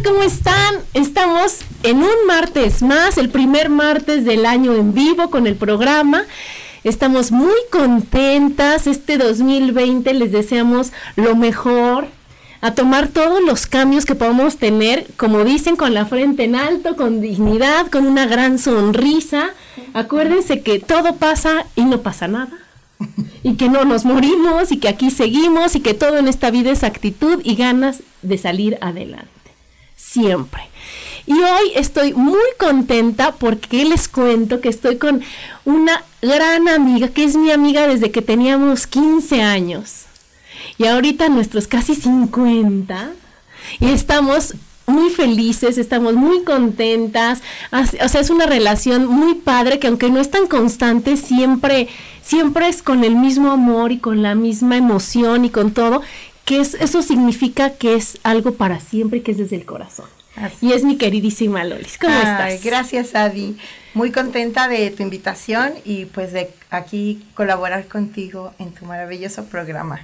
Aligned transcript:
¿Cómo 0.00 0.22
están? 0.22 0.76
Estamos 0.94 1.60
en 1.82 1.98
un 1.98 2.26
martes 2.26 2.82
más, 2.82 3.18
el 3.18 3.28
primer 3.28 3.68
martes 3.68 4.24
del 4.24 4.46
año 4.46 4.74
en 4.74 4.94
vivo 4.94 5.28
con 5.28 5.46
el 5.46 5.54
programa. 5.54 6.24
Estamos 6.82 7.30
muy 7.30 7.54
contentas. 7.70 8.86
Este 8.86 9.18
2020 9.18 10.14
les 10.14 10.32
deseamos 10.32 10.92
lo 11.14 11.36
mejor, 11.36 12.08
a 12.62 12.74
tomar 12.74 13.08
todos 13.08 13.42
los 13.44 13.66
cambios 13.66 14.06
que 14.06 14.14
podamos 14.14 14.56
tener, 14.56 15.06
como 15.18 15.44
dicen, 15.44 15.76
con 15.76 15.92
la 15.92 16.06
frente 16.06 16.44
en 16.44 16.56
alto, 16.56 16.96
con 16.96 17.20
dignidad, 17.20 17.88
con 17.88 18.06
una 18.06 18.26
gran 18.26 18.58
sonrisa. 18.58 19.50
Acuérdense 19.92 20.62
que 20.62 20.78
todo 20.78 21.16
pasa 21.16 21.66
y 21.76 21.84
no 21.84 22.00
pasa 22.00 22.28
nada. 22.28 22.58
Y 23.42 23.56
que 23.56 23.68
no 23.68 23.84
nos 23.84 24.06
morimos 24.06 24.72
y 24.72 24.78
que 24.78 24.88
aquí 24.88 25.10
seguimos 25.10 25.76
y 25.76 25.80
que 25.80 25.92
todo 25.92 26.16
en 26.16 26.28
esta 26.28 26.50
vida 26.50 26.70
es 26.70 26.82
actitud 26.82 27.40
y 27.44 27.56
ganas 27.56 28.02
de 28.22 28.38
salir 28.38 28.78
adelante 28.80 29.41
siempre. 30.02 30.62
Y 31.26 31.34
hoy 31.34 31.72
estoy 31.76 32.14
muy 32.14 32.40
contenta 32.58 33.32
porque 33.32 33.84
les 33.84 34.08
cuento 34.08 34.60
que 34.60 34.68
estoy 34.68 34.96
con 34.98 35.22
una 35.64 36.02
gran 36.20 36.68
amiga, 36.68 37.08
que 37.08 37.24
es 37.24 37.36
mi 37.36 37.50
amiga 37.50 37.86
desde 37.86 38.10
que 38.10 38.22
teníamos 38.22 38.86
15 38.86 39.40
años. 39.40 40.06
Y 40.78 40.86
ahorita 40.86 41.28
nuestros 41.28 41.68
casi 41.68 41.94
50. 41.94 43.12
Y 43.78 43.90
estamos 43.90 44.54
muy 44.86 45.10
felices, 45.10 45.78
estamos 45.78 46.14
muy 46.14 46.42
contentas. 46.42 47.40
O 47.70 48.08
sea, 48.08 48.20
es 48.20 48.30
una 48.30 48.46
relación 48.46 49.06
muy 49.06 49.34
padre 49.34 49.78
que 49.78 49.86
aunque 49.86 50.10
no 50.10 50.20
es 50.20 50.30
tan 50.30 50.48
constante, 50.48 51.16
siempre, 51.16 51.88
siempre 52.20 52.68
es 52.68 52.82
con 52.82 53.04
el 53.04 53.14
mismo 53.14 53.52
amor 53.52 53.92
y 53.92 53.98
con 53.98 54.22
la 54.22 54.34
misma 54.34 54.76
emoción 54.76 55.44
y 55.44 55.50
con 55.50 55.72
todo 55.72 56.02
que 56.44 56.60
eso 56.60 57.02
significa 57.02 57.70
que 57.70 57.94
es 57.94 58.18
algo 58.22 58.54
para 58.54 58.80
siempre 58.80 59.18
y 59.18 59.22
que 59.22 59.32
es 59.32 59.38
desde 59.38 59.56
el 59.56 59.64
corazón. 59.64 60.06
Y 60.60 60.72
es 60.72 60.82
mi 60.82 60.96
queridísima 60.96 61.62
Lolis. 61.62 61.98
¿Cómo 61.98 62.16
estás? 62.16 62.64
Gracias, 62.64 63.14
Adi. 63.14 63.56
Muy 63.92 64.10
contenta 64.10 64.66
de 64.66 64.90
tu 64.90 65.02
invitación 65.02 65.74
y 65.84 66.06
pues 66.06 66.32
de 66.32 66.50
aquí 66.70 67.22
colaborar 67.34 67.86
contigo 67.86 68.54
en 68.58 68.72
tu 68.72 68.86
maravilloso 68.86 69.44
programa. 69.44 70.00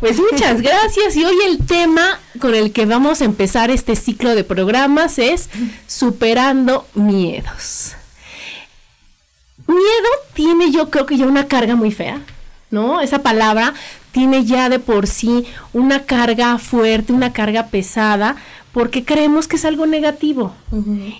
Pues 0.00 0.18
muchas 0.18 0.60
gracias. 0.62 1.16
Y 1.16 1.24
hoy 1.24 1.36
el 1.46 1.66
tema 1.66 2.20
con 2.40 2.54
el 2.54 2.72
que 2.72 2.84
vamos 2.84 3.22
a 3.22 3.24
empezar 3.24 3.70
este 3.70 3.96
ciclo 3.96 4.34
de 4.34 4.44
programas 4.44 5.18
es 5.18 5.48
superando 5.86 6.86
miedos. 6.94 7.94
Miedo 9.66 10.10
tiene 10.34 10.70
yo 10.70 10.90
creo 10.90 11.06
que 11.06 11.16
ya 11.16 11.26
una 11.26 11.46
carga 11.46 11.74
muy 11.74 11.92
fea, 11.92 12.20
¿no? 12.70 13.00
Esa 13.00 13.22
palabra 13.22 13.74
tiene 14.12 14.44
ya 14.44 14.68
de 14.68 14.78
por 14.78 15.06
sí 15.06 15.44
una 15.72 16.04
carga 16.04 16.58
fuerte, 16.58 17.12
una 17.12 17.32
carga 17.32 17.66
pesada, 17.66 18.36
porque 18.72 19.04
creemos 19.04 19.48
que 19.48 19.56
es 19.56 19.64
algo 19.64 19.86
negativo. 19.86 20.54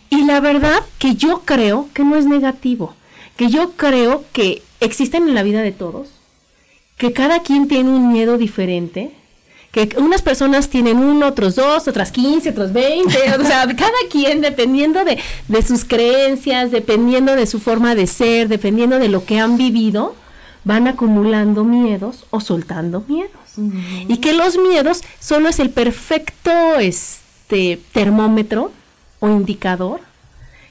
Y 0.08 0.24
la 0.24 0.40
verdad 0.40 0.82
que 0.98 1.14
yo 1.14 1.42
creo 1.44 1.88
que 1.92 2.04
no 2.04 2.16
es 2.16 2.26
negativo, 2.26 2.94
que 3.36 3.48
yo 3.48 3.72
creo 3.72 4.24
que 4.32 4.62
existen 4.80 5.28
en 5.28 5.34
la 5.34 5.42
vida 5.42 5.62
de 5.62 5.72
todos, 5.72 6.08
que 6.96 7.12
cada 7.12 7.40
quien 7.42 7.66
tiene 7.66 7.90
un 7.90 8.12
miedo 8.12 8.38
diferente, 8.38 9.12
que 9.72 9.88
unas 9.98 10.22
personas 10.22 10.68
tienen 10.68 10.98
uno, 10.98 11.28
otros 11.28 11.54
dos, 11.54 11.86
otras 11.86 12.10
quince, 12.10 12.50
otros 12.50 12.72
veinte, 12.72 13.18
o 13.40 13.44
sea, 13.44 13.66
cada 13.76 13.92
quien 14.10 14.40
dependiendo 14.40 15.04
de, 15.04 15.18
de 15.48 15.62
sus 15.62 15.84
creencias, 15.84 16.70
dependiendo 16.70 17.36
de 17.36 17.46
su 17.46 17.60
forma 17.60 17.94
de 17.94 18.06
ser, 18.06 18.48
dependiendo 18.48 18.98
de 18.98 19.08
lo 19.08 19.24
que 19.24 19.38
han 19.38 19.56
vivido, 19.56 20.14
van 20.64 20.88
acumulando 20.88 21.64
miedos 21.64 22.26
o 22.30 22.40
soltando 22.40 23.04
miedos. 23.08 23.32
Y 24.08 24.18
que 24.18 24.32
los 24.32 24.56
miedos 24.56 25.02
solo 25.18 25.48
es 25.48 25.58
el 25.58 25.70
perfecto 25.70 26.50
este, 26.78 27.80
termómetro 27.92 28.72
o 29.18 29.28
indicador 29.28 30.00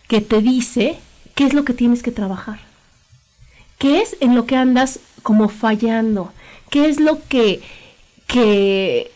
que 0.07 0.21
te 0.21 0.41
dice 0.41 0.97
qué 1.35 1.45
es 1.45 1.53
lo 1.53 1.65
que 1.65 1.73
tienes 1.73 2.01
que 2.03 2.11
trabajar. 2.11 2.59
¿Qué 3.77 4.01
es 4.01 4.17
en 4.19 4.35
lo 4.35 4.45
que 4.45 4.55
andas 4.55 4.99
como 5.23 5.49
fallando? 5.49 6.33
¿Qué 6.69 6.89
es 6.89 6.99
lo 6.99 7.21
que, 7.27 7.61
que 8.27 9.11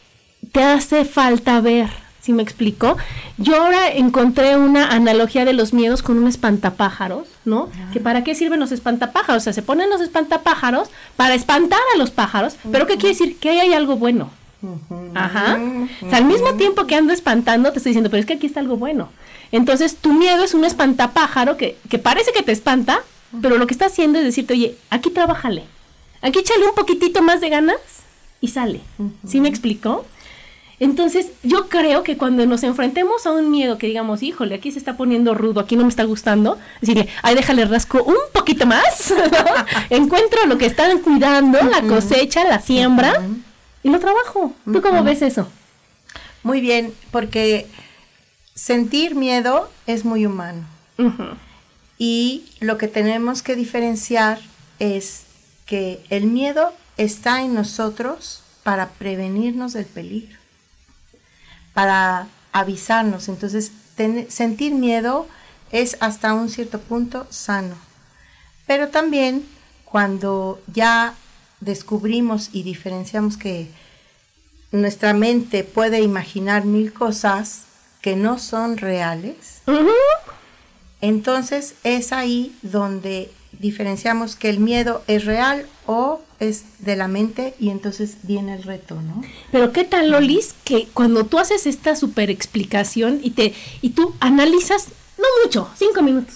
te 0.52 0.64
hace 0.64 1.06
falta 1.06 1.60
ver? 1.62 2.03
¿Sí 2.24 2.32
me 2.32 2.42
explico? 2.42 2.96
Yo 3.38 3.62
ahora 3.62 3.90
encontré 3.90 4.56
una 4.56 4.88
analogía 4.88 5.44
de 5.44 5.52
los 5.52 5.74
miedos 5.74 6.02
con 6.02 6.18
un 6.18 6.30
espantapájaros, 6.30 7.28
¿no? 7.44 7.70
Que 7.92 8.00
para 8.00 8.24
qué 8.24 8.34
sirven 8.34 8.62
los 8.62 8.72
espantapájaros? 8.72 9.42
O 9.42 9.44
sea, 9.44 9.52
se 9.52 9.62
ponen 9.62 9.90
los 9.90 10.00
espantapájaros 10.00 10.88
para 11.18 11.36
espantar 11.36 11.82
a 11.94 11.98
los 11.98 12.12
pájaros, 12.12 12.56
pero 12.72 12.88
¿qué 12.88 12.94
quiere 12.96 13.10
decir? 13.10 13.38
Que 13.40 13.50
ahí 13.50 13.60
hay 13.60 13.74
algo 13.74 13.98
bueno. 13.98 14.30
Ajá. 15.14 15.60
O 16.02 16.10
sea, 16.10 16.20
al 16.20 16.24
mismo 16.24 16.54
tiempo 16.54 16.88
que 16.88 16.96
ando 16.96 17.12
espantando, 17.12 17.74
te 17.74 17.80
estoy 17.80 17.90
diciendo, 17.90 18.10
pero 18.10 18.22
es 18.22 18.26
que 18.26 18.36
aquí 18.36 18.48
está 18.48 18.62
algo 18.62 18.78
bueno. 18.78 19.10
Entonces, 19.52 19.98
tu 19.98 20.14
miedo 20.14 20.46
es 20.46 20.54
un 20.54 20.64
espantapájaro 20.64 21.58
que, 21.58 21.78
que 21.90 22.00
parece 22.00 22.32
que 22.32 22.42
te 22.42 22.54
espanta, 22.54 23.02
pero 23.42 23.58
lo 23.58 23.68
que 23.68 23.74
está 23.74 23.88
haciendo 23.88 24.20
es 24.20 24.24
decirte, 24.24 24.54
oye, 24.54 24.78
aquí 24.90 25.10
trabájale. 25.10 25.66
Aquí 26.22 26.40
échale 26.40 26.66
un 26.66 26.74
poquitito 26.76 27.22
más 27.22 27.42
de 27.42 27.50
ganas 27.50 27.76
y 28.40 28.48
sale. 28.48 28.80
¿Sí 29.28 29.42
me 29.42 29.50
explicó? 29.50 30.06
Entonces, 30.84 31.32
yo 31.44 31.70
creo 31.70 32.04
que 32.04 32.18
cuando 32.18 32.46
nos 32.46 32.62
enfrentemos 32.62 33.26
a 33.26 33.32
un 33.32 33.50
miedo 33.50 33.78
que 33.78 33.88
digamos, 33.88 34.22
híjole, 34.22 34.56
aquí 34.56 34.70
se 34.70 34.80
está 34.80 34.98
poniendo 34.98 35.34
rudo, 35.34 35.62
aquí 35.62 35.78
no 35.78 35.84
me 35.84 35.90
está 35.90 36.04
gustando, 36.04 36.58
decirle, 36.82 37.08
ay, 37.22 37.36
déjale 37.36 37.64
rasco 37.64 38.04
un 38.04 38.18
poquito 38.34 38.66
más, 38.66 39.14
encuentro 39.90 40.46
lo 40.46 40.58
que 40.58 40.66
están 40.66 41.00
cuidando, 41.00 41.58
la 41.62 41.84
cosecha, 41.84 42.44
la 42.44 42.60
siembra, 42.60 43.14
y 43.82 43.92
lo 43.92 44.00
trabajo. 44.02 44.54
¿Tú 44.66 44.82
cómo 44.82 45.06
ves 45.06 45.22
eso? 45.22 45.48
Muy 46.44 46.60
bien, 46.60 46.94
porque 47.12 47.66
sentir 48.54 49.16
miedo 49.16 49.70
es 49.88 50.04
muy 50.04 50.26
humano. 50.26 50.66
Y 51.98 52.44
lo 52.60 52.78
que 52.78 52.90
tenemos 52.90 53.42
que 53.42 53.56
diferenciar 53.56 54.42
es 54.80 55.24
que 55.66 56.04
el 56.10 56.26
miedo 56.26 56.74
está 56.98 57.42
en 57.42 57.54
nosotros 57.54 58.44
para 58.64 58.90
prevenirnos 58.90 59.72
del 59.72 59.86
peligro 59.86 60.43
para 61.74 62.28
avisarnos. 62.52 63.28
Entonces, 63.30 63.72
sentir 64.30 64.74
miedo 64.74 65.28
es 65.72 65.98
hasta 66.00 66.34
un 66.34 66.50
cierto 66.50 66.80
punto 66.80 67.28
sano. 67.30 67.76
Pero 68.66 68.90
también 68.90 69.46
cuando 69.84 70.62
ya 70.74 71.16
descubrimos 71.60 72.50
y 72.54 72.64
diferenciamos 72.64 73.38
que 73.38 73.68
nuestra 74.72 75.14
mente 75.14 75.64
puede 75.64 76.02
imaginar 76.02 76.66
mil 76.66 76.94
cosas 76.94 77.64
que 78.02 78.16
no 78.16 78.40
son 78.40 78.78
reales, 78.78 79.62
entonces 81.02 81.76
es 81.84 82.12
ahí 82.12 82.56
donde 82.62 83.32
diferenciamos 83.52 84.36
que 84.36 84.50
el 84.50 84.60
miedo 84.60 85.04
es 85.08 85.26
real 85.26 85.68
o 85.86 86.22
es 86.44 86.64
de 86.80 86.96
la 86.96 87.08
mente 87.08 87.56
y 87.60 87.70
entonces 87.70 88.18
viene 88.24 88.56
el 88.56 88.64
reto, 88.64 89.02
¿no? 89.02 89.24
Pero 89.52 89.72
qué 89.72 89.84
tal, 89.84 90.12
Lolis, 90.12 90.54
que 90.64 90.88
cuando 90.94 91.26
tú 91.26 91.40
haces 91.40 91.66
esta 91.66 91.96
super 91.96 92.30
explicación 92.30 93.20
y 93.24 93.32
te 93.32 93.54
y 93.82 93.92
tú 93.92 94.14
analizas, 94.20 94.88
no 95.18 95.26
mucho, 95.44 95.70
cinco 95.78 96.02
minutos. 96.02 96.36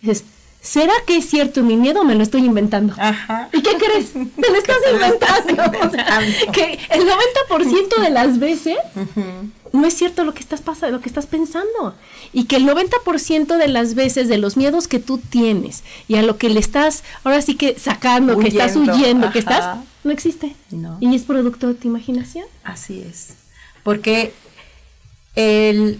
dices, 0.00 0.24
¿será 0.66 0.92
que 1.06 1.18
es 1.18 1.30
cierto 1.30 1.62
mi 1.62 1.76
miedo 1.76 2.00
o 2.00 2.04
me 2.04 2.16
lo 2.16 2.22
estoy 2.22 2.44
inventando? 2.44 2.94
Ajá. 2.98 3.48
¿Y 3.52 3.62
qué 3.62 3.76
crees? 3.76 4.12
Te 4.12 4.50
lo 4.50 4.56
estás 4.56 4.78
inventando. 4.92 5.62
O 5.86 5.90
sea, 5.90 6.20
que 6.52 6.78
el 6.90 7.02
90% 7.02 8.00
de 8.00 8.10
las 8.10 8.38
veces 8.38 8.76
no 9.72 9.86
es 9.86 9.94
cierto 9.94 10.24
lo 10.24 10.34
que 10.34 10.40
estás 10.40 10.60
pasando, 10.60 10.96
lo 10.96 11.02
que 11.02 11.08
estás 11.08 11.26
pensando. 11.26 11.94
Y 12.32 12.44
que 12.44 12.56
el 12.56 12.66
90% 12.66 13.56
de 13.56 13.68
las 13.68 13.94
veces 13.94 14.28
de 14.28 14.38
los 14.38 14.56
miedos 14.56 14.88
que 14.88 14.98
tú 14.98 15.18
tienes 15.18 15.84
y 16.08 16.16
a 16.16 16.22
lo 16.22 16.36
que 16.38 16.48
le 16.48 16.58
estás 16.58 17.04
ahora 17.22 17.40
sí 17.42 17.54
que 17.54 17.78
sacando, 17.78 18.38
que 18.38 18.48
estás 18.48 18.74
Huyendo, 18.74 19.30
que 19.30 19.38
estás 19.38 19.78
no 20.02 20.12
existe. 20.12 20.54
No. 20.70 20.98
Y 21.00 21.14
es 21.14 21.22
producto 21.22 21.68
de 21.68 21.74
tu 21.74 21.88
imaginación. 21.88 22.46
Así 22.64 23.02
es. 23.02 23.34
Porque 23.82 24.32
el 25.34 25.98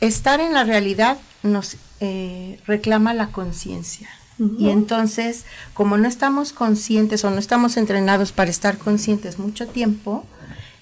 estar 0.00 0.40
en 0.40 0.52
la 0.52 0.64
realidad 0.64 1.18
nos 1.42 1.76
eh, 2.04 2.58
reclama 2.66 3.14
la 3.14 3.28
conciencia. 3.28 4.10
Y 4.58 4.70
entonces, 4.70 5.44
como 5.72 5.98
no 5.98 6.08
estamos 6.08 6.52
conscientes 6.52 7.22
o 7.22 7.30
no 7.30 7.38
estamos 7.38 7.76
entrenados 7.76 8.32
para 8.32 8.50
estar 8.50 8.76
conscientes 8.76 9.38
mucho 9.38 9.68
tiempo, 9.68 10.24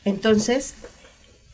entonces 0.06 0.72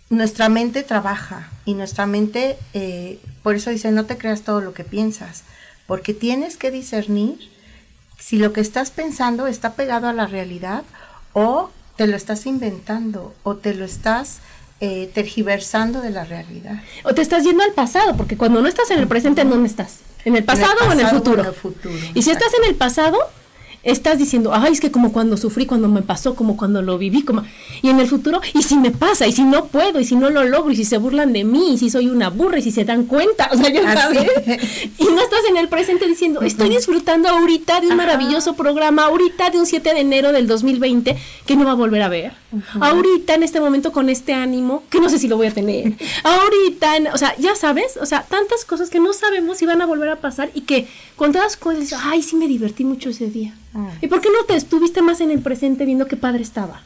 nuestra 0.09 0.49
mente 0.49 0.85
trabaja 0.85 1.51
y 1.65 1.75
nuestra 1.75 2.07
mente, 2.07 2.57
eh, 2.75 3.19
por 3.43 3.57
eso 3.57 3.71
dice, 3.71 3.91
no 3.91 4.05
te 4.05 4.17
creas 4.19 4.43
todo 4.43 4.61
lo 4.61 4.73
que 4.73 4.85
piensas, 4.85 5.43
porque 5.89 6.15
tienes 6.15 6.57
que 6.57 6.71
discernir 6.71 7.51
si 8.21 8.39
lo 8.39 8.53
que 8.53 8.61
estás 8.61 8.93
pensando 8.93 9.49
está 9.49 9.75
pegado 9.75 10.07
a 10.07 10.13
la 10.13 10.29
realidad 10.29 10.85
o 11.33 11.71
te 11.97 12.07
lo 12.07 12.17
estás 12.17 12.47
inventando 12.47 13.35
o 13.43 13.57
te 13.57 13.75
lo 13.75 13.85
estás 13.85 14.39
eh, 14.81 15.11
tergiversando 15.15 16.01
de 16.01 16.11
la 16.11 16.25
realidad. 16.25 16.83
O 17.05 17.15
te 17.15 17.23
estás 17.23 17.45
yendo 17.45 17.63
al 17.63 17.73
pasado, 17.73 18.17
porque 18.17 18.37
cuando 18.37 18.61
no 18.61 18.69
estás 18.69 18.91
en 18.91 18.99
el 18.99 19.09
presente, 19.09 19.41
¿en 19.41 19.51
dónde 19.51 19.69
estás? 19.69 20.01
¿En 20.25 20.37
el 20.37 20.45
pasado, 20.45 20.75
o 20.89 20.93
en 20.93 21.01
el 21.01 21.05
pasado 21.05 21.17
o 21.17 21.25
futuro? 21.25 21.43
en 21.43 21.49
el 21.49 21.55
futuro, 21.55 21.95
Y 22.15 22.23
si 22.23 22.31
estás 22.31 22.53
en 22.61 22.69
el 22.69 22.75
pasado, 22.75 23.19
estás 23.87 24.19
diciendo, 24.19 24.51
ay, 24.53 24.73
es 24.73 24.81
que 24.81 24.91
como 24.91 25.13
cuando 25.13 25.37
sufrí, 25.37 25.65
cuando 25.65 25.89
me 25.89 26.03
pasó, 26.03 26.35
como 26.35 26.57
cuando 26.57 26.83
lo 26.83 26.99
viví, 26.99 27.23
como... 27.23 27.43
Y 27.83 27.89
en 27.89 28.01
el 28.01 28.09
futuro, 28.09 28.41
y 28.55 28.63
si 28.63 28.77
me 28.77 28.91
pasa, 28.91 29.27
y 29.27 29.33
si 29.33 29.45
no 29.45 29.67
puedo, 29.67 30.01
y 30.01 30.05
si 30.05 30.17
no 30.17 30.29
lo 30.31 30.45
logro, 30.45 30.73
y 30.73 30.77
si 30.77 30.85
se 30.85 30.99
burlan 30.99 31.33
de 31.33 31.45
mí, 31.45 31.75
y 31.75 31.79
si 31.79 31.89
soy 31.91 32.09
una 32.09 32.31
burra, 32.31 32.59
y 32.59 32.63
si 32.63 32.73
se 32.73 32.85
dan 32.85 33.05
cuenta, 33.05 33.49
o 33.53 33.57
sea, 33.57 33.69
ya 33.71 33.93
sabes. 33.95 34.27
es. 34.47 34.85
Y 34.99 35.05
no 35.05 35.21
estás 35.23 35.41
en 35.49 35.57
el 35.57 35.69
presente 35.69 36.07
diciendo, 36.07 36.43
estoy 36.43 36.69
disfrutando 36.71 37.29
ahorita 37.29 37.81
de 37.81 37.87
un 37.87 37.93
Ajá. 37.93 38.03
maravilloso 38.07 38.55
programa, 38.55 39.05
ahorita 39.05 39.51
de 39.51 39.59
un 39.59 39.67
7 39.67 39.95
de 39.95 40.01
enero 40.01 40.33
del 40.33 40.47
2020, 40.47 41.17
que 41.47 41.57
no 41.57 41.65
va 41.65 41.73
a 41.73 41.75
volver 41.75 42.03
a 42.03 42.09
ver. 42.09 42.33
Ahorita, 42.81 43.35
en 43.35 43.43
este 43.43 43.61
momento, 43.61 43.93
con 43.93 44.09
este 44.09 44.33
ánimo, 44.33 44.83
que 44.91 45.01
no 45.01 45.09
sé 45.09 45.19
si 45.19 45.29
lo 45.29 45.37
voy 45.37 45.47
a 45.47 45.55
tener. 45.55 45.93
ahorita, 46.25 46.97
en- 46.97 47.07
o 47.09 47.19
sea, 47.19 47.37
ya 47.39 47.55
sabes, 47.55 47.97
o 48.01 48.07
sea, 48.07 48.23
tantas 48.23 48.65
cosas 48.65 48.91
que 48.91 49.01
no 49.01 49.13
sabemos 49.13 49.59
si 49.59 49.67
van 49.67 49.81
a 49.83 49.87
volver 49.87 50.09
a 50.09 50.17
pasar 50.17 50.51
y 50.55 50.63
que 50.63 50.89
con 51.17 51.33
todas 51.33 51.57
cosas, 51.57 51.93
ay, 52.05 52.23
sí 52.23 52.37
me 52.37 52.49
divertí 52.49 52.85
mucho 52.85 53.11
ese 53.11 53.27
día. 53.31 53.55
¿Y 54.01 54.07
por 54.09 54.21
qué 54.21 54.29
no 54.31 54.45
te 54.47 54.57
estuviste 54.57 55.03
más 55.03 55.21
en 55.21 55.31
el 55.31 55.41
presente 55.41 55.85
viendo 55.85 56.07
qué 56.07 56.17
padre 56.17 56.43
estaba? 56.43 56.83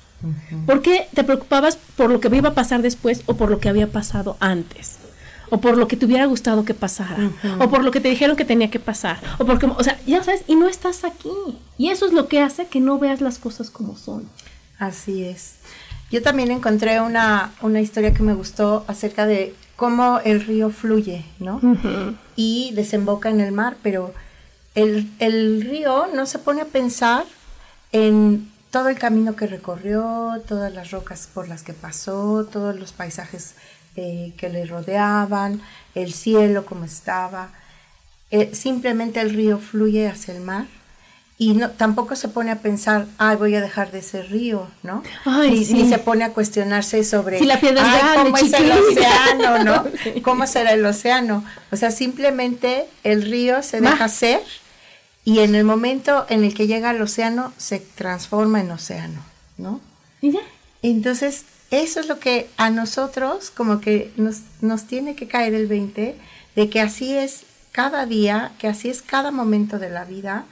¿Por 0.66 0.82
qué 0.82 1.08
te 1.14 1.24
preocupabas 1.24 1.78
por 1.96 2.10
lo 2.10 2.20
que 2.20 2.34
iba 2.34 2.50
a 2.50 2.54
pasar 2.54 2.82
después 2.82 3.22
o 3.26 3.34
por 3.34 3.50
lo 3.50 3.58
que 3.58 3.68
había 3.68 3.86
pasado 3.86 4.36
antes? 4.40 4.98
O 5.52 5.60
por 5.60 5.76
lo 5.76 5.88
que 5.88 5.96
te 5.96 6.06
hubiera 6.06 6.26
gustado 6.26 6.64
que 6.64 6.74
pasara, 6.74 7.30
o 7.58 7.68
por 7.68 7.82
lo 7.82 7.90
que 7.90 8.00
te 8.00 8.08
dijeron 8.08 8.36
que 8.36 8.44
tenía 8.44 8.70
que 8.70 8.78
pasar, 8.78 9.18
o 9.38 9.44
porque, 9.44 9.66
o 9.66 9.82
sea, 9.82 9.98
ya 10.06 10.22
sabes, 10.22 10.44
y 10.46 10.54
no 10.54 10.68
estás 10.68 11.02
aquí. 11.02 11.28
Y 11.76 11.90
eso 11.90 12.06
es 12.06 12.12
lo 12.12 12.28
que 12.28 12.40
hace 12.40 12.66
que 12.66 12.78
no 12.78 13.00
veas 13.00 13.20
las 13.20 13.38
cosas 13.38 13.68
como 13.68 13.96
son. 13.96 14.28
Así 14.78 15.24
es. 15.24 15.56
Yo 16.12 16.22
también 16.22 16.52
encontré 16.52 17.00
una, 17.00 17.52
una 17.62 17.80
historia 17.80 18.14
que 18.14 18.22
me 18.22 18.34
gustó 18.34 18.84
acerca 18.86 19.26
de 19.26 19.54
cómo 19.74 20.20
el 20.24 20.40
río 20.40 20.70
fluye, 20.70 21.24
¿no? 21.38 21.60
Y 22.36 22.72
desemboca 22.74 23.28
en 23.28 23.40
el 23.40 23.50
mar, 23.50 23.76
pero 23.82 24.12
el, 24.74 25.10
el 25.18 25.62
río 25.62 26.08
no 26.14 26.26
se 26.26 26.38
pone 26.38 26.62
a 26.62 26.66
pensar 26.66 27.24
en 27.92 28.50
todo 28.70 28.88
el 28.88 28.98
camino 28.98 29.34
que 29.34 29.46
recorrió, 29.46 30.42
todas 30.46 30.72
las 30.72 30.90
rocas 30.90 31.28
por 31.32 31.48
las 31.48 31.62
que 31.62 31.72
pasó, 31.72 32.46
todos 32.50 32.78
los 32.78 32.92
paisajes 32.92 33.54
eh, 33.96 34.32
que 34.36 34.48
le 34.48 34.64
rodeaban, 34.64 35.60
el 35.94 36.12
cielo 36.12 36.64
como 36.64 36.84
estaba. 36.84 37.50
Eh, 38.30 38.54
simplemente 38.54 39.20
el 39.20 39.30
río 39.30 39.58
fluye 39.58 40.08
hacia 40.08 40.34
el 40.34 40.40
mar 40.40 40.66
y 41.40 41.54
no, 41.54 41.70
tampoco 41.70 42.16
se 42.16 42.28
pone 42.28 42.50
a 42.50 42.56
pensar, 42.56 43.06
ay, 43.16 43.34
voy 43.38 43.54
a 43.54 43.62
dejar 43.62 43.90
de 43.92 44.02
ser 44.02 44.30
río, 44.30 44.68
¿no? 44.82 45.02
Ay, 45.24 45.52
ni, 45.52 45.64
sí. 45.64 45.72
ni 45.72 45.88
se 45.88 45.96
pone 45.96 46.22
a 46.22 46.34
cuestionarse 46.34 47.02
sobre, 47.02 47.38
Si 47.38 47.46
la 47.46 47.58
piedra 47.58 47.80
es 47.80 47.88
ay, 47.88 47.98
grande, 47.98 48.22
¿cómo 48.24 48.36
es 48.36 48.52
el 48.52 48.52
chiquita. 48.52 48.78
océano, 48.78 49.58
no? 49.64 49.84
Sí. 50.04 50.20
¿Cómo 50.20 50.46
será 50.46 50.74
el 50.74 50.84
océano? 50.84 51.42
O 51.72 51.76
sea, 51.76 51.92
simplemente 51.92 52.84
el 53.04 53.22
río 53.22 53.62
se 53.62 53.80
deja 53.80 54.06
ser 54.10 54.42
y 55.24 55.38
en 55.38 55.54
el 55.54 55.64
momento 55.64 56.26
en 56.28 56.44
el 56.44 56.52
que 56.52 56.66
llega 56.66 56.90
al 56.90 57.00
océano 57.00 57.54
se 57.56 57.80
transforma 57.80 58.60
en 58.60 58.72
océano, 58.72 59.22
¿no? 59.56 59.80
Y 60.20 60.32
ya. 60.32 60.40
Entonces, 60.82 61.46
eso 61.70 62.00
es 62.00 62.06
lo 62.06 62.18
que 62.18 62.50
a 62.58 62.68
nosotros 62.68 63.50
como 63.50 63.80
que 63.80 64.12
nos, 64.18 64.40
nos 64.60 64.84
tiene 64.84 65.14
que 65.16 65.26
caer 65.26 65.54
el 65.54 65.68
20, 65.68 66.16
de 66.54 66.68
que 66.68 66.82
así 66.82 67.14
es 67.16 67.44
cada 67.72 68.04
día, 68.04 68.52
que 68.58 68.68
así 68.68 68.90
es 68.90 69.00
cada 69.00 69.30
momento 69.30 69.78
de 69.78 69.88
la 69.88 70.04
vida 70.04 70.44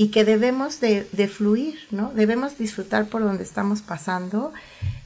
y 0.00 0.08
que 0.08 0.24
debemos 0.24 0.80
de, 0.80 1.06
de 1.12 1.28
fluir, 1.28 1.78
¿no? 1.90 2.10
Debemos 2.14 2.56
disfrutar 2.56 3.08
por 3.10 3.20
donde 3.20 3.42
estamos 3.42 3.82
pasando. 3.82 4.50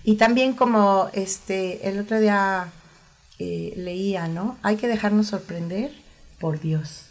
Y 0.05 0.14
también 0.14 0.52
como 0.52 1.11
este, 1.14 1.88
el 1.88 1.99
otro 1.99 2.20
día 2.20 2.69
eh, 3.41 3.75
leía, 3.76 4.29
¿no? 4.29 4.56
Hay 4.62 4.76
que 4.76 4.87
dejarnos 4.87 5.26
sorprender 5.26 5.91
por 6.38 6.61
Dios, 6.61 7.06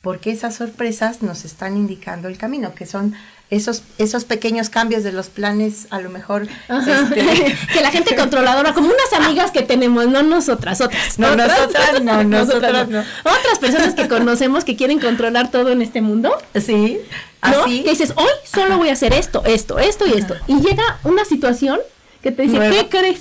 porque 0.00 0.30
esas 0.30 0.54
sorpresas 0.54 1.22
nos 1.22 1.44
están 1.44 1.76
indicando 1.76 2.28
el 2.28 2.38
camino, 2.38 2.72
que 2.72 2.86
son 2.86 3.14
esos, 3.50 3.82
esos 3.98 4.24
pequeños 4.24 4.68
cambios 4.70 5.04
de 5.04 5.12
los 5.12 5.28
planes, 5.28 5.86
a 5.90 6.00
lo 6.00 6.10
mejor... 6.10 6.48
Este, 6.68 7.56
que 7.72 7.80
la 7.80 7.90
gente 7.90 8.16
controladora, 8.16 8.72
como 8.74 8.88
unas 8.88 9.12
amigas 9.24 9.50
que 9.50 9.62
tenemos, 9.62 10.06
no 10.08 10.22
nosotras, 10.22 10.80
otras. 10.80 11.18
No, 11.18 11.28
otras. 11.32 11.48
nosotras 11.48 12.02
no, 12.02 12.24
nosotras 12.24 12.88
no. 12.88 13.00
Otras 13.24 13.58
personas 13.60 13.94
que 13.94 14.08
conocemos 14.08 14.64
que 14.64 14.76
quieren 14.76 14.98
controlar 14.98 15.50
todo 15.50 15.70
en 15.70 15.82
este 15.82 16.00
mundo. 16.00 16.36
sí, 16.54 16.98
¿no? 17.42 17.62
así. 17.62 17.82
Que 17.82 17.90
dices, 17.90 18.12
hoy 18.16 18.30
solo 18.44 18.78
voy 18.78 18.88
a 18.88 18.94
hacer 18.94 19.12
esto, 19.12 19.42
esto, 19.44 19.78
esto 19.78 20.06
y 20.06 20.14
esto. 20.14 20.34
Y 20.46 20.60
llega 20.60 20.98
una 21.04 21.24
situación 21.24 21.78
que 22.22 22.32
te 22.32 22.42
dice, 22.42 22.56
Nueva. 22.56 22.74
¿qué 22.74 22.88
crees? 22.88 23.20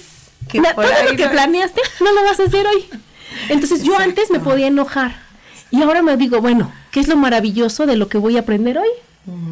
Que 0.50 0.62
todo 0.62 0.84
lo 1.10 1.16
que 1.16 1.26
no- 1.26 1.32
planeaste 1.32 1.82
no 2.00 2.12
lo 2.14 2.24
vas 2.24 2.40
a 2.40 2.44
hacer 2.44 2.66
hoy. 2.66 2.86
Entonces 3.50 3.84
yo 3.84 3.98
antes 3.98 4.32
me 4.32 4.40
podía 4.40 4.68
enojar. 4.68 5.22
Y 5.72 5.82
ahora 5.82 6.02
me 6.02 6.16
digo, 6.18 6.40
bueno, 6.40 6.72
¿qué 6.92 7.00
es 7.00 7.08
lo 7.08 7.18
maravilloso 7.18 7.86
de 7.86 7.98
lo 7.98 8.08
que 8.08 8.18
voy 8.18 8.38
a 8.38 8.42
aprender 8.42 8.78
hoy? 8.78 8.88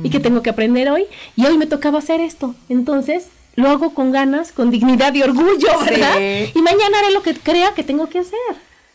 ¿Y 0.03 0.09
qué 0.09 0.19
tengo 0.19 0.41
que 0.41 0.49
aprender 0.49 0.89
hoy? 0.89 1.05
Y 1.35 1.45
hoy 1.45 1.57
me 1.57 1.65
tocaba 1.65 1.99
hacer 1.99 2.19
esto. 2.19 2.55
Entonces 2.69 3.27
lo 3.55 3.69
hago 3.69 3.93
con 3.93 4.11
ganas, 4.11 4.51
con 4.51 4.71
dignidad 4.71 5.13
y 5.13 5.21
orgullo, 5.23 5.69
Sí. 5.85 5.89
¿verdad? 5.89 6.19
Y 6.53 6.61
mañana 6.61 6.99
haré 6.99 7.11
lo 7.11 7.21
que 7.23 7.33
crea 7.33 7.73
que 7.73 7.83
tengo 7.83 8.07
que 8.09 8.19
hacer. 8.19 8.39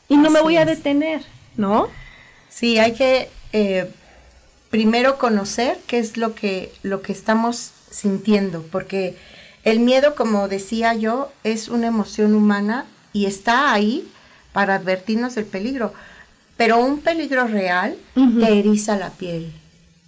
Y 0.09 0.16
no 0.16 0.30
me 0.30 0.40
voy 0.40 0.56
a 0.56 0.64
detener, 0.64 1.23
¿no? 1.56 1.88
Sí, 2.49 2.78
hay 2.78 2.92
que 2.92 3.28
eh, 3.52 3.90
primero 4.71 5.18
conocer 5.18 5.78
qué 5.87 5.99
es 5.99 6.16
lo 6.16 6.35
que, 6.35 6.73
lo 6.83 7.02
que 7.02 7.12
estamos 7.12 7.73
sintiendo, 7.90 8.62
porque 8.71 9.16
el 9.64 9.80
miedo, 9.80 10.14
como 10.14 10.49
decía 10.49 10.95
yo, 10.95 11.30
es 11.45 11.68
una 11.68 11.87
emoción 11.88 12.35
humana 12.35 12.87
y 13.12 13.26
está 13.26 13.73
ahí 13.73 14.06
para 14.52 14.75
advertirnos 14.76 15.35
del 15.35 15.45
peligro. 15.47 15.92
Pero 16.56 16.78
un 16.78 17.00
peligro 17.00 17.47
real 17.47 17.97
te 18.14 18.59
eriza 18.59 18.97
la 18.97 19.11
piel, 19.11 19.52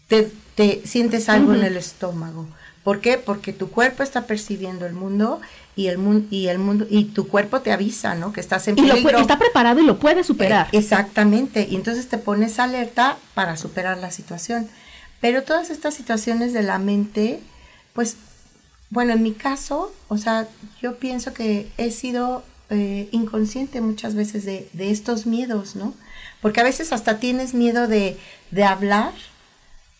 te, 0.07 0.31
te 0.59 0.83
sientes 0.85 1.29
algo 1.29 1.55
en 1.55 1.63
el 1.63 1.77
estómago. 1.77 2.49
¿Por 2.83 3.01
qué? 3.01 3.17
Porque 3.17 3.53
tu 3.53 3.71
cuerpo 3.71 4.03
está 4.03 4.27
percibiendo 4.27 4.87
el 4.87 4.93
mundo 4.93 5.41
y 5.77 5.87
el 5.87 5.99
mundo 5.99 6.27
y 6.31 6.49
el 6.49 6.59
mundo 6.59 6.85
y 6.91 7.05
tu 7.05 7.29
cuerpo 7.29 7.61
te 7.61 7.71
avisa, 7.71 8.17
¿no? 8.17 8.33
Que 8.33 8.41
estás 8.41 8.67
en 8.67 8.77
Y 8.77 8.83
lo 8.83 8.95
peligro. 8.95 9.19
pu- 9.19 9.21
está 9.21 9.39
preparado 9.39 9.79
y 9.81 9.85
lo 9.87 10.01
puede 10.01 10.25
superar. 10.25 10.67
Eh, 10.73 10.79
exactamente, 10.79 11.69
y 11.71 11.77
entonces 11.77 12.09
te 12.09 12.19
pones 12.19 12.59
alerta 12.59 13.19
para 13.35 13.57
superar 13.57 13.99
la 13.99 14.11
situación. 14.11 14.69
Pero 15.21 15.45
todas 15.45 15.71
estas 15.71 15.95
situaciones 15.95 16.53
de 16.53 16.63
la 16.65 16.79
mente, 16.81 17.39
pues, 17.93 18.17
bueno, 18.91 19.13
en 19.13 19.23
mi 19.23 19.35
caso, 19.35 19.93
o 20.09 20.17
sea, 20.19 20.49
yo 20.83 20.97
pienso 20.99 21.33
que 21.35 21.69
he 21.79 21.91
sido 21.93 22.43
eh, 22.71 23.09
inconsciente 23.13 23.81
muchas 23.81 24.15
veces 24.17 24.45
de, 24.45 24.69
de 24.73 24.91
estos 24.91 25.25
miedos, 25.27 25.77
¿no? 25.77 25.95
Porque 26.43 26.61
a 26.61 26.65
veces 26.65 26.93
hasta 26.93 27.19
tienes 27.19 27.55
miedo 27.55 27.87
de, 27.87 28.17
de 28.51 28.65
hablar, 28.65 29.13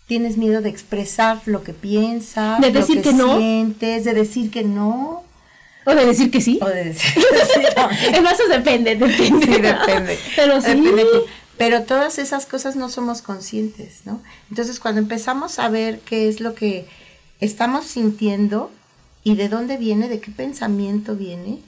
tienes 0.09 0.37
miedo 0.37 0.61
de 0.63 0.71
expresar 0.71 1.41
lo 1.47 1.63
que 1.63 1.73
piensas, 1.75 2.61
De 2.61 2.73
lo 2.73 2.81
decir 2.81 3.03
que 3.03 3.13
no. 3.13 3.39
sientes, 3.39 4.05
de 4.05 4.15
decir 4.15 4.51
que 4.51 4.65
no, 4.65 5.23
O 5.85 5.95
de 5.95 6.05
decir 6.05 6.31
que 6.33 6.41
sí. 6.41 6.59
o 6.61 6.67
de 6.67 6.85
decir 6.85 7.13
sí, 7.55 7.61
también. 7.77 8.15
En 8.17 8.27
eso 8.27 8.43
depende, 8.51 8.97
depende. 8.97 9.47
Sí, 9.47 9.61
depende. 9.61 10.19
Pero 10.35 10.61
sí. 10.61 10.69
Depende. 10.69 11.05
Pero 11.57 11.83
todas 11.83 12.19
esas 12.19 12.47
cosas 12.47 12.77
no 12.77 12.89
somos 12.89 13.21
conscientes, 13.21 14.03
¿no? 14.05 14.21
Entonces, 14.49 14.79
cuando 14.81 15.01
empezamos 15.01 15.59
a 15.59 15.69
ver 15.69 15.99
qué 16.01 16.29
es 16.29 16.41
lo 16.41 16.55
que 16.55 16.87
estamos 17.41 17.85
sintiendo 17.87 18.71
y 19.25 19.35
de 19.35 19.49
dónde 19.49 19.77
viene, 19.77 20.09
de 20.09 20.21
qué 20.21 20.31
pensamiento 20.31 21.17
viene, 21.17 21.59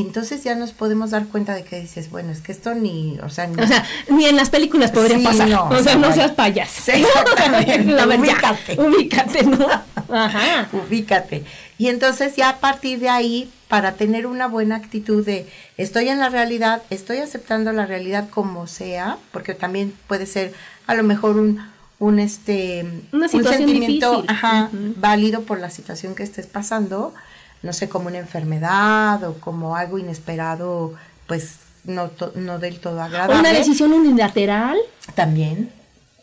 entonces 0.00 0.42
ya 0.44 0.54
nos 0.54 0.72
podemos 0.72 1.10
dar 1.10 1.26
cuenta 1.26 1.54
de 1.54 1.64
que 1.64 1.80
dices, 1.80 2.10
bueno, 2.10 2.30
es 2.32 2.40
que 2.40 2.52
esto 2.52 2.74
ni, 2.74 3.18
o 3.20 3.28
sea, 3.28 3.46
ni, 3.46 3.62
O 3.62 3.66
sea, 3.66 3.84
ni 4.08 4.24
en 4.26 4.36
las 4.36 4.48
películas 4.50 4.90
podría 4.90 5.18
Sí, 5.18 5.24
pasar. 5.24 5.48
no, 5.48 5.68
o 5.68 5.82
sea, 5.82 5.96
no 5.96 6.12
seas 6.12 6.32
payaso. 6.32 6.82
Sí, 6.84 6.92
exactamente. 7.02 7.84
La 7.92 8.06
Ubícate. 8.06 8.80
Ubícate, 8.80 9.42
¿no? 9.44 9.66
Ajá. 10.10 10.68
ubícate. 10.72 11.44
Y 11.78 11.88
entonces 11.88 12.36
ya 12.36 12.48
a 12.50 12.56
partir 12.58 13.00
de 13.00 13.08
ahí, 13.08 13.50
para 13.68 13.92
tener 13.94 14.26
una 14.26 14.46
buena 14.46 14.76
actitud 14.76 15.24
de 15.24 15.48
estoy 15.78 16.08
en 16.08 16.20
la 16.20 16.28
realidad, 16.28 16.82
estoy 16.90 17.18
aceptando 17.18 17.72
la 17.72 17.86
realidad 17.86 18.28
como 18.30 18.66
sea, 18.66 19.18
porque 19.32 19.54
también 19.54 19.94
puede 20.06 20.26
ser 20.26 20.52
a 20.86 20.94
lo 20.94 21.02
mejor 21.02 21.36
un, 21.36 21.60
un 21.98 22.18
este 22.18 22.84
un 23.12 23.28
sentimiento 23.28 24.24
ajá, 24.28 24.68
válido 24.72 25.42
por 25.42 25.58
la 25.58 25.70
situación 25.70 26.14
que 26.14 26.22
estés 26.22 26.46
pasando, 26.46 27.14
no 27.62 27.72
sé, 27.72 27.88
como 27.88 28.08
una 28.08 28.18
enfermedad 28.18 29.22
o 29.24 29.34
como 29.34 29.76
algo 29.76 29.98
inesperado, 29.98 30.94
pues 31.26 31.56
no, 31.84 32.08
to- 32.08 32.32
no 32.34 32.58
del 32.58 32.80
todo 32.80 33.00
agradable. 33.02 33.38
Una 33.40 33.52
decisión 33.52 33.92
unilateral, 33.92 34.76
también. 35.14 35.70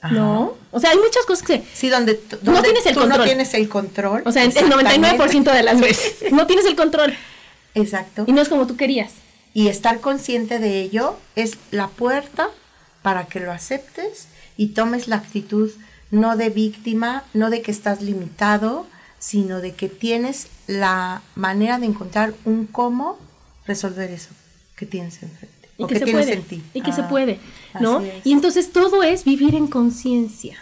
Ajá. 0.01 0.13
¿no? 0.15 0.53
O 0.71 0.79
sea, 0.79 0.91
hay 0.91 0.97
muchas 0.97 1.25
cosas 1.25 1.45
que... 1.45 1.61
Sí, 1.73 1.89
donde, 1.89 2.13
t- 2.13 2.37
No 2.41 2.53
donde 2.53 2.69
tienes 2.69 2.85
el 2.85 2.93
tú 2.93 2.99
no 3.01 3.05
control. 3.07 3.25
tienes 3.25 3.53
el 3.53 3.67
control. 3.67 4.23
O 4.25 4.31
sea, 4.31 4.43
el 4.43 4.49
Exactamente. 4.49 4.97
99% 5.17 5.51
de 5.53 5.63
las 5.63 5.81
veces. 5.81 6.15
No 6.31 6.47
tienes 6.47 6.65
el 6.65 6.75
control. 6.77 7.13
Exacto. 7.75 8.23
Y 8.25 8.31
no 8.31 8.41
es 8.41 8.47
como 8.49 8.65
tú 8.65 8.77
querías. 8.77 9.11
Y 9.53 9.67
estar 9.67 9.99
consciente 9.99 10.59
de 10.59 10.79
ello 10.81 11.17
es 11.35 11.57
la 11.71 11.87
puerta 11.87 12.49
para 13.01 13.25
que 13.25 13.39
lo 13.41 13.51
aceptes 13.51 14.27
y 14.55 14.67
tomes 14.67 15.07
la 15.09 15.17
actitud 15.17 15.69
no 16.11 16.37
de 16.37 16.49
víctima, 16.49 17.23
no 17.33 17.49
de 17.49 17.61
que 17.61 17.71
estás 17.71 18.01
limitado, 18.01 18.85
sino 19.19 19.61
de 19.61 19.73
que 19.75 19.89
tienes 19.89 20.47
la 20.67 21.21
manera 21.35 21.77
de 21.79 21.85
encontrar 21.85 22.33
un 22.45 22.65
cómo 22.65 23.17
resolver 23.65 24.09
eso 24.11 24.29
que 24.75 24.85
tienes 24.85 25.21
enfrente. 25.21 25.69
Y 25.77 25.83
o 25.83 25.87
que, 25.87 25.93
que 25.93 25.99
se 25.99 26.05
tienes 26.05 26.25
puede. 26.25 26.37
en 26.37 26.43
ti. 26.43 26.63
Y 26.73 26.81
que 26.81 26.91
se 26.91 27.01
Ah, 27.01 27.09
puede, 27.09 27.39
¿no? 27.79 28.01
Y 28.23 28.33
entonces 28.33 28.71
todo 28.71 29.03
es 29.03 29.23
vivir 29.23 29.55
en 29.55 29.67
conciencia. 29.67 30.57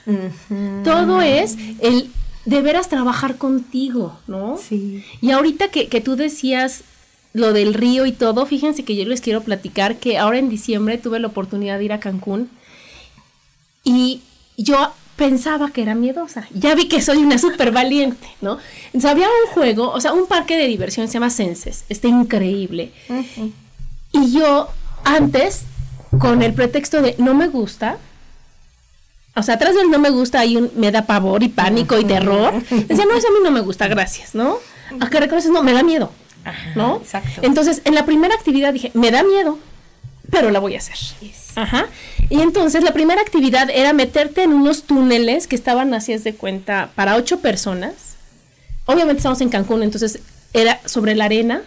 Todo 0.83 1.21
es 1.21 1.55
el 1.79 2.11
de 2.45 2.61
veras 2.61 2.87
trabajar 2.87 3.37
contigo, 3.37 4.17
¿no? 4.27 4.57
Sí. 4.57 5.03
Y 5.21 5.31
ahorita 5.31 5.69
que, 5.69 5.87
que 5.87 6.01
tú 6.01 6.15
decías 6.15 6.83
lo 7.33 7.51
del 7.51 7.73
río 7.73 8.05
y 8.05 8.11
todo, 8.11 8.45
fíjense 8.45 8.83
que 8.85 8.95
yo 8.95 9.05
les 9.05 9.21
quiero 9.21 9.41
platicar 9.41 9.97
que 9.97 10.17
ahora 10.17 10.39
en 10.39 10.49
diciembre 10.49 10.97
tuve 10.97 11.19
la 11.19 11.27
oportunidad 11.27 11.77
de 11.77 11.85
ir 11.85 11.93
a 11.93 11.99
Cancún 11.99 12.49
y 13.83 14.21
yo 14.57 14.91
pensaba 15.17 15.71
que 15.71 15.81
era 15.81 15.95
miedosa. 15.95 16.47
Ya 16.53 16.75
vi 16.75 16.87
que 16.87 17.01
soy 17.01 17.17
una 17.17 17.37
súper 17.37 17.71
valiente, 17.71 18.27
¿no? 18.39 18.59
Entonces 18.85 19.11
había 19.11 19.27
un 19.27 19.51
juego, 19.51 19.91
o 19.91 19.99
sea, 19.99 20.13
un 20.13 20.27
parque 20.27 20.55
de 20.55 20.67
diversión 20.67 21.07
se 21.07 21.15
llama 21.15 21.29
Senses, 21.29 21.83
está 21.89 22.07
increíble. 22.07 22.93
Ujú. 23.09 23.51
Y 24.13 24.31
yo 24.31 24.69
antes, 25.03 25.63
con 26.19 26.41
el 26.41 26.53
pretexto 26.53 27.01
de 27.01 27.15
no 27.17 27.33
me 27.33 27.47
gusta, 27.47 27.97
o 29.35 29.43
sea, 29.43 29.55
atrás 29.55 29.75
del 29.75 29.89
no 29.89 29.99
me 29.99 30.09
gusta 30.09 30.39
hay 30.39 30.55
un 30.55 30.71
me 30.75 30.91
da 30.91 31.03
pavor 31.05 31.43
y 31.43 31.49
pánico 31.49 31.97
y 31.97 32.05
terror. 32.05 32.53
Decía, 32.69 33.05
no, 33.05 33.15
eso 33.15 33.27
a 33.27 33.31
mí 33.31 33.39
no 33.43 33.51
me 33.51 33.61
gusta, 33.61 33.87
gracias, 33.87 34.33
¿no? 34.33 34.57
Acá 34.99 35.19
reconoces, 35.19 35.51
no, 35.51 35.63
me 35.63 35.73
da 35.73 35.83
miedo, 35.83 36.11
Ajá, 36.45 36.71
¿no? 36.75 36.97
Exacto. 36.97 37.41
Entonces, 37.41 37.81
en 37.85 37.93
la 37.93 38.05
primera 38.05 38.35
actividad 38.35 38.71
dije, 38.71 38.91
me 38.93 39.11
da 39.11 39.23
miedo, 39.23 39.59
pero 40.31 40.51
la 40.51 40.59
voy 40.59 40.75
a 40.75 40.79
hacer. 40.79 40.97
Ajá. 41.55 41.87
Y 42.29 42.41
entonces 42.41 42.83
la 42.83 42.93
primera 42.93 43.21
actividad 43.21 43.69
era 43.69 43.93
meterte 43.93 44.43
en 44.43 44.53
unos 44.53 44.83
túneles 44.83 45.47
que 45.47 45.55
estaban 45.55 45.93
así 45.93 46.13
haz 46.13 46.23
de 46.23 46.35
cuenta 46.35 46.91
para 46.95 47.15
ocho 47.15 47.39
personas. 47.39 47.93
Obviamente 48.85 49.17
estamos 49.17 49.41
en 49.41 49.49
Cancún, 49.49 49.83
entonces 49.83 50.19
era 50.53 50.79
sobre 50.85 51.15
la 51.15 51.25
arena, 51.25 51.61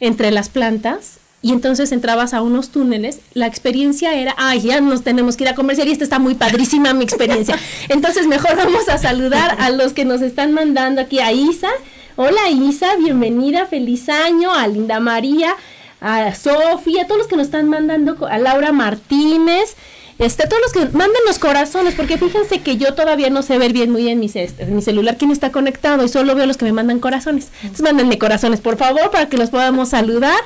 entre 0.00 0.30
las 0.30 0.48
plantas, 0.48 1.18
y 1.42 1.52
entonces 1.52 1.92
entrabas 1.92 2.34
a 2.34 2.42
unos 2.42 2.70
túneles. 2.70 3.20
La 3.32 3.46
experiencia 3.46 4.14
era, 4.14 4.34
ay, 4.36 4.62
ya 4.62 4.80
nos 4.80 5.02
tenemos 5.02 5.36
que 5.36 5.44
ir 5.44 5.50
a 5.50 5.54
comercial 5.54 5.86
y 5.86 5.92
esta 5.92 6.02
está 6.02 6.18
muy 6.18 6.34
padrísima 6.34 6.92
mi 6.92 7.04
experiencia. 7.04 7.56
Entonces 7.88 8.26
mejor 8.26 8.56
vamos 8.56 8.88
a 8.88 8.98
saludar 8.98 9.56
a 9.60 9.70
los 9.70 9.92
que 9.92 10.04
nos 10.04 10.22
están 10.22 10.52
mandando 10.52 11.02
aquí 11.02 11.20
a 11.20 11.30
Isa. 11.30 11.68
Hola 12.16 12.50
Isa, 12.50 12.96
bienvenida, 12.96 13.66
feliz 13.66 14.08
año, 14.08 14.52
a 14.52 14.66
Linda 14.66 14.98
María, 14.98 15.54
a 16.00 16.34
Sofía, 16.34 17.02
a 17.02 17.06
todos 17.06 17.18
los 17.18 17.26
que 17.28 17.36
nos 17.36 17.46
están 17.46 17.68
mandando, 17.68 18.26
a 18.26 18.38
Laura 18.38 18.72
Martínez, 18.72 19.76
este, 20.18 20.46
todos 20.46 20.62
los 20.62 20.72
que 20.72 20.96
manden 20.96 21.20
los 21.26 21.38
corazones, 21.38 21.94
porque 21.94 22.16
fíjense 22.16 22.60
que 22.60 22.78
yo 22.78 22.94
todavía 22.94 23.28
no 23.28 23.42
sé 23.42 23.58
ver 23.58 23.72
bien 23.74 23.90
muy 23.90 24.02
bien 24.04 24.22
en 24.22 24.74
mi 24.74 24.82
celular 24.82 25.18
quién 25.18 25.30
está 25.30 25.52
conectado 25.52 26.04
y 26.04 26.08
solo 26.08 26.34
veo 26.34 26.46
los 26.46 26.56
que 26.56 26.64
me 26.64 26.72
mandan 26.72 27.00
corazones. 27.00 27.50
Entonces 27.60 27.82
mándenme 27.82 28.18
corazones, 28.18 28.60
por 28.60 28.78
favor, 28.78 29.10
para 29.10 29.28
que 29.28 29.36
los 29.36 29.50
podamos 29.50 29.90
saludar. 29.90 30.38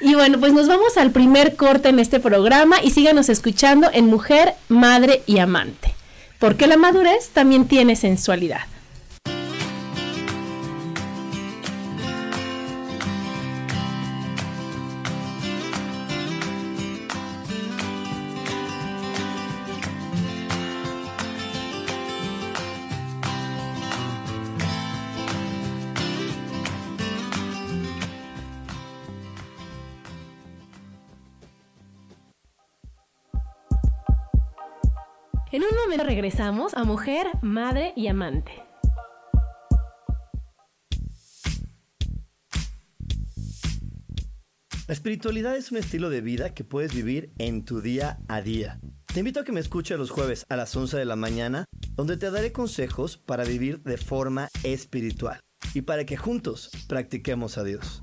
Y 0.00 0.14
bueno, 0.14 0.38
pues 0.38 0.52
nos 0.52 0.68
vamos 0.68 0.96
al 0.96 1.10
primer 1.10 1.56
corte 1.56 1.88
en 1.88 1.98
este 1.98 2.20
programa 2.20 2.76
y 2.82 2.92
síganos 2.92 3.28
escuchando 3.28 3.90
en 3.92 4.06
Mujer, 4.06 4.54
Madre 4.68 5.22
y 5.26 5.38
Amante. 5.38 5.92
Porque 6.38 6.68
la 6.68 6.76
madurez 6.76 7.30
también 7.30 7.66
tiene 7.66 7.96
sensualidad. 7.96 8.60
Regresamos 35.96 36.74
a 36.74 36.84
Mujer, 36.84 37.26
Madre 37.40 37.92
y 37.96 38.08
Amante. 38.08 38.52
La 44.86 44.94
espiritualidad 44.94 45.56
es 45.56 45.72
un 45.72 45.78
estilo 45.78 46.10
de 46.10 46.20
vida 46.20 46.54
que 46.54 46.64
puedes 46.64 46.94
vivir 46.94 47.32
en 47.38 47.64
tu 47.64 47.80
día 47.80 48.18
a 48.28 48.42
día. 48.42 48.80
Te 49.12 49.20
invito 49.20 49.40
a 49.40 49.44
que 49.44 49.52
me 49.52 49.60
escuches 49.60 49.98
los 49.98 50.10
jueves 50.10 50.44
a 50.48 50.56
las 50.56 50.74
11 50.76 50.98
de 50.98 51.04
la 51.04 51.16
mañana, 51.16 51.64
donde 51.94 52.16
te 52.16 52.30
daré 52.30 52.52
consejos 52.52 53.16
para 53.16 53.44
vivir 53.44 53.82
de 53.82 53.96
forma 53.96 54.48
espiritual 54.62 55.40
y 55.74 55.82
para 55.82 56.04
que 56.04 56.16
juntos 56.16 56.70
practiquemos 56.86 57.58
a 57.58 57.64
Dios. 57.64 58.02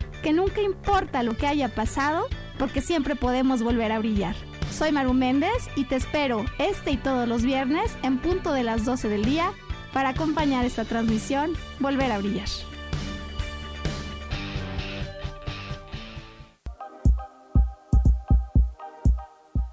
que 0.21 0.33
nunca 0.33 0.61
importa 0.61 1.23
lo 1.23 1.35
que 1.35 1.47
haya 1.47 1.69
pasado, 1.69 2.27
porque 2.57 2.81
siempre 2.81 3.15
podemos 3.15 3.63
volver 3.63 3.91
a 3.91 3.99
brillar. 3.99 4.35
Soy 4.71 4.91
Maru 4.91 5.13
Méndez 5.13 5.69
y 5.75 5.85
te 5.85 5.95
espero 5.95 6.45
este 6.59 6.91
y 6.91 6.97
todos 6.97 7.27
los 7.27 7.43
viernes 7.43 7.95
en 8.03 8.19
punto 8.19 8.53
de 8.53 8.63
las 8.63 8.85
12 8.85 9.09
del 9.09 9.25
día 9.25 9.51
para 9.93 10.09
acompañar 10.09 10.65
esta 10.65 10.85
transmisión 10.85 11.53
Volver 11.79 12.11
a 12.11 12.19
Brillar. 12.19 12.47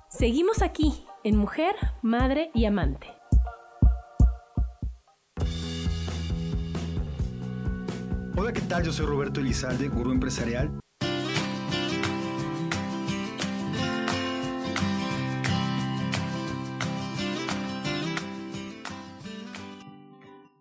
Seguimos 0.09 0.62
aquí 0.62 1.07
en 1.23 1.37
Mujer, 1.37 1.76
Madre 2.02 2.50
y 2.52 2.64
Amante. 2.64 3.17
Hola, 8.40 8.52
¿qué 8.52 8.61
tal? 8.61 8.85
Yo 8.85 8.92
soy 8.92 9.04
Roberto 9.07 9.40
Elizalde, 9.40 9.88
gurú 9.88 10.12
empresarial. 10.12 10.71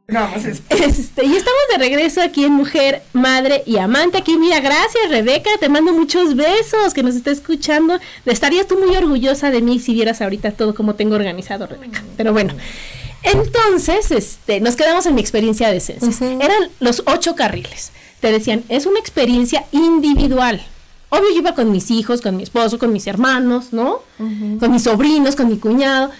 No, 0.10 0.30
pues 0.32 0.46
es- 0.46 0.62
Este, 0.70 1.26
y 1.26 1.36
estamos 1.36 1.60
de 1.72 1.78
regreso 1.80 2.22
aquí 2.22 2.46
en 2.46 2.54
Mujer, 2.54 3.02
Madre 3.12 3.64
y 3.66 3.78
Amante. 3.78 4.18
Aquí, 4.18 4.38
mira, 4.38 4.62
gracias 4.62 5.10
Rebeca, 5.10 5.50
te 5.60 5.68
mando 5.68 5.92
muchos 5.92 6.36
besos 6.36 6.94
que 6.94 7.04
nos 7.04 7.16
está 7.16 7.32
escuchando. 7.32 8.00
Estarías 8.26 8.68
tú 8.68 8.80
muy 8.80 8.96
orgullosa 8.96 9.52
de 9.52 9.62
mí 9.62 9.80
si 9.80 9.94
vieras 9.94 10.22
ahorita 10.22 10.52
todo 10.52 10.74
como 10.74 10.96
tengo 10.96 11.16
organizado, 11.16 11.68
Rebeca. 11.68 12.02
Pero 12.16 12.32
bueno, 12.32 12.54
Entonces, 13.24 14.12
este, 14.12 14.60
nos 14.62 14.76
quedamos 14.76 15.06
en 15.06 15.16
mi 15.16 15.22
experiencia 15.22 15.70
de 15.70 15.80
ciencias. 15.80 16.22
Eran 16.22 16.70
los 16.80 17.04
ocho 17.06 17.36
carriles. 17.36 17.92
Te 18.20 18.32
decían, 18.32 18.64
es 18.70 18.86
una 18.86 19.00
experiencia 19.00 19.66
individual. 19.72 20.64
Obvio, 21.10 21.30
yo 21.32 21.40
iba 21.40 21.56
con 21.56 21.72
mis 21.72 21.90
hijos, 21.92 22.22
con 22.22 22.36
mi 22.36 22.44
esposo, 22.44 22.80
con 22.80 22.92
mis 22.92 23.08
hermanos, 23.08 23.72
¿no? 23.72 24.02
Con 24.18 24.72
mis 24.72 24.84
sobrinos, 24.84 25.36
con 25.36 25.50
mi 25.50 25.58
cuñado. 25.58 26.12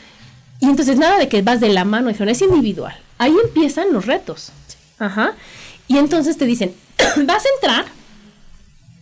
Y 0.60 0.66
entonces 0.66 0.98
nada 0.98 1.18
de 1.18 1.28
que 1.28 1.42
vas 1.42 1.60
de 1.60 1.70
la 1.70 1.86
mano, 1.86 2.08
dijeron, 2.08 2.30
es 2.30 2.42
individual. 2.42 2.98
Ahí 3.18 3.36
empiezan 3.44 3.92
los 3.92 4.06
retos. 4.06 4.52
Ajá. 5.00 5.36
Y 5.88 5.98
entonces 5.98 6.38
te 6.38 6.46
dicen, 6.46 6.74
vas 7.26 7.46
a 7.46 7.50
entrar 7.56 7.86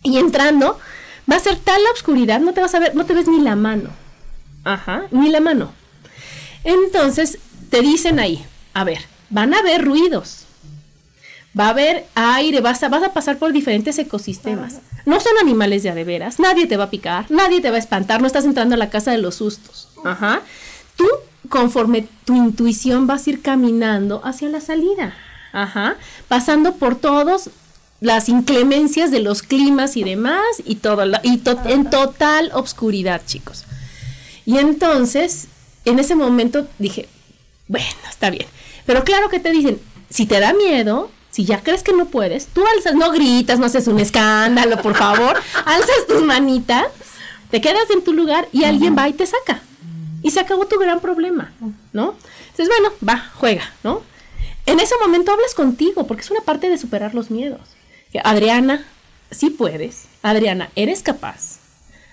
y 0.02 0.18
entrando 0.18 0.78
va 1.30 1.36
a 1.36 1.40
ser 1.40 1.56
tal 1.56 1.82
la 1.82 1.90
oscuridad, 1.90 2.40
no 2.40 2.52
te 2.52 2.60
vas 2.60 2.74
a 2.74 2.78
ver, 2.78 2.94
no 2.94 3.04
te 3.06 3.14
ves 3.14 3.28
ni 3.28 3.40
la 3.40 3.56
mano. 3.56 3.90
Ajá, 4.64 5.04
ni 5.10 5.30
la 5.30 5.40
mano. 5.40 5.72
Entonces 6.64 7.38
te 7.70 7.80
dicen 7.80 8.18
ahí, 8.18 8.44
a 8.74 8.84
ver, 8.84 9.00
van 9.30 9.54
a 9.54 9.58
haber 9.58 9.84
ruidos. 9.84 10.42
Va 11.58 11.68
a 11.68 11.70
haber 11.70 12.06
aire, 12.14 12.60
vas 12.60 12.82
a, 12.82 12.88
vas 12.88 13.02
a 13.02 13.14
pasar 13.14 13.38
por 13.38 13.52
diferentes 13.52 13.98
ecosistemas. 13.98 14.80
No 15.06 15.20
son 15.20 15.32
animales 15.40 15.82
de 15.82 15.90
adeveras, 15.90 16.38
nadie 16.38 16.66
te 16.66 16.76
va 16.76 16.84
a 16.84 16.90
picar, 16.90 17.30
nadie 17.30 17.62
te 17.62 17.70
va 17.70 17.76
a 17.76 17.78
espantar, 17.78 18.20
no 18.20 18.26
estás 18.26 18.44
entrando 18.44 18.74
a 18.74 18.78
la 18.78 18.90
casa 18.90 19.10
de 19.10 19.18
los 19.18 19.36
sustos. 19.36 19.88
Ajá. 20.04 20.42
Tú 20.96 21.06
conforme 21.48 22.08
tu 22.24 22.34
intuición 22.34 23.06
vas 23.06 23.26
a 23.26 23.30
ir 23.30 23.42
caminando 23.42 24.20
hacia 24.24 24.50
la 24.50 24.60
salida. 24.60 25.14
Ajá. 25.52 25.96
Pasando 26.28 26.74
por 26.74 26.96
todos 26.96 27.50
las 28.00 28.28
inclemencias 28.28 29.10
de 29.10 29.20
los 29.20 29.42
climas 29.42 29.96
y 29.96 30.04
demás 30.04 30.44
y 30.64 30.76
todo 30.76 31.02
y 31.22 31.42
en 31.66 31.88
total 31.88 32.50
obscuridad, 32.52 33.22
chicos. 33.24 33.64
Y 34.44 34.58
entonces, 34.58 35.48
en 35.84 35.98
ese 35.98 36.14
momento 36.14 36.68
dije, 36.78 37.08
bueno, 37.68 37.86
está 38.08 38.30
bien. 38.30 38.46
Pero 38.84 39.04
claro 39.04 39.28
que 39.28 39.40
te 39.40 39.50
dicen, 39.50 39.80
si 40.10 40.26
te 40.26 40.40
da 40.40 40.52
miedo, 40.52 41.10
si 41.30 41.44
ya 41.44 41.62
crees 41.62 41.82
que 41.82 41.92
no 41.92 42.06
puedes, 42.06 42.46
tú 42.46 42.64
alzas, 42.66 42.94
no 42.94 43.10
gritas, 43.10 43.58
no 43.58 43.66
haces 43.66 43.88
un 43.88 44.00
escándalo, 44.00 44.80
por 44.82 44.94
favor, 44.94 45.36
alzas 45.64 46.06
tus 46.08 46.22
manitas, 46.22 46.86
te 47.50 47.60
quedas 47.60 47.90
en 47.90 48.02
tu 48.02 48.12
lugar 48.12 48.48
y 48.52 48.64
alguien 48.64 48.96
va 48.96 49.08
y 49.08 49.12
te 49.12 49.26
saca 49.26 49.62
y 50.26 50.30
se 50.32 50.40
acabó 50.40 50.66
tu 50.66 50.76
gran 50.78 51.00
problema, 51.00 51.52
¿no? 51.92 52.16
Entonces, 52.50 52.68
bueno, 52.68 52.92
va, 53.06 53.30
juega, 53.36 53.72
¿no? 53.84 54.02
En 54.66 54.80
ese 54.80 54.96
momento 55.00 55.30
hablas 55.30 55.54
contigo, 55.54 56.08
porque 56.08 56.22
es 56.22 56.30
una 56.32 56.40
parte 56.40 56.68
de 56.68 56.78
superar 56.78 57.14
los 57.14 57.30
miedos. 57.30 57.60
Adriana, 58.24 58.84
sí 59.30 59.50
puedes. 59.50 60.06
Adriana, 60.22 60.70
eres 60.74 61.04
capaz. 61.04 61.58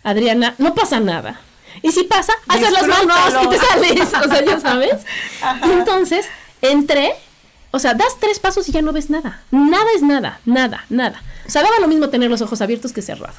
Adriana, 0.03 0.53
no 0.59 0.75
pasa 0.75 0.99
nada. 0.99 1.41
Y 1.81 1.91
si 1.91 2.03
pasa, 2.03 2.33
haces 2.47 2.71
las 2.71 2.87
manos 2.87 3.17
y 3.43 3.47
te 3.49 3.57
sales. 3.57 4.13
O 4.13 4.29
sea, 4.29 4.45
ya 4.45 4.59
sabes. 4.59 4.95
Y 5.65 5.71
entonces 5.71 6.25
entré, 6.61 7.15
o 7.75 7.79
sea, 7.79 7.95
das 7.95 8.19
tres 8.19 8.37
pasos 8.37 8.69
y 8.69 8.71
ya 8.71 8.83
no 8.83 8.93
ves 8.93 9.09
nada. 9.09 9.41
Nada 9.49 9.87
es 9.95 10.03
nada, 10.03 10.39
nada, 10.45 10.85
nada. 10.91 11.23
O 11.47 11.49
sea, 11.49 11.63
daba 11.63 11.79
lo 11.81 11.87
mismo 11.87 12.09
tener 12.09 12.29
los 12.29 12.39
ojos 12.43 12.61
abiertos 12.61 12.93
que 12.93 13.01
cerrados. 13.01 13.35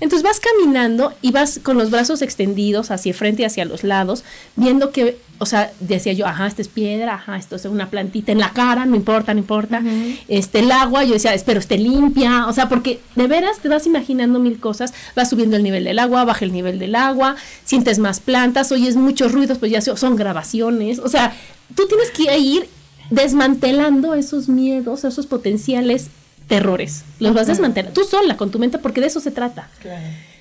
Entonces 0.00 0.24
vas 0.24 0.40
caminando 0.40 1.14
y 1.22 1.30
vas 1.30 1.60
con 1.62 1.78
los 1.78 1.88
brazos 1.88 2.20
extendidos 2.20 2.90
hacia 2.90 3.14
frente 3.14 3.42
y 3.42 3.44
hacia 3.44 3.64
los 3.64 3.84
lados, 3.84 4.24
viendo 4.56 4.90
que, 4.90 5.16
o 5.38 5.46
sea, 5.46 5.70
decía 5.78 6.12
yo, 6.12 6.26
ajá, 6.26 6.48
esta 6.48 6.60
es 6.60 6.66
piedra, 6.66 7.14
ajá, 7.14 7.36
esto 7.36 7.54
es 7.54 7.66
una 7.66 7.88
plantita 7.88 8.32
en 8.32 8.40
la 8.40 8.50
cara, 8.50 8.84
no 8.84 8.96
importa, 8.96 9.32
no 9.32 9.38
importa. 9.38 9.80
Este, 10.26 10.58
el 10.58 10.72
agua, 10.72 11.04
yo 11.04 11.12
decía, 11.12 11.32
espero 11.32 11.60
esté 11.60 11.78
limpia. 11.78 12.48
O 12.48 12.52
sea, 12.52 12.68
porque 12.68 12.98
de 13.14 13.28
veras 13.28 13.60
te 13.60 13.68
vas 13.68 13.86
imaginando 13.86 14.40
mil 14.40 14.58
cosas, 14.58 14.92
vas 15.14 15.30
subiendo 15.30 15.54
el 15.54 15.62
nivel 15.62 15.84
del 15.84 16.00
agua, 16.00 16.24
baja 16.24 16.44
el 16.44 16.52
nivel 16.52 16.80
del 16.80 16.96
agua, 16.96 17.36
sientes 17.62 18.00
más 18.00 18.18
plantas, 18.18 18.72
oyes 18.72 18.96
muchos 18.96 19.30
ruidos, 19.30 19.58
pues 19.58 19.70
ya 19.70 19.80
son 19.80 20.16
grabaciones. 20.16 20.98
O 20.98 21.08
sea, 21.08 21.32
tú 21.76 21.86
tienes 21.86 22.10
que 22.10 22.36
ir 22.36 22.68
desmantelando 23.10 24.14
esos 24.14 24.48
miedos, 24.48 25.04
esos 25.04 25.26
potenciales 25.26 26.08
terrores. 26.48 27.04
Los 27.20 27.34
vas 27.34 27.48
a 27.48 27.52
desmantelar. 27.52 27.92
Tú 27.92 28.04
sola, 28.04 28.36
con 28.36 28.50
tu 28.50 28.58
mente, 28.58 28.78
porque 28.78 29.00
de 29.00 29.06
eso 29.06 29.20
se 29.20 29.30
trata. 29.30 29.68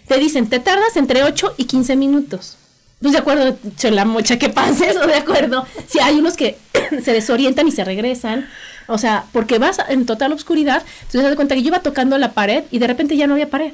Te 0.07 0.17
dicen, 0.17 0.47
te 0.47 0.59
tardas 0.59 0.95
entre 0.95 1.23
8 1.23 1.55
y 1.57 1.65
15 1.65 1.95
minutos. 1.95 2.57
Pues 3.01 3.13
de 3.13 3.19
acuerdo, 3.19 3.57
la 3.91 4.05
mocha 4.05 4.39
que 4.39 4.49
pases, 4.49 4.95
o 4.97 5.05
de 5.05 5.15
acuerdo. 5.15 5.65
Si 5.87 5.99
hay 5.99 6.15
unos 6.15 6.35
que 6.35 6.57
se 7.03 7.13
desorientan 7.13 7.67
y 7.67 7.71
se 7.71 7.83
regresan. 7.83 8.47
O 8.87 8.97
sea, 8.97 9.25
porque 9.33 9.59
vas 9.59 9.79
en 9.89 10.05
total 10.05 10.31
oscuridad. 10.31 10.83
Entonces 11.01 11.21
te 11.21 11.27
das 11.27 11.35
cuenta 11.35 11.55
que 11.55 11.61
yo 11.61 11.67
iba 11.67 11.81
tocando 11.81 12.17
la 12.17 12.31
pared 12.31 12.63
y 12.71 12.79
de 12.79 12.87
repente 12.87 13.17
ya 13.17 13.27
no 13.27 13.33
había 13.33 13.49
pared. 13.49 13.73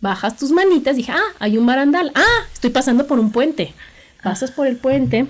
Bajas 0.00 0.36
tus 0.36 0.52
manitas, 0.52 0.94
dije, 0.94 1.10
ah, 1.10 1.34
hay 1.40 1.58
un 1.58 1.66
barandal. 1.66 2.12
Ah, 2.14 2.46
estoy 2.52 2.70
pasando 2.70 3.06
por 3.08 3.18
un 3.18 3.32
puente. 3.32 3.74
Pasas 4.22 4.52
por 4.52 4.68
el 4.68 4.76
puente 4.76 5.26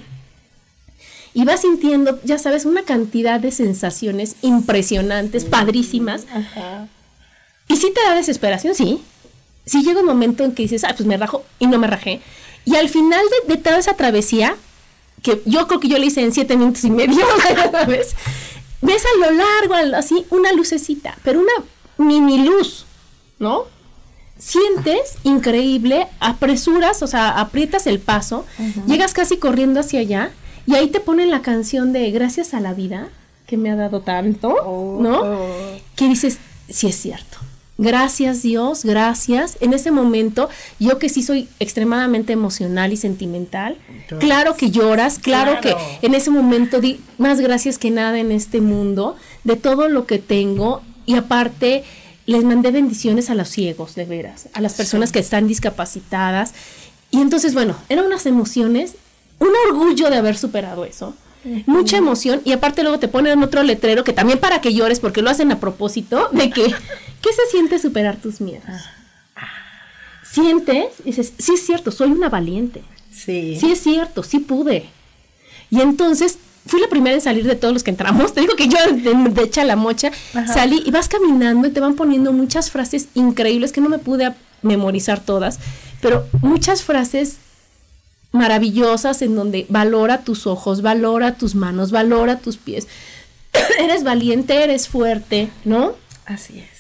y 1.39 1.45
vas 1.45 1.61
sintiendo, 1.61 2.19
ya 2.25 2.37
sabes, 2.37 2.65
una 2.65 2.83
cantidad 2.83 3.39
de 3.39 3.53
sensaciones 3.53 4.35
impresionantes, 4.43 5.45
padrísimas. 5.45 6.27
Y 7.69 7.77
sí 7.77 7.93
te 7.95 8.01
da 8.01 8.17
desesperación, 8.17 8.75
sí. 8.75 9.01
Sí 9.65 9.85
llega 9.85 10.01
un 10.01 10.07
momento 10.07 10.43
en 10.43 10.51
que 10.51 10.65
dices, 10.65 10.83
ah, 10.83 10.95
pues 10.97 11.07
me 11.07 11.17
rajo 11.17 11.45
y 11.61 11.69
no 11.69 11.79
me 11.79 11.87
rajé. 11.87 12.21
Y 12.65 12.75
al 12.75 12.89
final 12.89 13.21
de, 13.47 13.57
toda 13.57 13.79
esa 13.79 13.95
travesía, 13.95 14.57
que 15.23 15.41
yo 15.45 15.69
creo 15.69 15.79
que 15.79 15.87
yo 15.87 15.97
le 15.99 16.07
hice 16.07 16.23
en 16.23 16.33
siete 16.33 16.57
minutos 16.57 16.83
y 16.83 16.91
medio, 16.91 17.25
¿sabes? 17.71 18.17
Ves 18.83 19.05
a 19.05 19.31
lo 19.31 19.31
largo, 19.31 19.97
así, 19.97 20.27
una 20.31 20.53
lucecita, 20.53 21.17
pero 21.23 21.39
una 21.39 21.53
mini 21.99 22.47
luz, 22.47 22.85
¿no? 23.39 23.67
Sientes 24.39 25.19
increíble, 25.23 26.09
apresuras, 26.19 27.01
o 27.05 27.07
sea, 27.07 27.39
aprietas 27.39 27.87
el 27.87 28.01
paso, 28.01 28.45
llegas 28.89 29.15
casi 29.15 29.37
corriendo 29.37 29.79
hacia 29.79 30.01
allá 30.01 30.33
y 30.69 30.75
ahí 30.75 30.89
te 30.89 31.01
ponen 31.01 31.31
la 31.31 31.41
canción 31.41 31.95
de 31.95 32.11
Gracias 32.11 32.53
a 32.53 32.61
la 32.61 32.75
vida, 32.75 33.09
que 33.47 33.57
me 33.57 33.71
ha 33.71 33.77
dado 33.77 34.03
tanto, 34.03 34.51
oh, 34.51 35.01
¿no? 35.01 35.23
Oh. 35.23 35.81
Que 35.97 36.09
dices, 36.09 36.37
sí 36.69 36.89
es 36.89 36.97
cierto. 36.97 37.39
Gracias 37.79 38.43
Dios, 38.43 38.85
gracias. 38.85 39.57
En 39.63 39.73
ese 39.73 39.91
momento, 39.93 40.51
yo 40.79 40.99
que 40.99 41.09
sí 41.09 41.23
soy 41.23 41.49
extremadamente 41.59 42.35
emocional 42.35 42.93
y 42.93 42.99
sentimental, 42.99 43.79
claro 44.21 44.57
que 44.57 44.71
lloras, 44.71 45.19
claro, 45.19 45.59
que 45.63 45.75
en 46.03 46.15
ese 46.15 46.31
momento 46.31 46.83
di 46.83 47.01
más 47.17 47.41
gracias 47.41 47.79
que 47.79 47.91
nada 47.91 48.19
en 48.19 48.31
este 48.31 48.61
mundo, 48.61 49.17
de 49.45 49.57
todo 49.57 49.89
lo 49.89 50.05
que 50.05 50.19
tengo 50.19 50.83
y 51.07 51.15
aparte 51.15 51.83
les 52.27 52.45
mandé 52.45 52.73
bendiciones 52.73 53.31
a 53.31 53.35
los 53.35 53.49
ciegos, 53.49 53.95
de 53.95 54.05
veras, 54.05 54.51
a 54.53 54.61
las 54.61 54.75
personas 54.75 55.13
que 55.13 55.21
están 55.21 55.49
discapacitadas. 55.49 56.53
Y 57.11 57.23
entonces, 57.23 57.55
bueno, 57.55 57.75
eran 57.89 58.05
unas 58.05 58.27
emociones 58.27 58.97
un 59.39 59.51
orgullo 59.69 60.11
de 60.11 60.17
haber 60.17 60.37
superado 60.37 60.85
eso. 60.85 61.15
Mucha 61.67 61.97
emoción 61.97 62.43
y 62.45 62.53
aparte 62.53 62.83
luego 62.83 62.99
te 62.99 63.09
ponen 63.09 63.43
otro 63.43 63.63
letrero 63.63 64.05
que 64.05 64.13
también 64.13 64.39
para 64.39 64.61
que 64.61 64.75
llores 64.75 65.01
porque 65.01 65.23
lo 65.23 65.31
hacen 65.31 65.51
a 65.53 65.61
propósito 65.61 66.29
de 66.33 66.51
que 66.51 66.65
¿qué 67.23 67.33
se 67.33 67.47
siente 67.51 67.79
superar 67.79 68.17
tus 68.17 68.41
miedos? 68.41 68.65
Sientes 70.31 70.89
y 71.05 71.11
dices, 71.11 71.33
sí 71.39 71.55
es 71.55 71.65
cierto, 71.65 71.91
soy 71.91 72.11
una 72.11 72.29
valiente. 72.29 72.83
Sí. 73.11 73.57
Sí 73.59 73.73
es 73.73 73.81
cierto, 73.81 74.23
sí 74.23 74.41
pude. 74.41 74.87
Y 75.71 75.81
entonces 75.81 76.39
fui 76.67 76.81
la 76.81 76.89
primera 76.89 77.15
en 77.15 77.23
salir 77.23 77.47
de 77.47 77.57
todos 77.57 77.73
los 77.73 77.83
que 77.83 77.91
entramos. 77.91 78.35
Te 78.35 78.41
digo 78.41 78.55
que 78.55 78.69
yo 78.69 78.77
de, 78.93 79.31
de 79.31 79.43
echa 79.43 79.65
la 79.65 79.77
mocha 79.77 80.11
salí 80.47 80.83
y 80.85 80.91
vas 80.91 81.09
caminando 81.09 81.67
y 81.67 81.71
te 81.71 81.81
van 81.81 81.95
poniendo 81.95 82.33
muchas 82.33 82.71
frases 82.71 83.09
increíbles 83.15 83.73
que 83.73 83.81
no 83.81 83.89
me 83.89 83.99
pude 83.99 84.35
memorizar 84.61 85.21
todas, 85.21 85.61
pero 86.01 86.27
muchas 86.43 86.83
frases 86.83 87.39
maravillosas 88.33 89.23
en 89.23 89.35
donde 89.35 89.67
valora 89.69 90.25
tus 90.25 90.47
ojos, 90.47 90.83
valora 90.83 91.37
tus 91.37 91.55
manos, 91.55 91.91
valora 91.91 92.39
tus 92.39 92.57
pies. 92.57 92.87
eres 93.79 94.05
valiente, 94.05 94.63
eres 94.63 94.89
fuerte, 94.89 95.51
¿no? 95.65 95.95
Así 96.27 96.59
es. 96.59 96.79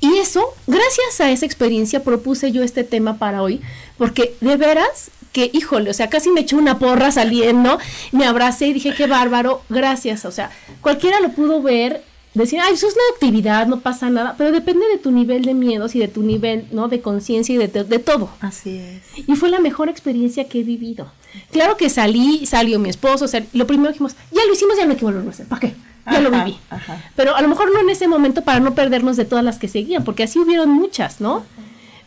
Y 0.00 0.18
eso, 0.18 0.52
gracias 0.66 1.20
a 1.20 1.30
esa 1.30 1.46
experiencia 1.46 2.02
propuse 2.02 2.50
yo 2.50 2.62
este 2.64 2.82
tema 2.82 3.18
para 3.18 3.42
hoy, 3.42 3.60
porque 3.98 4.34
de 4.40 4.56
veras 4.56 5.12
que, 5.32 5.50
híjole, 5.52 5.90
o 5.90 5.94
sea, 5.94 6.10
casi 6.10 6.30
me 6.30 6.40
echó 6.40 6.56
una 6.56 6.78
porra 6.78 7.12
saliendo, 7.12 7.78
me 8.10 8.26
abracé 8.26 8.66
y 8.66 8.72
dije, 8.72 8.94
qué 8.94 9.06
bárbaro, 9.06 9.62
gracias, 9.68 10.24
o 10.24 10.32
sea, 10.32 10.50
cualquiera 10.80 11.20
lo 11.20 11.30
pudo 11.30 11.62
ver 11.62 12.02
decir, 12.34 12.60
ay, 12.60 12.74
eso 12.74 12.86
es 12.86 12.94
una 12.94 13.02
actividad, 13.14 13.66
no 13.66 13.80
pasa 13.80 14.08
nada, 14.08 14.34
pero 14.38 14.52
depende 14.52 14.86
de 14.86 14.98
tu 14.98 15.10
nivel 15.10 15.44
de 15.44 15.54
miedos 15.54 15.94
y 15.94 15.98
de 15.98 16.08
tu 16.08 16.22
nivel, 16.22 16.66
¿no? 16.72 16.88
De 16.88 17.00
conciencia 17.00 17.54
y 17.54 17.58
de, 17.58 17.68
de, 17.68 17.98
todo. 17.98 18.30
Así 18.40 18.78
es. 18.78 19.28
Y 19.28 19.36
fue 19.36 19.50
la 19.50 19.60
mejor 19.60 19.88
experiencia 19.88 20.48
que 20.48 20.60
he 20.60 20.62
vivido. 20.64 21.10
Claro 21.50 21.76
que 21.76 21.90
salí, 21.90 22.46
salió 22.46 22.78
mi 22.78 22.88
esposo, 22.88 23.26
o 23.26 23.28
sea, 23.28 23.44
lo 23.52 23.66
primero 23.66 23.90
dijimos, 23.90 24.16
ya 24.30 24.44
lo 24.46 24.52
hicimos, 24.52 24.76
ya 24.76 24.84
no 24.84 24.92
hay 24.92 24.96
que 24.96 25.04
volverlo 25.04 25.30
a 25.30 25.32
hacer, 25.32 25.46
¿para 25.46 25.60
qué? 25.60 25.74
Ya 26.10 26.20
lo 26.20 26.30
viví. 26.30 26.58
Pero 27.14 27.36
a 27.36 27.42
lo 27.42 27.48
mejor 27.48 27.72
no 27.72 27.80
en 27.80 27.90
ese 27.90 28.08
momento 28.08 28.42
para 28.42 28.60
no 28.60 28.74
perdernos 28.74 29.16
de 29.16 29.24
todas 29.24 29.44
las 29.44 29.58
que 29.58 29.68
seguían, 29.68 30.04
porque 30.04 30.24
así 30.24 30.38
hubieron 30.38 30.70
muchas, 30.70 31.20
¿no? 31.20 31.44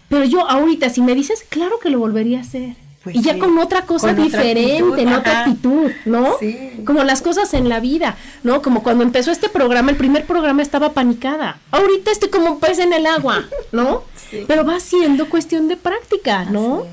Pero 0.09 0.25
yo 0.25 0.47
ahorita, 0.49 0.89
si 0.89 1.01
me 1.01 1.15
dices, 1.15 1.45
claro 1.47 1.79
que 1.79 1.89
lo 1.89 1.99
volvería 1.99 2.39
a 2.39 2.41
hacer. 2.41 2.75
Pues 3.05 3.17
y 3.17 3.21
ya 3.21 3.37
con 3.37 3.55
otra 3.59 3.83
cosa 3.83 4.15
diferente, 4.15 5.03
en 5.03 5.13
otra 5.13 5.41
actitud, 5.41 5.91
¿no? 6.05 6.37
Como 6.85 7.03
las 7.03 7.21
cosas 7.21 7.53
en 7.53 7.69
la 7.69 7.79
vida, 7.79 8.17
¿no? 8.41 8.63
Como 8.63 8.81
cuando 8.81 9.03
empezó 9.03 9.31
este 9.31 9.47
programa, 9.47 9.91
el 9.91 9.97
primer 9.97 10.25
programa 10.25 10.63
estaba 10.63 10.93
panicada. 10.93 11.59
Ahorita 11.69 12.09
estoy 12.09 12.29
como 12.29 12.53
un 12.53 12.59
pez 12.59 12.79
en 12.79 12.93
el 12.93 13.05
agua, 13.05 13.45
¿no? 13.71 14.03
Pero 14.47 14.65
va 14.65 14.79
siendo 14.79 15.29
cuestión 15.29 15.67
de 15.67 15.77
práctica, 15.77 16.45
¿no? 16.45 16.87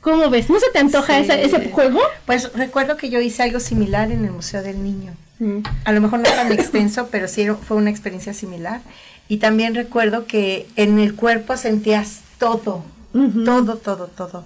¿Cómo 0.00 0.28
ves? 0.30 0.50
¿No 0.50 0.58
se 0.58 0.68
te 0.72 0.80
antoja 0.80 1.22
Sí. 1.22 1.30
ese, 1.30 1.70
juego? 1.70 2.00
Pues 2.26 2.52
recuerdo 2.54 2.96
que 2.96 3.08
yo 3.08 3.20
hice 3.20 3.44
algo 3.44 3.60
similar 3.60 4.10
en 4.10 4.24
el 4.24 4.32
Museo 4.32 4.60
del 4.64 4.82
Niño. 4.82 5.14
Mm. 5.38 5.58
A 5.84 5.92
lo 5.92 6.00
mejor 6.00 6.18
no 6.18 6.28
tan 6.28 6.50
extenso, 6.50 7.06
pero 7.12 7.28
sí 7.28 7.46
fue 7.68 7.76
una 7.76 7.90
experiencia 7.90 8.34
similar. 8.34 8.80
Y 9.28 9.36
también 9.36 9.76
recuerdo 9.76 10.26
que 10.26 10.66
en 10.74 10.98
el 10.98 11.14
cuerpo 11.14 11.56
sentías 11.56 12.22
todo, 12.38 12.82
todo, 13.12 13.76
todo, 13.76 14.08
todo. 14.08 14.44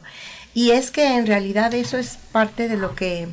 Y 0.57 0.71
es 0.71 0.91
que 0.91 1.19
en 1.19 1.27
realidad 1.27 1.75
eso 1.75 1.99
es 1.99 2.17
parte 2.33 2.67
de 2.67 2.79
lo 2.79 2.95
que, 2.95 3.29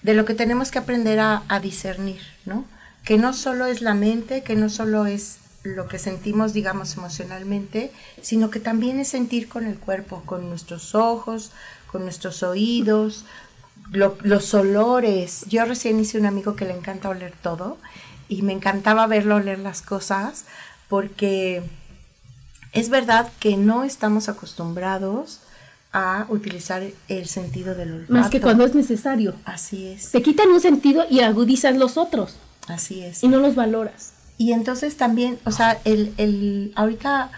de 0.00 0.14
lo 0.14 0.24
que 0.24 0.32
tenemos 0.32 0.70
que 0.70 0.78
aprender 0.78 1.20
a, 1.20 1.42
discernir, 1.60 2.22
¿no? 2.46 2.64
Que 3.04 3.18
no 3.18 3.34
solo 3.34 3.66
es 3.66 3.82
la 3.82 3.92
mente, 3.92 4.42
que 4.42 4.56
no 4.56 4.70
solo 4.70 5.04
es 5.04 5.36
lo 5.64 5.86
que 5.86 5.98
sentimos, 5.98 6.54
digamos, 6.54 6.96
emocionalmente, 6.96 7.92
sino 8.22 8.48
que 8.48 8.58
también 8.58 8.98
es 8.98 9.08
sentir 9.08 9.50
con 9.50 9.66
el 9.66 9.76
cuerpo, 9.78 10.22
con 10.24 10.48
nuestros 10.48 10.94
ojos, 10.94 11.50
con 11.92 12.04
nuestros 12.04 12.42
oídos, 12.42 13.26
lo- 13.90 14.16
los 14.22 14.54
olores. 14.54 15.44
Yo 15.50 15.62
recién 15.66 16.00
hice 16.00 16.18
un 16.18 16.24
amigo 16.24 16.56
que 16.56 16.64
le 16.64 16.72
encanta 16.74 17.10
oler 17.10 17.34
todo 17.42 17.76
y 18.30 18.40
me 18.40 18.54
encantaba 18.54 19.06
verlo 19.06 19.36
oler 19.36 19.58
las 19.58 19.82
cosas 19.82 20.46
porque 20.88 21.62
es 22.72 22.88
verdad 22.88 23.30
que 23.40 23.58
no 23.58 23.84
estamos 23.84 24.30
acostumbrados 24.30 25.40
a 25.98 26.26
utilizar 26.28 26.82
el 27.08 27.26
sentido 27.26 27.74
del 27.74 27.90
olfato. 27.94 28.12
Más 28.12 28.28
que 28.28 28.42
cuando 28.42 28.66
es 28.66 28.74
necesario. 28.74 29.34
Así 29.46 29.86
es, 29.86 30.10
Te 30.10 30.20
quitan 30.20 30.50
un 30.50 30.60
sentido 30.60 31.06
y 31.08 31.20
agudizan 31.20 31.78
los 31.78 31.96
otros 31.96 32.36
así 32.68 33.00
es. 33.00 33.24
y 33.24 33.28
no 33.28 33.38
los 33.38 33.54
valoras. 33.54 34.12
Y 34.36 34.52
entonces 34.52 34.98
también, 34.98 35.38
o 35.46 35.50
sea, 35.52 35.78
el, 35.86 36.12
el 36.18 36.72
ahorita 36.76 37.30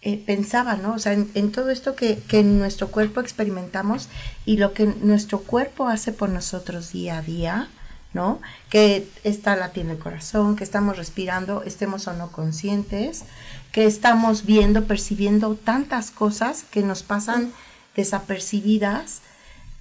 eh, 0.00 0.22
pensaba, 0.24 0.76
¿no? 0.76 0.94
O 0.94 0.98
sea, 0.98 1.12
en, 1.12 1.30
en 1.34 1.52
todo 1.52 1.68
esto 1.68 1.94
que, 1.94 2.16
que 2.28 2.40
en 2.40 2.58
nuestro 2.58 2.88
cuerpo 2.88 3.20
experimentamos 3.20 4.08
y 4.46 4.56
lo 4.56 4.72
que 4.72 4.86
nuestro 4.86 5.40
cuerpo 5.40 5.88
hace 5.88 6.12
por 6.12 6.30
nosotros 6.30 6.92
día 6.92 7.18
a 7.18 7.22
día, 7.22 7.68
¿no? 8.14 8.40
Que 8.70 9.06
está 9.22 9.54
latiendo 9.54 9.92
el 9.92 9.98
corazón, 9.98 10.56
que 10.56 10.64
estamos 10.64 10.96
respirando, 10.96 11.62
estemos 11.64 12.08
o 12.08 12.14
no 12.14 12.32
conscientes, 12.32 13.24
que 13.70 13.84
estamos 13.84 14.46
viendo, 14.46 14.84
percibiendo 14.84 15.56
tantas 15.56 16.10
cosas 16.10 16.64
que 16.70 16.82
nos 16.82 17.02
pasan 17.02 17.52
desapercibidas, 17.96 19.20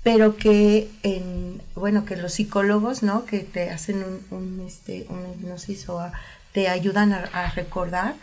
pero 0.04 0.36
que 0.38 0.89
en, 1.04 1.62
bueno, 1.76 2.06
que 2.06 2.15
los 2.15 2.34
psicólogos, 2.34 3.04
¿no? 3.04 3.26
Que 3.26 3.39
te 3.39 3.69
hacen 3.69 4.04
un, 4.04 4.19
un, 4.38 4.65
este, 4.67 5.06
una 5.10 5.30
hipnosis 5.30 5.88
o 5.89 6.00
a- 6.00 6.12
te 6.54 6.67
ayudan 6.67 7.13
a, 7.13 7.30
a 7.34 7.52
recordar, 7.52 8.15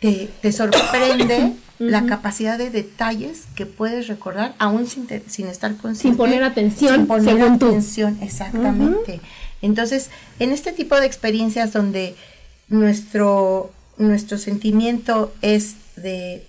te, 0.00 0.30
te 0.40 0.52
sorprende 0.52 1.52
la 1.78 2.06
capacidad 2.06 2.56
de 2.58 2.70
detalles 2.70 3.42
que 3.54 3.66
puedes 3.66 4.08
recordar 4.08 4.54
aún 4.58 4.86
sin, 4.86 5.06
te- 5.06 5.22
sin 5.28 5.46
estar 5.46 5.76
consciente. 5.76 6.08
Sin 6.08 6.16
poner 6.16 6.42
atención, 6.42 6.94
Sin 6.96 7.06
poner 7.06 7.36
según 7.36 7.58
tú. 7.58 7.66
atención, 7.68 8.18
exactamente. 8.22 9.20
Entonces, 9.62 10.08
en 10.38 10.52
este 10.52 10.72
tipo 10.72 10.98
de 10.98 11.04
experiencias 11.06 11.72
donde 11.74 12.16
nuestro, 12.68 13.70
nuestro 13.98 14.38
sentimiento 14.38 15.32
es 15.42 15.74
de 15.96 16.46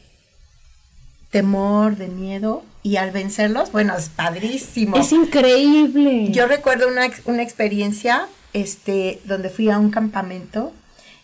temor, 1.32 1.96
de 1.96 2.08
miedo, 2.08 2.64
y 2.84 2.98
al 2.98 3.12
vencerlos, 3.12 3.72
bueno, 3.72 3.96
es 3.98 4.10
padrísimo. 4.10 4.98
Es 4.98 5.12
increíble. 5.12 6.30
Yo 6.32 6.46
recuerdo 6.46 6.88
una, 6.88 7.10
una 7.26 7.42
experiencia 7.42 8.28
este, 8.54 9.22
donde 9.26 9.50
fui 9.50 9.70
a 9.70 9.80
un 9.80 9.92
campamento 9.92 10.74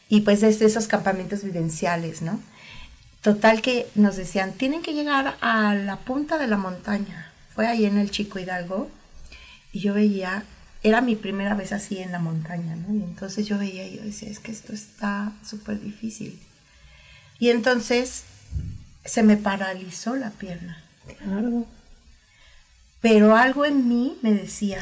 y 0.10 0.22
pues 0.22 0.43
es 0.43 0.60
de 0.60 0.65
esos 0.65 0.88
campamentos 0.88 1.43
vivenciales, 1.43 2.22
¿no? 2.22 2.39
Total 3.22 3.62
que 3.62 3.88
nos 3.96 4.15
decían, 4.15 4.54
tienen 4.54 4.82
que 4.82 4.93
llegar 4.93 5.36
a 5.41 5.76
la 5.76 5.98
punta 5.98 6.38
de 6.38 6.48
la 6.48 6.58
montaña. 6.58 7.32
Fue 7.54 7.67
ahí 7.67 7.86
en 7.86 7.98
el 7.98 8.12
Chico 8.12 8.39
Hidalgo 8.39 8.89
y 9.74 9.80
yo 9.80 9.93
veía, 9.93 10.43
era 10.84 11.02
mi 11.02 11.15
primera 11.15 11.56
vez 11.56 11.74
así 11.74 11.98
en 11.98 12.12
la 12.12 12.20
montaña, 12.20 12.76
¿no? 12.76 12.93
Y 12.93 13.04
entonces 13.04 13.48
yo 13.48 13.58
veía 13.58 13.86
y 13.86 13.98
yo 13.98 14.04
decía, 14.04 14.30
es 14.30 14.39
que 14.39 14.52
esto 14.52 14.72
está 14.72 15.34
súper 15.43 15.82
difícil. 15.82 16.39
Y 17.39 17.50
entonces 17.50 18.24
se 19.08 19.24
me 19.24 19.38
paralizó 19.38 20.15
la 20.15 20.30
pierna 20.30 20.84
Claro. 21.24 21.65
pero 23.02 23.36
algo 23.36 23.65
en 23.65 23.88
mí 23.88 24.17
me 24.22 24.32
decía. 24.34 24.80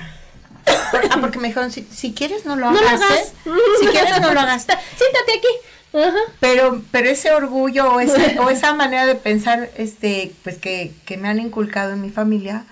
Ah, 1.11 1.17
porque 1.21 1.37
me 1.39 1.49
dijeron, 1.49 1.71
si, 1.71 1.83
si 1.91 2.13
quieres 2.13 2.45
no 2.45 2.55
lo 2.55 2.71
No 2.71 2.79
hagas. 2.79 2.99
lo 2.99 3.05
hagas. 3.05 3.19
¿eh? 3.45 3.51
Si 3.79 3.87
quieres 3.87 4.19
no 4.21 4.33
lo 4.33 4.39
hagas. 4.39 4.61
Siéntate 4.97 5.33
aquí. 5.37 6.11
Pero, 6.39 6.81
pero 6.91 7.09
ese 7.09 7.31
orgullo 7.31 7.93
o, 7.93 7.99
ese- 7.99 8.37
o 8.39 8.49
esa 8.49 8.73
manera 8.73 9.05
de 9.05 9.15
pensar, 9.15 9.69
este, 9.77 10.33
pues 10.43 10.57
que, 10.57 10.91
que 11.05 11.17
me 11.17 11.27
han 11.29 11.39
inculcado 11.39 11.91
en 11.93 12.01
mi 12.01 12.09
familia, 12.09 12.65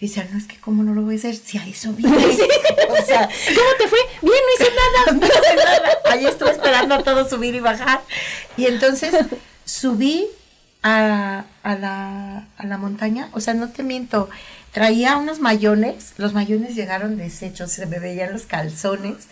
y 0.00 0.08
decía, 0.08 0.26
no 0.30 0.36
es 0.38 0.46
que 0.46 0.58
cómo 0.58 0.82
no 0.82 0.92
lo 0.94 1.02
voy 1.02 1.14
a 1.14 1.18
hacer 1.18 1.36
si 1.36 1.56
a 1.58 1.66
eso 1.66 1.92
vine. 1.96 2.10
O 2.16 3.04
sea, 3.06 3.28
¿Cómo 3.28 3.70
te 3.78 3.88
fue? 3.88 3.98
Bien, 4.22 4.34
no 4.44 4.64
hice 4.64 4.72
nada. 4.74 5.18
no 5.18 5.26
hice 5.26 5.56
nada. 5.56 5.98
Ahí 6.06 6.26
estuve 6.26 6.50
esperando 6.50 6.94
a 6.96 7.02
todo 7.02 7.28
subir 7.28 7.54
y 7.54 7.60
bajar. 7.60 8.00
Y 8.56 8.66
entonces 8.66 9.14
subí 9.64 10.26
a, 10.86 11.44
a 11.64 11.74
la, 11.74 12.46
a 12.56 12.66
la 12.66 12.78
montaña. 12.78 13.28
O 13.32 13.40
sea, 13.40 13.54
no 13.54 13.68
te 13.70 13.82
miento. 13.82 14.30
Traía 14.72 15.16
unos 15.16 15.40
mayones. 15.40 16.14
Los 16.16 16.32
mayones 16.32 16.76
llegaron 16.76 17.16
deshechos. 17.16 17.72
Se 17.72 17.86
me 17.86 17.98
veían 17.98 18.32
los 18.32 18.46
calzones. 18.46 19.26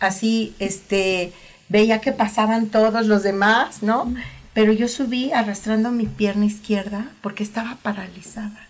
Así, 0.00 0.54
este, 0.58 1.32
veía 1.68 2.00
que 2.00 2.12
pasaban 2.12 2.66
todos 2.66 3.06
los 3.06 3.22
demás, 3.22 3.82
¿no? 3.82 4.12
Pero 4.52 4.72
yo 4.72 4.88
subí 4.88 5.32
arrastrando 5.32 5.90
mi 5.92 6.06
pierna 6.06 6.46
izquierda 6.46 7.06
porque 7.20 7.44
estaba 7.44 7.76
paralizada. 7.82 8.66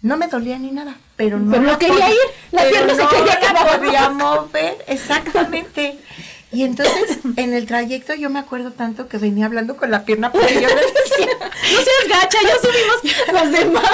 No 0.00 0.16
me 0.16 0.28
dolía 0.28 0.58
ni 0.58 0.70
nada, 0.70 0.96
pero 1.16 1.38
no, 1.38 1.50
Pero 1.50 1.62
no 1.64 1.78
quería 1.78 2.10
ir, 2.10 2.16
la 2.52 2.64
pierna 2.68 2.94
se 2.94 3.06
quería 3.08 3.40
quedar. 3.40 3.80
podía 3.80 4.08
mover, 4.10 4.76
exactamente. 4.86 5.98
Y 6.56 6.64
entonces 6.64 7.18
en 7.36 7.52
el 7.52 7.66
trayecto 7.66 8.14
yo 8.14 8.30
me 8.30 8.38
acuerdo 8.38 8.72
tanto 8.72 9.08
que 9.08 9.18
venía 9.18 9.44
hablando 9.44 9.76
con 9.76 9.90
la 9.90 10.06
pierna 10.06 10.32
porque 10.32 10.54
yo 10.54 10.68
le 10.68 10.74
decía, 10.74 11.36
No 11.40 11.78
seas 11.82 12.22
gacha, 12.22 12.38
ya 12.42 12.56
subimos 12.62 13.42
los 13.42 13.60
demás. 13.60 13.90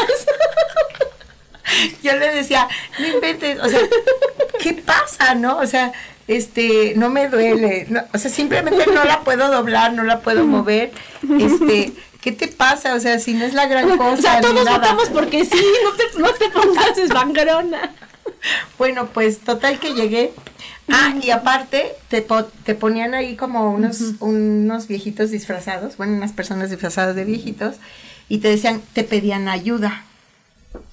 yo 2.05 2.17
le 2.17 2.33
decía, 2.33 2.69
no 3.01 3.09
inventes, 3.09 3.59
o 3.59 3.69
sea, 3.69 3.81
¿qué 4.61 4.75
pasa, 4.75 5.35
no? 5.35 5.59
O 5.59 5.67
sea, 5.67 5.93
este, 6.29 6.93
no 6.95 7.11
me 7.11 7.29
duele, 7.29 7.87
no, 7.89 8.05
o 8.15 8.19
sea, 8.19 8.31
simplemente 8.31 8.87
no 8.87 9.03
la 9.03 9.23
puedo 9.23 9.51
doblar, 9.51 9.93
no 9.95 10.05
la 10.05 10.21
puedo 10.21 10.45
mover, 10.45 10.93
este, 11.41 11.93
¿qué 12.21 12.31
te 12.31 12.47
pasa? 12.47 12.95
O 12.95 13.01
sea, 13.01 13.19
si 13.19 13.35
no 13.35 13.45
es 13.45 13.55
la 13.55 13.67
gran 13.67 13.97
cosa, 13.97 14.13
O 14.13 14.17
sea, 14.19 14.37
ni 14.37 14.43
todos 14.43 14.65
nada. 14.65 14.79
votamos 14.79 15.09
porque 15.09 15.45
sí, 15.45 15.65
no 15.83 15.93
te, 15.95 16.21
no 16.21 16.33
te 16.35 16.49
pongas 16.51 16.97
esbangrona. 16.97 17.93
Bueno, 18.79 19.07
pues 19.07 19.41
total 19.41 19.81
que 19.81 19.95
llegué. 19.95 20.33
Ah, 20.89 21.15
y 21.23 21.31
aparte 21.31 21.93
te, 22.09 22.23
po- 22.23 22.45
te 22.45 22.75
ponían 22.75 23.15
ahí 23.15 23.37
como 23.37 23.71
unos, 23.71 24.01
unos 24.21 24.89
viejitos 24.89 25.31
disfrazados, 25.31 25.97
bueno, 25.97 26.15
unas 26.15 26.33
personas 26.33 26.71
disfrazadas 26.71 27.15
de 27.17 27.25
viejitos, 27.25 27.77
y 28.29 28.39
te 28.39 28.49
decían, 28.49 28.83
te 28.93 29.05
pedían 29.05 29.49
ayuda. 29.49 30.05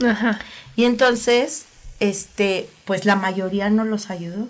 Ajá. 0.05 0.39
Y 0.75 0.85
entonces, 0.85 1.65
este, 1.99 2.69
pues 2.85 3.05
la 3.05 3.15
mayoría 3.15 3.69
no 3.69 3.83
los 3.83 4.09
ayudó. 4.09 4.47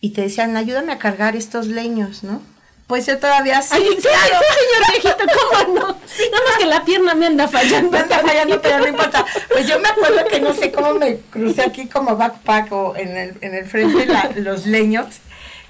Y 0.00 0.10
te 0.10 0.22
decían, 0.22 0.56
ayúdame 0.56 0.92
a 0.92 0.98
cargar 0.98 1.36
estos 1.36 1.66
leños, 1.66 2.24
¿no? 2.24 2.42
Pues 2.86 3.06
yo 3.06 3.18
todavía 3.18 3.62
sí, 3.62 3.70
Ay, 3.76 3.88
sí, 3.96 4.02
claro. 4.02 4.36
sí, 4.40 4.54
señor 4.60 5.02
viejito, 5.02 5.24
¿cómo 5.64 5.74
no? 5.74 5.86
Nada 5.86 6.44
más 6.48 6.56
que 6.58 6.66
la 6.66 6.84
pierna 6.84 7.14
me 7.14 7.26
anda 7.26 7.48
fallando. 7.48 7.90
Me 7.90 7.98
anda 7.98 8.18
fallando, 8.18 8.60
pero 8.60 8.78
no 8.80 8.86
importa. 8.88 9.24
Pues 9.50 9.66
yo 9.66 9.80
me 9.80 9.88
acuerdo 9.88 10.24
que 10.30 10.40
no 10.40 10.52
sé 10.52 10.70
cómo 10.70 10.92
me 10.94 11.16
crucé 11.30 11.62
aquí 11.62 11.86
como 11.86 12.16
backpack 12.16 12.70
o 12.72 12.94
en 12.96 13.16
el, 13.16 13.36
en 13.40 13.54
el 13.54 13.64
frente 13.64 14.04
la- 14.06 14.30
los 14.36 14.66
leños. 14.66 15.06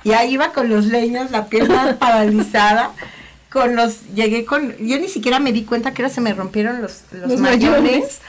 Y 0.02 0.12
ahí 0.12 0.32
iba 0.32 0.52
con 0.52 0.68
los 0.68 0.86
leños, 0.86 1.30
la 1.30 1.46
pierna 1.46 1.96
paralizada. 1.98 2.90
Con 3.48 3.76
los, 3.76 4.08
llegué 4.14 4.44
con, 4.44 4.76
yo 4.78 4.98
ni 4.98 5.08
siquiera 5.08 5.38
me 5.38 5.52
di 5.52 5.62
cuenta 5.64 5.94
que 5.94 6.02
ahora 6.02 6.12
se 6.12 6.20
me 6.20 6.34
rompieron 6.34 6.82
los, 6.82 7.02
los, 7.12 7.30
Los 7.30 7.40
mayones, 7.40 7.80
mayones. 7.82 8.20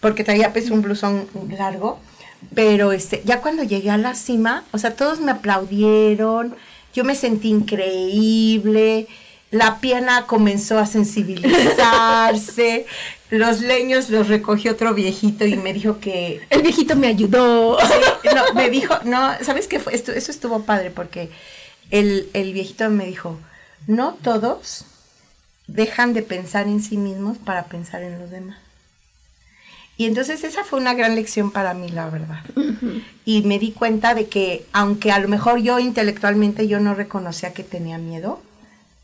porque 0.00 0.24
traía 0.24 0.52
pues 0.54 0.70
un 0.70 0.80
blusón 0.80 1.28
largo. 1.58 2.00
Pero 2.54 2.92
este, 2.92 3.20
ya 3.26 3.42
cuando 3.42 3.62
llegué 3.64 3.90
a 3.90 3.98
la 3.98 4.14
cima, 4.14 4.64
o 4.72 4.78
sea, 4.78 4.94
todos 4.96 5.20
me 5.20 5.30
aplaudieron, 5.30 6.56
yo 6.94 7.04
me 7.04 7.14
sentí 7.14 7.48
increíble, 7.48 9.06
la 9.50 9.80
pierna 9.80 10.26
comenzó 10.26 10.78
a 10.78 10.86
sensibilizarse, 10.86 12.86
los 13.30 13.60
leños 13.60 14.10
los 14.10 14.28
recogió 14.28 14.72
otro 14.72 14.94
viejito 14.94 15.44
y 15.44 15.56
me 15.56 15.72
dijo 15.72 15.98
que, 15.98 16.40
El 16.50 16.62
viejito 16.62 16.96
me 16.96 17.08
ayudó. 17.08 17.78
Sí, 17.80 18.28
no, 18.34 18.54
me 18.54 18.70
dijo, 18.70 18.94
no, 19.04 19.32
¿sabes 19.42 19.66
qué 19.66 19.80
fue? 19.80 19.94
Esto, 19.94 20.12
eso 20.12 20.30
estuvo 20.30 20.62
padre 20.62 20.90
porque 20.90 21.30
el, 21.90 22.28
el 22.32 22.52
viejito 22.52 22.88
me 22.90 23.06
dijo, 23.06 23.38
no 23.86 24.16
todos 24.22 24.84
dejan 25.66 26.12
de 26.12 26.22
pensar 26.22 26.66
en 26.66 26.82
sí 26.82 26.96
mismos 26.96 27.38
para 27.38 27.64
pensar 27.64 28.02
en 28.02 28.18
los 28.18 28.30
demás. 28.30 28.58
Y 30.00 30.06
entonces 30.06 30.42
esa 30.44 30.64
fue 30.64 30.80
una 30.80 30.94
gran 30.94 31.14
lección 31.14 31.50
para 31.50 31.74
mí, 31.74 31.90
la 31.90 32.08
verdad. 32.08 32.40
Y 33.26 33.42
me 33.42 33.58
di 33.58 33.72
cuenta 33.72 34.14
de 34.14 34.28
que, 34.28 34.64
aunque 34.72 35.12
a 35.12 35.18
lo 35.18 35.28
mejor 35.28 35.58
yo 35.60 35.78
intelectualmente 35.78 36.66
yo 36.66 36.80
no 36.80 36.94
reconocía 36.94 37.52
que 37.52 37.64
tenía 37.64 37.98
miedo, 37.98 38.40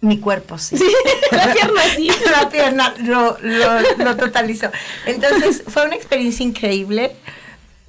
Mi 0.01 0.19
cuerpo 0.21 0.57
sí. 0.57 0.75
la 1.33 1.53
pierna 1.53 1.83
sí. 1.95 2.09
la 2.31 2.49
pierna 2.49 2.95
lo, 3.01 3.37
lo, 3.43 3.81
lo 3.99 4.17
totalizó. 4.17 4.71
Entonces 5.05 5.65
fue 5.69 5.85
una 5.85 5.97
experiencia 5.97 6.47
increíble 6.47 7.15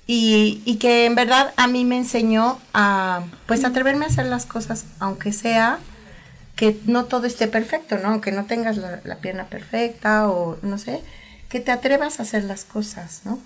y, 0.06 0.62
y, 0.66 0.76
que 0.76 1.06
en 1.06 1.16
verdad 1.16 1.54
a 1.56 1.68
mí 1.68 1.86
me 1.86 1.96
enseñó 1.96 2.60
a 2.74 3.24
pues 3.46 3.64
atreverme 3.64 4.04
a 4.04 4.10
hacer 4.10 4.26
las 4.26 4.46
cosas, 4.46 4.84
aunque 5.00 5.32
sea 5.32 5.80
que 6.58 6.78
no 6.86 7.06
todo 7.06 7.26
esté 7.26 7.48
perfecto, 7.48 7.98
¿no? 8.00 8.10
Aunque 8.10 8.34
no 8.34 8.44
tengas 8.48 8.76
la, 8.76 9.00
la 9.06 9.16
pierna 9.20 9.46
perfecta 9.46 10.28
o 10.28 10.58
no 10.62 10.78
sé, 10.78 11.02
que 11.50 11.60
te 11.60 11.72
atrevas 11.72 12.20
a 12.20 12.24
hacer 12.24 12.44
las 12.44 12.66
cosas, 12.66 13.22
¿no? 13.26 13.40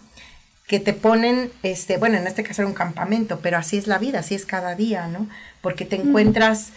que 0.72 0.80
te 0.80 0.94
ponen, 0.94 1.52
este, 1.64 1.98
bueno, 1.98 2.18
en 2.18 2.26
este 2.28 2.44
caso 2.44 2.62
era 2.62 2.70
un 2.70 2.74
campamento, 2.74 3.40
pero 3.42 3.58
así 3.58 3.76
es 3.76 3.88
la 3.88 3.98
vida, 3.98 4.20
así 4.20 4.36
es 4.36 4.46
cada 4.46 4.74
día, 4.74 5.06
¿no? 5.08 5.28
Porque 5.60 5.84
te 5.84 5.98
encuentras, 5.98 6.70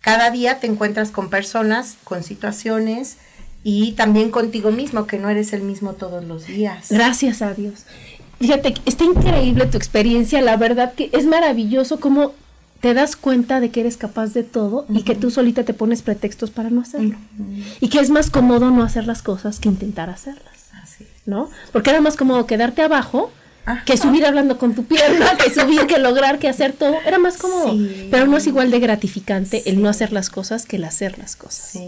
cada 0.00 0.30
día 0.30 0.60
te 0.60 0.68
encuentras 0.68 1.10
con 1.10 1.28
personas, 1.28 1.96
con 2.04 2.22
situaciones 2.22 3.16
y 3.64 3.94
también 3.94 4.30
contigo 4.30 4.70
mismo, 4.70 5.08
que 5.08 5.18
no 5.18 5.28
eres 5.28 5.52
el 5.52 5.62
mismo 5.62 5.94
todos 5.94 6.22
los 6.22 6.46
días. 6.46 6.86
Gracias 6.90 7.42
a 7.42 7.52
Dios. 7.52 7.84
Fíjate, 8.38 8.74
está 8.86 9.02
increíble 9.02 9.66
tu 9.66 9.76
experiencia, 9.76 10.40
la 10.40 10.56
verdad 10.56 10.94
que 10.94 11.10
es 11.12 11.26
maravilloso 11.26 11.98
cómo 11.98 12.34
te 12.80 12.94
das 12.94 13.16
cuenta 13.16 13.58
de 13.58 13.72
que 13.72 13.80
eres 13.80 13.96
capaz 13.96 14.34
de 14.34 14.44
todo 14.44 14.86
y 14.88 15.02
que 15.02 15.16
tú 15.16 15.32
solita 15.32 15.64
te 15.64 15.74
pones 15.74 16.02
pretextos 16.02 16.52
para 16.52 16.70
no 16.70 16.80
hacerlo. 16.80 17.16
Y 17.80 17.88
que 17.88 17.98
es 17.98 18.10
más 18.10 18.30
cómodo 18.30 18.70
no 18.70 18.84
hacer 18.84 19.08
las 19.08 19.22
cosas 19.22 19.58
que 19.58 19.68
intentar 19.68 20.10
hacerlas. 20.10 20.61
¿No? 21.26 21.50
Porque 21.72 21.90
era 21.90 22.00
más 22.00 22.16
cómodo 22.16 22.46
quedarte 22.46 22.82
abajo 22.82 23.30
que 23.86 23.96
subir 23.96 24.26
hablando 24.26 24.58
con 24.58 24.74
tu 24.74 24.84
pierna, 24.84 25.36
que 25.36 25.50
subir, 25.50 25.86
que 25.86 25.98
lograr, 25.98 26.38
que 26.38 26.48
hacer 26.48 26.72
todo. 26.72 26.96
Era 27.06 27.18
más 27.18 27.36
cómodo. 27.36 27.76
Pero 28.10 28.26
no 28.26 28.36
es 28.36 28.46
igual 28.46 28.70
de 28.70 28.80
gratificante 28.80 29.62
el 29.66 29.80
no 29.80 29.88
hacer 29.88 30.12
las 30.12 30.30
cosas 30.30 30.66
que 30.66 30.76
el 30.76 30.84
hacer 30.84 31.18
las 31.18 31.36
cosas. 31.36 31.78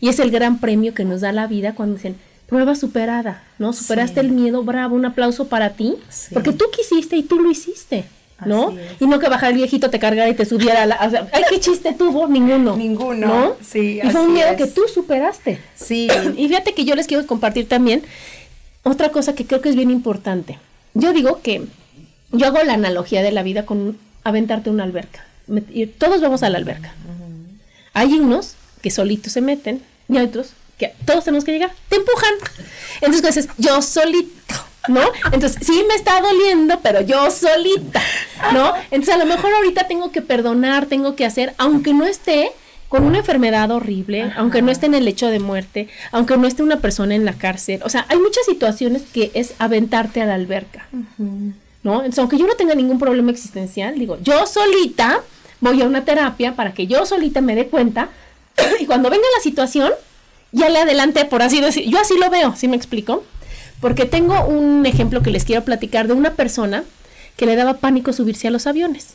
Y 0.00 0.08
es 0.08 0.18
el 0.18 0.30
gran 0.30 0.58
premio 0.58 0.94
que 0.94 1.04
nos 1.04 1.22
da 1.22 1.32
la 1.32 1.46
vida 1.46 1.74
cuando 1.74 1.96
dicen, 1.96 2.16
prueba 2.46 2.74
superada, 2.74 3.42
¿no? 3.58 3.72
Superaste 3.72 4.20
el 4.20 4.30
miedo, 4.30 4.62
bravo, 4.62 4.94
un 4.94 5.06
aplauso 5.06 5.48
para 5.48 5.70
ti, 5.70 5.94
porque 6.32 6.52
tú 6.52 6.66
quisiste 6.70 7.16
y 7.16 7.22
tú 7.22 7.40
lo 7.40 7.50
hiciste. 7.50 8.04
¿no? 8.44 8.74
Y 8.98 9.06
no 9.06 9.20
que 9.20 9.28
bajar 9.28 9.52
el 9.52 9.56
viejito 9.56 9.88
te 9.88 10.00
cargara 10.00 10.28
y 10.28 10.34
te 10.34 10.44
subiera 10.44 10.84
la, 10.84 10.98
o 11.06 11.10
sea, 11.10 11.28
ay, 11.32 11.44
qué 11.48 11.60
chiste 11.60 11.92
tuvo, 11.92 12.26
ninguno. 12.26 12.76
Ninguno. 12.76 13.26
¿no? 13.28 13.56
Sí, 13.62 14.00
y 14.02 14.10
fue 14.10 14.20
un 14.20 14.32
miedo 14.32 14.56
que 14.56 14.66
tú 14.66 14.82
superaste. 14.92 15.60
Sí. 15.76 16.08
Y 16.36 16.48
fíjate 16.48 16.74
que 16.74 16.84
yo 16.84 16.96
les 16.96 17.06
quiero 17.06 17.24
compartir 17.24 17.68
también 17.68 18.02
otra 18.82 19.10
cosa 19.10 19.34
que 19.34 19.46
creo 19.46 19.60
que 19.60 19.68
es 19.68 19.76
bien 19.76 19.90
importante. 19.90 20.58
Yo 20.94 21.12
digo 21.12 21.40
que 21.42 21.66
yo 22.32 22.46
hago 22.46 22.62
la 22.62 22.74
analogía 22.74 23.22
de 23.22 23.32
la 23.32 23.42
vida 23.42 23.66
con 23.66 23.98
aventarte 24.24 24.70
una 24.70 24.84
alberca. 24.84 25.24
Y 25.70 25.86
todos 25.86 26.20
vamos 26.20 26.42
a 26.42 26.50
la 26.50 26.58
alberca. 26.58 26.94
Hay 27.94 28.12
unos 28.14 28.54
que 28.80 28.90
solitos 28.90 29.32
se 29.32 29.40
meten 29.40 29.82
y 30.08 30.16
hay 30.16 30.26
otros 30.26 30.52
que 30.78 30.94
todos 31.04 31.24
tenemos 31.24 31.44
que 31.44 31.52
llegar. 31.52 31.72
Te 31.88 31.96
empujan. 31.96 32.34
Entonces 33.00 33.34
dices, 33.34 33.48
yo 33.58 33.82
solito, 33.82 34.54
¿no? 34.88 35.02
Entonces 35.32 35.58
sí 35.64 35.84
me 35.88 35.94
está 35.94 36.20
doliendo, 36.20 36.80
pero 36.80 37.02
yo 37.02 37.30
solita, 37.30 38.02
¿no? 38.52 38.72
Entonces 38.90 39.14
a 39.14 39.18
lo 39.18 39.26
mejor 39.26 39.52
ahorita 39.52 39.86
tengo 39.86 40.10
que 40.10 40.22
perdonar, 40.22 40.86
tengo 40.86 41.14
que 41.14 41.24
hacer, 41.24 41.54
aunque 41.58 41.92
no 41.92 42.06
esté 42.06 42.50
con 42.92 43.04
una 43.04 43.20
enfermedad 43.20 43.70
horrible, 43.70 44.34
aunque 44.36 44.60
no 44.60 44.70
esté 44.70 44.84
en 44.84 44.92
el 44.92 45.06
lecho 45.06 45.28
de 45.28 45.38
muerte, 45.38 45.88
aunque 46.10 46.36
no 46.36 46.46
esté 46.46 46.62
una 46.62 46.80
persona 46.80 47.14
en 47.14 47.24
la 47.24 47.32
cárcel. 47.32 47.80
O 47.86 47.88
sea, 47.88 48.04
hay 48.10 48.18
muchas 48.18 48.44
situaciones 48.44 49.00
que 49.14 49.30
es 49.32 49.54
aventarte 49.58 50.20
a 50.20 50.26
la 50.26 50.34
alberca, 50.34 50.86
¿no? 51.82 52.00
Entonces, 52.00 52.18
aunque 52.18 52.36
yo 52.36 52.46
no 52.46 52.52
tenga 52.52 52.74
ningún 52.74 52.98
problema 52.98 53.30
existencial, 53.30 53.98
digo, 53.98 54.18
yo 54.20 54.46
solita 54.46 55.22
voy 55.60 55.80
a 55.80 55.86
una 55.86 56.04
terapia 56.04 56.54
para 56.54 56.74
que 56.74 56.86
yo 56.86 57.06
solita 57.06 57.40
me 57.40 57.54
dé 57.54 57.68
cuenta 57.68 58.10
y 58.78 58.84
cuando 58.84 59.08
venga 59.08 59.24
la 59.38 59.42
situación, 59.42 59.90
ya 60.50 60.68
le 60.68 60.80
adelante, 60.80 61.24
por 61.24 61.40
así 61.40 61.62
decir. 61.62 61.88
Yo 61.88 61.98
así 61.98 62.18
lo 62.18 62.28
veo, 62.28 62.54
¿sí 62.56 62.68
me 62.68 62.76
explico? 62.76 63.24
Porque 63.80 64.04
tengo 64.04 64.44
un 64.44 64.84
ejemplo 64.84 65.22
que 65.22 65.30
les 65.30 65.46
quiero 65.46 65.64
platicar 65.64 66.08
de 66.08 66.12
una 66.12 66.34
persona 66.34 66.84
que 67.38 67.46
le 67.46 67.56
daba 67.56 67.78
pánico 67.78 68.12
subirse 68.12 68.48
a 68.48 68.50
los 68.50 68.66
aviones 68.66 69.14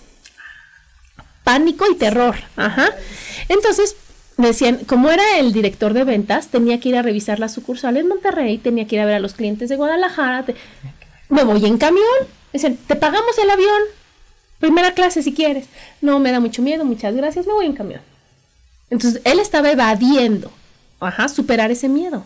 pánico 1.47 1.85
y 1.89 1.95
terror. 1.95 2.35
Ajá. 2.57 2.89
Entonces, 3.47 3.95
decían, 4.35 4.79
como 4.85 5.09
era 5.09 5.39
el 5.39 5.53
director 5.53 5.93
de 5.93 6.03
ventas, 6.03 6.49
tenía 6.49 6.81
que 6.81 6.89
ir 6.89 6.97
a 6.97 7.01
revisar 7.01 7.39
la 7.39 7.47
sucursal 7.47 7.95
en 7.95 8.09
Monterrey, 8.09 8.57
tenía 8.57 8.85
que 8.85 8.97
ir 8.97 9.01
a 9.01 9.05
ver 9.05 9.15
a 9.15 9.19
los 9.21 9.33
clientes 9.33 9.69
de 9.69 9.77
Guadalajara. 9.77 10.43
me 11.29 11.45
voy 11.45 11.65
en 11.65 11.77
camión. 11.77 12.03
Dicen, 12.51 12.77
te 12.85 12.97
pagamos 12.97 13.37
el 13.41 13.49
avión. 13.49 13.81
Primera 14.59 14.93
clase 14.93 15.23
si 15.23 15.33
quieres. 15.33 15.67
No, 16.01 16.19
me 16.19 16.33
da 16.33 16.41
mucho 16.41 16.61
miedo, 16.61 16.83
muchas 16.83 17.15
gracias, 17.15 17.47
me 17.47 17.53
voy 17.53 17.65
en 17.65 17.73
camión. 17.73 18.01
Entonces, 18.89 19.21
él 19.23 19.39
estaba 19.39 19.71
evadiendo. 19.71 20.51
Ajá, 20.99 21.29
superar 21.29 21.71
ese 21.71 21.87
miedo. 21.87 22.25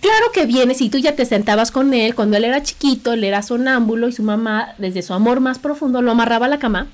Claro 0.00 0.32
que 0.34 0.44
viene, 0.44 0.74
si 0.74 0.90
tú 0.90 0.98
ya 0.98 1.16
te 1.16 1.24
sentabas 1.24 1.70
con 1.70 1.94
él 1.94 2.14
cuando 2.14 2.36
él 2.36 2.44
era 2.44 2.62
chiquito, 2.62 3.14
él 3.14 3.24
era 3.24 3.40
sonámbulo 3.40 4.06
y 4.08 4.12
su 4.12 4.22
mamá, 4.22 4.74
desde 4.76 5.00
su 5.00 5.14
amor 5.14 5.40
más 5.40 5.58
profundo, 5.58 6.02
lo 6.02 6.10
amarraba 6.10 6.44
a 6.44 6.50
la 6.50 6.58
cama 6.58 6.88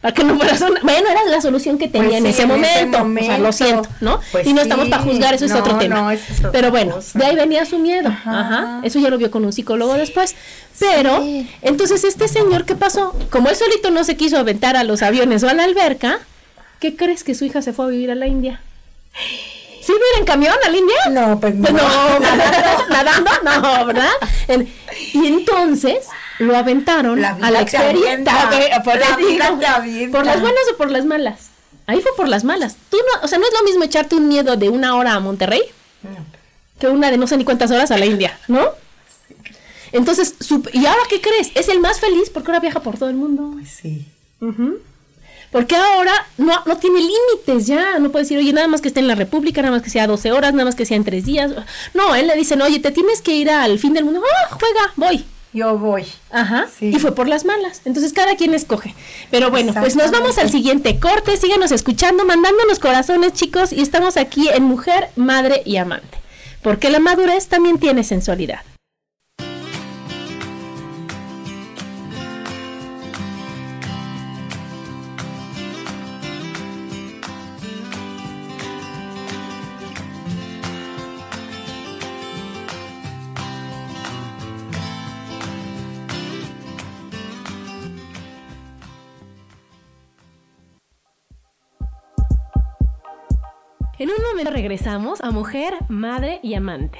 para 0.00 0.14
que 0.14 0.24
no 0.24 0.36
fuera 0.36 0.56
Bueno, 0.82 1.10
era 1.10 1.24
la 1.26 1.40
solución 1.40 1.76
que 1.78 1.88
tenía 1.88 2.08
pues 2.08 2.20
en, 2.20 2.26
ese, 2.26 2.46
momento. 2.46 3.02
O 3.02 3.24
sea, 3.24 3.38
lo 3.38 3.52
siento, 3.52 3.88
¿no? 4.00 4.20
Pues 4.32 4.46
y 4.46 4.54
no 4.54 4.62
estamos 4.62 4.88
para 4.88 5.02
juzgar, 5.02 5.34
eso 5.34 5.44
es 5.44 5.52
otro 5.52 5.76
tema. 5.76 6.14
Pero 6.52 6.70
bueno, 6.70 6.98
de 7.14 7.24
ahí 7.24 7.36
venía 7.36 7.66
su 7.66 7.78
miedo. 7.78 8.08
Ajá. 8.08 8.80
Eso 8.82 8.98
ya 8.98 9.10
lo 9.10 9.18
vio 9.18 9.30
con 9.30 9.44
un 9.44 9.52
psicólogo 9.52 9.94
después. 9.94 10.34
Pero, 10.78 11.22
entonces, 11.60 12.04
este 12.04 12.28
señor, 12.28 12.64
¿qué 12.64 12.74
pasó? 12.74 13.14
Como 13.30 13.50
él 13.50 13.56
solito 13.56 13.90
no 13.90 14.02
se 14.04 14.16
quiso 14.16 14.38
aventar 14.38 14.76
a 14.76 14.84
los 14.84 15.02
aviones 15.02 15.42
o 15.42 15.48
a 15.50 15.54
la 15.54 15.64
alberca, 15.64 16.20
¿qué 16.78 16.96
crees 16.96 17.22
que 17.22 17.34
su 17.34 17.44
hija 17.44 17.60
se 17.60 17.74
fue 17.74 17.84
a 17.84 17.88
vivir 17.88 18.10
a 18.10 18.14
la 18.14 18.26
India? 18.26 18.62
¿Sí 19.82 19.92
ir 19.92 20.18
en 20.18 20.24
camión 20.24 20.54
a 20.64 20.70
la 20.70 20.76
India? 20.76 20.96
No, 21.10 21.40
pues, 21.40 21.54
pues 21.60 21.72
no. 21.72 21.80
nadando, 22.20 23.30
nadando, 23.42 23.78
no, 23.78 23.86
¿verdad? 23.86 24.10
y 25.12 25.26
entonces 25.26 26.06
lo 26.40 26.56
aventaron 26.56 27.22
a 27.24 27.50
la 27.50 27.60
experiencia. 27.60 28.50
Por, 28.82 28.98
por 30.10 30.26
las 30.26 30.40
buenas 30.40 30.62
o 30.72 30.76
por 30.76 30.90
las 30.90 31.04
malas. 31.04 31.50
Ahí 31.86 32.00
fue 32.00 32.12
por 32.16 32.28
las 32.28 32.44
malas. 32.44 32.76
Tú 32.88 32.96
no, 32.96 33.24
o 33.24 33.28
sea, 33.28 33.38
no 33.38 33.46
es 33.46 33.52
lo 33.52 33.64
mismo 33.64 33.84
echarte 33.84 34.14
un 34.14 34.28
miedo 34.28 34.56
de 34.56 34.68
una 34.68 34.96
hora 34.96 35.14
a 35.14 35.20
Monterrey 35.20 35.62
que 36.78 36.88
una 36.88 37.10
de 37.10 37.18
no 37.18 37.26
sé 37.26 37.36
ni 37.36 37.44
cuántas 37.44 37.70
horas 37.70 37.90
a 37.90 37.98
la 37.98 38.06
India, 38.06 38.38
¿no? 38.48 38.68
Entonces, 39.92 40.34
¿y 40.72 40.86
ahora 40.86 41.02
qué 41.10 41.20
crees? 41.20 41.50
Es 41.54 41.68
el 41.68 41.78
más 41.80 42.00
feliz 42.00 42.30
porque 42.30 42.50
ahora 42.50 42.60
viaja 42.60 42.80
por 42.80 42.96
todo 42.96 43.10
el 43.10 43.16
mundo. 43.16 43.50
Pues 43.52 43.68
sí. 43.68 44.06
Porque 45.52 45.76
ahora 45.76 46.12
no, 46.38 46.54
no 46.64 46.78
tiene 46.78 47.00
límites 47.00 47.66
ya. 47.66 47.98
No 47.98 48.10
puede 48.10 48.24
decir, 48.24 48.38
oye, 48.38 48.52
nada 48.52 48.68
más 48.68 48.80
que 48.80 48.88
esté 48.88 49.00
en 49.00 49.08
la 49.08 49.16
República, 49.16 49.60
nada 49.60 49.74
más 49.74 49.82
que 49.82 49.90
sea 49.90 50.06
12 50.06 50.32
horas, 50.32 50.52
nada 50.52 50.64
más 50.64 50.76
que 50.76 50.86
sea 50.86 50.96
en 50.96 51.04
3 51.04 51.24
días. 51.24 51.52
No, 51.92 52.14
él 52.14 52.28
le 52.28 52.36
dicen, 52.36 52.62
oye, 52.62 52.78
te 52.78 52.92
tienes 52.92 53.20
que 53.20 53.34
ir 53.34 53.50
al 53.50 53.78
fin 53.78 53.92
del 53.92 54.04
mundo. 54.04 54.22
Ah, 54.24 54.56
juega, 54.58 54.92
voy 54.96 55.24
yo 55.52 55.78
voy. 55.78 56.04
Ajá. 56.30 56.68
Y 56.80 56.98
fue 56.98 57.14
por 57.14 57.28
las 57.28 57.44
malas. 57.44 57.82
Entonces 57.84 58.12
cada 58.12 58.36
quien 58.36 58.54
escoge. 58.54 58.94
Pero 59.30 59.50
bueno, 59.50 59.74
pues 59.74 59.96
nos 59.96 60.10
vamos 60.10 60.38
al 60.38 60.50
siguiente 60.50 60.98
corte. 60.98 61.36
Síganos 61.36 61.72
escuchando, 61.72 62.24
mandándonos 62.24 62.78
corazones, 62.78 63.32
chicos. 63.32 63.72
Y 63.72 63.80
estamos 63.80 64.16
aquí 64.16 64.48
en 64.48 64.64
Mujer, 64.64 65.08
Madre 65.16 65.62
y 65.64 65.76
Amante. 65.76 66.18
Porque 66.62 66.90
la 66.90 67.00
madurez 67.00 67.48
también 67.48 67.78
tiene 67.78 68.04
sensualidad. 68.04 68.60
Regresamos 94.44 95.20
a 95.20 95.30
mujer, 95.30 95.74
madre 95.88 96.40
y 96.42 96.54
amante. 96.54 96.98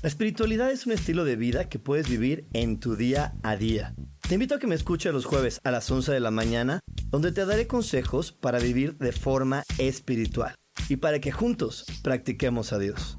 La 0.00 0.08
espiritualidad 0.08 0.70
es 0.70 0.86
un 0.86 0.92
estilo 0.92 1.24
de 1.24 1.34
vida 1.34 1.68
que 1.68 1.80
puedes 1.80 2.08
vivir 2.08 2.46
en 2.52 2.78
tu 2.78 2.94
día 2.94 3.34
a 3.42 3.56
día. 3.56 3.94
Te 4.28 4.34
invito 4.34 4.54
a 4.54 4.58
que 4.58 4.68
me 4.68 4.76
escuches 4.76 5.12
los 5.12 5.24
jueves 5.24 5.60
a 5.64 5.70
las 5.70 5.90
11 5.90 6.12
de 6.12 6.20
la 6.20 6.30
mañana, 6.30 6.80
donde 7.10 7.32
te 7.32 7.44
daré 7.44 7.66
consejos 7.66 8.30
para 8.30 8.60
vivir 8.60 8.96
de 8.98 9.12
forma 9.12 9.64
espiritual 9.78 10.54
y 10.88 10.96
para 10.96 11.20
que 11.20 11.32
juntos 11.32 11.84
practiquemos 12.02 12.72
a 12.72 12.78
Dios. 12.78 13.18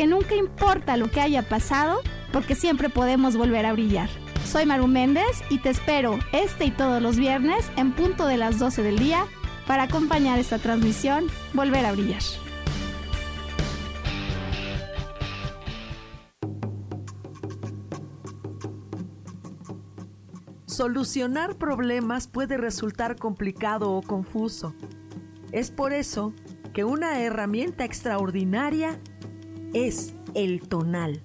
que 0.00 0.06
nunca 0.06 0.34
importa 0.34 0.96
lo 0.96 1.10
que 1.10 1.20
haya 1.20 1.46
pasado, 1.46 2.00
porque 2.32 2.54
siempre 2.54 2.88
podemos 2.88 3.36
volver 3.36 3.66
a 3.66 3.74
brillar. 3.74 4.08
Soy 4.46 4.64
Maru 4.64 4.86
Méndez 4.86 5.42
y 5.50 5.58
te 5.58 5.68
espero 5.68 6.18
este 6.32 6.64
y 6.64 6.70
todos 6.70 7.02
los 7.02 7.18
viernes 7.18 7.70
en 7.76 7.92
punto 7.92 8.26
de 8.26 8.38
las 8.38 8.58
12 8.58 8.82
del 8.82 8.98
día 8.98 9.26
para 9.66 9.82
acompañar 9.82 10.38
esta 10.38 10.58
transmisión 10.58 11.26
Volver 11.52 11.84
a 11.84 11.92
Brillar. 11.92 12.22
Solucionar 20.64 21.56
problemas 21.56 22.26
puede 22.26 22.56
resultar 22.56 23.16
complicado 23.16 23.92
o 23.92 24.00
confuso. 24.00 24.74
Es 25.52 25.70
por 25.70 25.92
eso 25.92 26.32
que 26.72 26.84
una 26.84 27.20
herramienta 27.20 27.84
extraordinaria 27.84 28.98
es 29.74 30.14
el 30.34 30.62
tonal. 30.62 31.22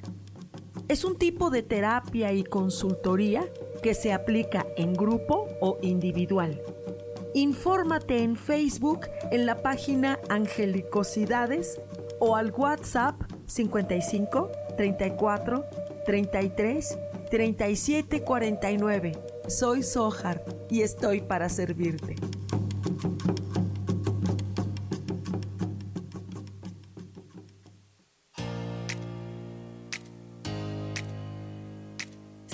Es 0.88 1.04
un 1.04 1.18
tipo 1.18 1.50
de 1.50 1.64
terapia 1.64 2.32
y 2.34 2.44
consultoría 2.44 3.46
que 3.82 3.94
se 3.94 4.14
aplica 4.14 4.66
en 4.78 4.94
grupo 4.94 5.48
o 5.62 5.78
individual. 5.82 6.62
Infórmate 7.34 8.24
en 8.24 8.36
Facebook 8.36 9.08
en 9.32 9.46
la 9.46 9.62
página 9.62 10.20
Angelicosidades 10.30 11.82
o 12.20 12.36
al 12.36 12.52
WhatsApp 12.52 13.16
55 13.46 14.52
34 14.78 15.66
33 16.06 17.00
37 17.30 18.24
49. 18.24 19.12
Soy 19.48 19.84
Sohar 19.84 20.44
y 20.70 20.82
estoy 20.82 21.22
para 21.22 21.50
servirte. 21.50 22.16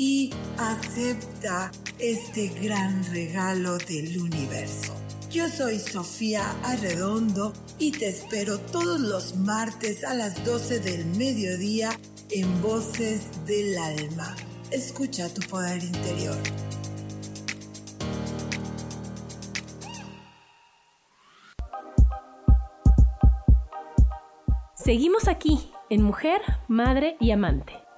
y 0.00 0.30
acepta 0.56 1.70
este 1.98 2.48
gran 2.48 3.04
regalo 3.12 3.76
del 3.76 4.16
universo. 4.18 4.94
Yo 5.30 5.46
soy 5.50 5.78
Sofía 5.78 6.56
Arredondo 6.64 7.52
y 7.78 7.92
te 7.92 8.08
espero 8.08 8.58
todos 8.58 8.98
los 8.98 9.36
martes 9.36 10.02
a 10.02 10.14
las 10.14 10.42
12 10.42 10.80
del 10.80 11.04
mediodía 11.18 11.90
en 12.30 12.62
Voces 12.62 13.44
del 13.44 13.76
Alma. 13.76 14.34
Escucha 14.70 15.28
tu 15.34 15.46
poder 15.46 15.84
interior. 15.84 16.38
Seguimos 24.74 25.28
aquí 25.28 25.70
en 25.90 26.02
Mujer, 26.02 26.40
Madre 26.68 27.18
y 27.20 27.32
Amante. 27.32 27.89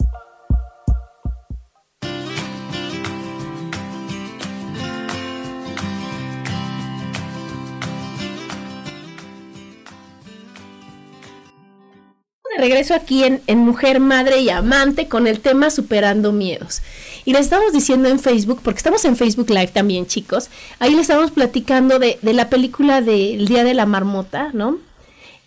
Regreso 12.58 12.94
aquí 12.94 13.24
en, 13.24 13.58
Mujer, 13.58 14.00
Madre 14.00 14.40
y 14.40 14.50
Amante 14.50 15.08
con 15.08 15.26
el 15.26 15.40
tema 15.40 15.70
Superando 15.70 16.32
Miedos. 16.32 16.82
Y 17.24 17.32
le 17.32 17.38
estamos 17.38 17.72
diciendo 17.72 18.08
en 18.08 18.18
Facebook, 18.18 18.60
porque 18.62 18.78
estamos 18.78 19.04
en 19.04 19.16
Facebook 19.16 19.50
Live 19.50 19.68
también, 19.68 20.06
chicos, 20.06 20.48
ahí 20.78 20.94
le 20.94 21.02
estamos 21.02 21.30
platicando 21.30 21.98
de, 21.98 22.18
de 22.20 22.32
la 22.32 22.50
película 22.50 23.00
del 23.00 23.46
Día 23.46 23.64
de 23.64 23.74
la 23.74 23.86
Marmota, 23.86 24.50
¿no? 24.52 24.78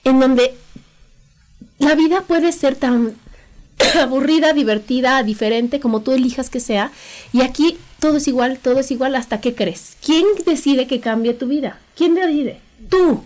En 0.03 0.19
donde 0.19 0.55
la 1.77 1.95
vida 1.95 2.21
puede 2.21 2.51
ser 2.51 2.75
tan 2.75 3.15
aburrida, 3.99 4.53
divertida, 4.53 5.21
diferente, 5.23 5.79
como 5.79 6.01
tú 6.01 6.11
elijas 6.11 6.49
que 6.49 6.59
sea. 6.59 6.91
Y 7.33 7.41
aquí 7.41 7.77
todo 7.99 8.17
es 8.17 8.27
igual, 8.27 8.59
todo 8.59 8.79
es 8.79 8.91
igual 8.91 9.15
hasta 9.15 9.41
que 9.41 9.55
crees. 9.55 9.97
¿Quién 10.03 10.25
decide 10.45 10.87
que 10.87 10.99
cambie 10.99 11.33
tu 11.33 11.47
vida? 11.47 11.79
¿Quién 11.95 12.15
decide? 12.15 12.59
Tú. 12.89 13.23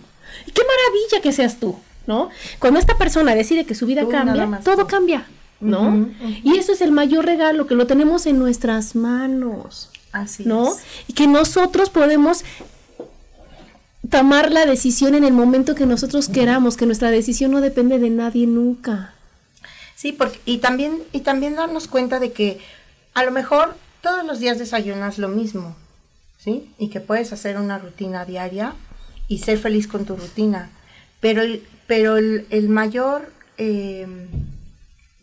Qué 0.54 0.62
maravilla 0.62 1.22
que 1.22 1.32
seas 1.32 1.58
tú. 1.58 1.76
¿No? 2.10 2.28
Cuando 2.58 2.80
esta 2.80 2.98
persona 2.98 3.36
decide 3.36 3.64
que 3.64 3.76
su 3.76 3.86
vida 3.86 4.08
cambia, 4.08 4.60
todo 4.64 4.88
cambia, 4.88 5.28
¿no? 5.60 6.08
Y 6.42 6.58
eso 6.58 6.72
es 6.72 6.80
el 6.80 6.90
mayor 6.90 7.24
regalo, 7.24 7.68
que 7.68 7.76
lo 7.76 7.86
tenemos 7.86 8.26
en 8.26 8.36
nuestras 8.40 8.96
manos. 8.96 9.90
Así 10.10 10.44
¿no? 10.44 10.72
Y 11.06 11.12
que 11.12 11.28
nosotros 11.28 11.88
podemos 11.88 12.44
tomar 14.10 14.50
la 14.50 14.66
decisión 14.66 15.14
en 15.14 15.22
el 15.22 15.32
momento 15.32 15.76
que 15.76 15.86
nosotros 15.86 16.28
queramos, 16.28 16.76
que 16.76 16.84
nuestra 16.84 17.12
decisión 17.12 17.52
no 17.52 17.60
depende 17.60 18.00
de 18.00 18.10
nadie 18.10 18.48
nunca. 18.48 19.14
Sí, 19.94 20.10
porque, 20.10 20.40
y 20.46 20.58
también, 20.58 21.04
y 21.12 21.20
también 21.20 21.54
darnos 21.54 21.86
cuenta 21.86 22.18
de 22.18 22.32
que 22.32 22.58
a 23.14 23.22
lo 23.22 23.30
mejor 23.30 23.76
todos 24.00 24.24
los 24.24 24.40
días 24.40 24.58
desayunas 24.58 25.18
lo 25.18 25.28
mismo, 25.28 25.76
¿sí? 26.38 26.72
Y 26.76 26.88
que 26.88 26.98
puedes 26.98 27.32
hacer 27.32 27.56
una 27.56 27.78
rutina 27.78 28.24
diaria 28.24 28.74
y 29.28 29.38
ser 29.38 29.58
feliz 29.58 29.86
con 29.86 30.06
tu 30.06 30.16
rutina. 30.16 30.70
Pero 31.20 31.42
el, 31.42 31.62
pero 31.90 32.18
el, 32.18 32.68
mayor 32.68 33.32
em, 33.56 34.28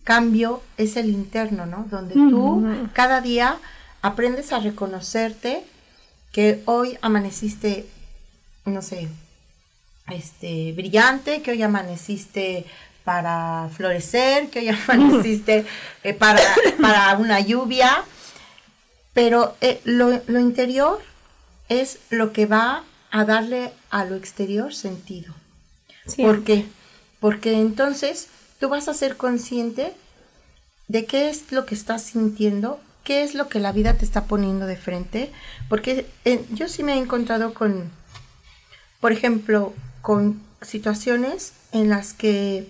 cambio 0.04 0.62
es 0.76 0.98
el 0.98 1.08
interno, 1.08 1.66
¿no? 1.66 1.88
Donde 1.90 2.14
tú 2.14 2.62
cada 2.92 3.22
día 3.22 3.58
aprendes 4.02 4.52
a 4.52 4.60
reconocerte 4.60 5.64
que 6.34 6.62
hoy 6.66 6.98
amaneciste, 7.02 7.86
no 8.66 8.82
sé, 8.82 9.08
este, 10.10 10.74
brillante, 10.74 11.42
que 11.42 11.52
hoy 11.52 11.64
amaneciste 11.64 12.66
para 13.06 13.70
florecer, 13.74 14.50
que 14.50 14.60
hoy 14.60 14.68
amaneciste 14.90 15.66
eh, 16.04 16.14
para, 16.14 16.42
para 16.82 17.18
una 17.18 17.40
lluvia, 17.40 18.04
pero 19.14 19.56
eh, 19.62 19.80
lo, 19.86 20.22
lo 20.28 20.42
interior 20.42 21.00
es 21.70 22.00
lo 22.10 22.34
que 22.34 22.46
va 22.46 22.84
a 23.12 23.24
darle 23.24 23.72
a 23.90 24.04
lo 24.04 24.18
exterior 24.18 24.74
sentido. 24.74 25.37
¿Por 26.16 26.44
qué? 26.44 26.66
Porque 27.20 27.60
entonces 27.60 28.28
tú 28.60 28.70
vas 28.70 28.88
a 28.88 28.94
ser 28.94 29.18
consciente 29.18 29.94
de 30.88 31.06
qué 31.06 31.30
es 31.30 31.52
lo 31.52 31.66
que 31.66 31.76
estás 31.76 32.04
sintiendo, 32.04 32.80
qué 33.04 33.24
es 33.24 33.36
lo 33.36 33.50
que 33.50 33.60
la 33.60 33.72
vida 33.72 33.94
te 33.96 34.06
está 34.06 34.26
poniendo 34.26 34.66
de 34.66 34.78
frente, 34.78 35.32
porque 35.70 36.06
eh, 36.26 36.46
yo 36.52 36.68
sí 36.68 36.84
me 36.84 36.94
he 36.94 36.98
encontrado 36.98 37.54
con, 37.54 37.90
por 39.00 39.12
ejemplo, 39.12 39.74
con 40.02 40.42
situaciones 40.62 41.54
en 41.72 41.90
las 41.90 42.14
que 42.14 42.68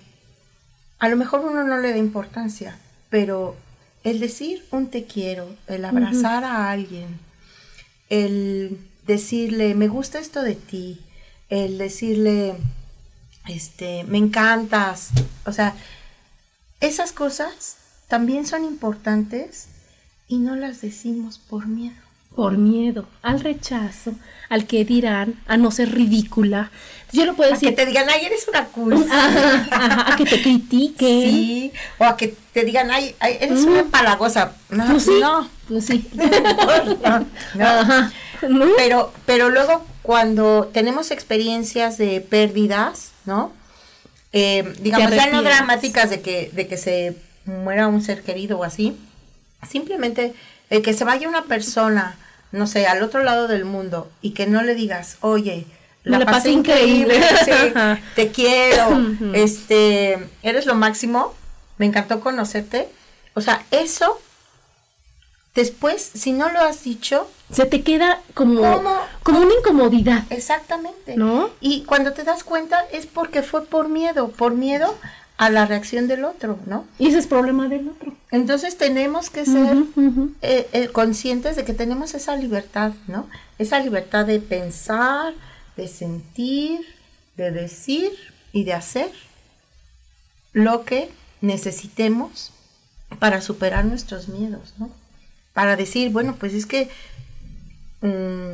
a 0.99 1.09
lo 1.09 1.15
mejor 1.15 1.41
uno 1.41 1.63
no 1.63 1.77
le 1.77 1.91
da 1.91 1.97
importancia, 1.97 2.77
pero 3.09 3.55
el 4.03 4.19
decir 4.19 4.65
un 4.71 4.87
te 4.87 5.05
quiero, 5.05 5.47
el 5.67 5.85
abrazar 5.85 6.43
a 6.43 6.71
alguien, 6.71 7.19
el 8.09 8.79
decirle 9.05 9.75
me 9.75 9.87
gusta 9.87 10.19
esto 10.19 10.41
de 10.41 10.55
ti, 10.55 10.99
el 11.49 11.77
decirle 11.77 12.55
este, 13.47 14.03
me 14.05 14.17
encantas. 14.17 15.09
O 15.45 15.51
sea, 15.51 15.73
esas 16.79 17.11
cosas 17.11 17.77
también 18.07 18.45
son 18.45 18.63
importantes 18.63 19.67
y 20.27 20.37
no 20.37 20.55
las 20.55 20.81
decimos 20.81 21.39
por 21.39 21.67
miedo. 21.67 21.95
Por 22.35 22.57
miedo, 22.57 23.07
al 23.23 23.39
rechazo, 23.39 24.13
al 24.49 24.67
que 24.67 24.85
dirán, 24.85 25.41
a 25.47 25.57
no 25.57 25.71
ser 25.71 25.91
ridícula. 25.91 26.69
Yo 27.11 27.25
lo 27.25 27.35
puedo 27.35 27.49
decir. 27.51 27.69
A 27.69 27.71
que 27.71 27.77
te 27.77 27.85
digan, 27.87 28.07
ay, 28.09 28.25
eres 28.25 28.47
una 28.47 28.65
cool. 28.65 28.93
a 29.11 30.13
que 30.15 30.25
te 30.25 30.41
critiquen. 30.43 31.31
Sí, 31.31 31.71
o 31.97 32.03
a 32.03 32.15
que 32.15 32.35
te 32.53 32.63
digan, 32.63 32.91
ay, 32.91 33.15
eres 33.19 33.63
una 33.63 33.85
palagosa. 33.85 34.53
No, 34.69 34.85
pues 34.87 35.03
sí, 35.03 35.17
no. 35.19 35.49
Pues 35.67 35.85
sí. 35.85 36.07
Pero, 38.77 39.11
pero 39.25 39.49
luego 39.49 39.83
cuando 40.07 40.71
tenemos 40.73 41.11
experiencias 41.11 41.97
de 41.97 42.21
pérdidas, 42.21 43.11
¿no? 43.25 43.51
eh, 44.31 44.73
digamos, 44.79 45.11
ya 45.11 45.27
no 45.27 45.43
dramáticas 45.43 46.09
de 46.09 46.21
que, 46.21 46.49
de 46.53 46.67
que 46.67 46.77
se 46.77 47.17
muera 47.45 47.87
un 47.87 48.01
ser 48.01 48.23
querido 48.23 48.59
o 48.59 48.63
así, 48.63 48.97
simplemente 49.69 50.33
el 50.69 50.81
que 50.81 50.93
se 50.93 51.03
vaya 51.03 51.27
una 51.27 51.43
persona, 51.43 52.17
no 52.53 52.67
sé, 52.67 52.87
al 52.87 53.03
otro 53.03 53.21
lado 53.23 53.47
del 53.47 53.65
mundo 53.65 54.09
y 54.21 54.31
que 54.31 54.47
no 54.47 54.61
le 54.63 54.75
digas, 54.75 55.17
oye, 55.21 55.65
la, 56.03 56.19
la 56.19 56.25
pasé 56.25 56.37
pasé 56.37 56.51
increíble, 56.51 57.17
increíble". 57.17 57.95
sí, 57.95 58.01
te 58.15 58.31
quiero, 58.31 59.01
este, 59.33 60.29
eres 60.41 60.65
lo 60.65 60.75
máximo, 60.75 61.33
me 61.77 61.85
encantó 61.85 62.21
conocerte. 62.21 62.87
O 63.33 63.41
sea, 63.41 63.65
eso, 63.71 64.21
después, 65.53 66.01
si 66.13 66.31
no 66.31 66.49
lo 66.49 66.59
has 66.61 66.83
dicho, 66.83 67.29
Se 67.51 67.65
te 67.65 67.81
queda 67.81 68.19
como, 68.33 68.61
¿Cómo? 68.61 68.95
como 69.23 69.39
una 69.39 69.53
incomodidad. 69.53 70.23
Exactamente. 70.29 71.15
¿No? 71.15 71.49
Y 71.61 71.83
cuando 71.83 72.13
te 72.13 72.23
das 72.23 72.43
cuenta 72.43 72.81
es 72.91 73.05
porque 73.05 73.41
fue 73.41 73.65
por 73.65 73.87
miedo, 73.87 74.29
por 74.29 74.53
miedo 74.53 74.93
a 75.37 75.49
la 75.49 75.65
reacción 75.65 76.07
del 76.07 76.25
otro, 76.25 76.57
¿no? 76.65 76.85
Y 76.97 77.07
ese 77.07 77.19
es 77.19 77.27
problema 77.27 77.69
del 77.69 77.89
otro. 77.89 78.13
Entonces 78.31 78.77
tenemos 78.77 79.29
que 79.29 79.45
ser 79.45 79.77
eh, 80.41 80.67
eh, 80.73 80.89
conscientes 80.91 81.55
de 81.55 81.63
que 81.63 81.73
tenemos 81.73 82.15
esa 82.15 82.35
libertad, 82.35 82.91
¿no? 83.07 83.29
Esa 83.59 83.79
libertad 83.79 84.25
de 84.25 84.39
pensar, 84.39 85.33
de 85.77 85.87
sentir, 85.87 86.81
de 87.37 87.51
decir 87.51 88.11
y 88.51 88.63
de 88.63 88.73
hacer 88.73 89.11
lo 90.53 90.85
que 90.85 91.11
necesitemos 91.41 92.51
para 93.19 93.41
superar 93.41 93.85
nuestros 93.85 94.27
miedos, 94.27 94.73
¿no? 94.79 94.89
Para 95.53 95.75
decir, 95.75 96.11
bueno, 96.11 96.35
pues 96.39 96.53
es 96.53 96.65
que 96.65 96.89
mm, 98.01 98.51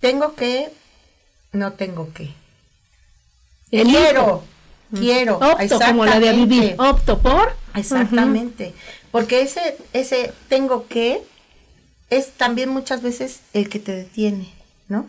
tengo 0.00 0.34
que, 0.34 0.70
no 1.52 1.72
tengo 1.72 2.12
que. 2.12 2.30
Elijo. 3.70 3.98
Quiero, 3.98 4.44
quiero. 4.94 5.36
Opto, 5.38 5.78
como 5.78 6.04
la 6.04 6.20
de 6.20 6.32
vivir. 6.32 6.74
Opto 6.78 7.18
por. 7.18 7.56
Exactamente. 7.74 8.74
Porque 9.10 9.42
ese, 9.42 9.76
ese 9.92 10.32
tengo 10.48 10.86
que 10.88 11.22
es 12.10 12.32
también 12.32 12.68
muchas 12.68 13.02
veces 13.02 13.40
el 13.54 13.68
que 13.68 13.78
te 13.78 13.92
detiene, 13.92 14.52
¿no? 14.88 15.06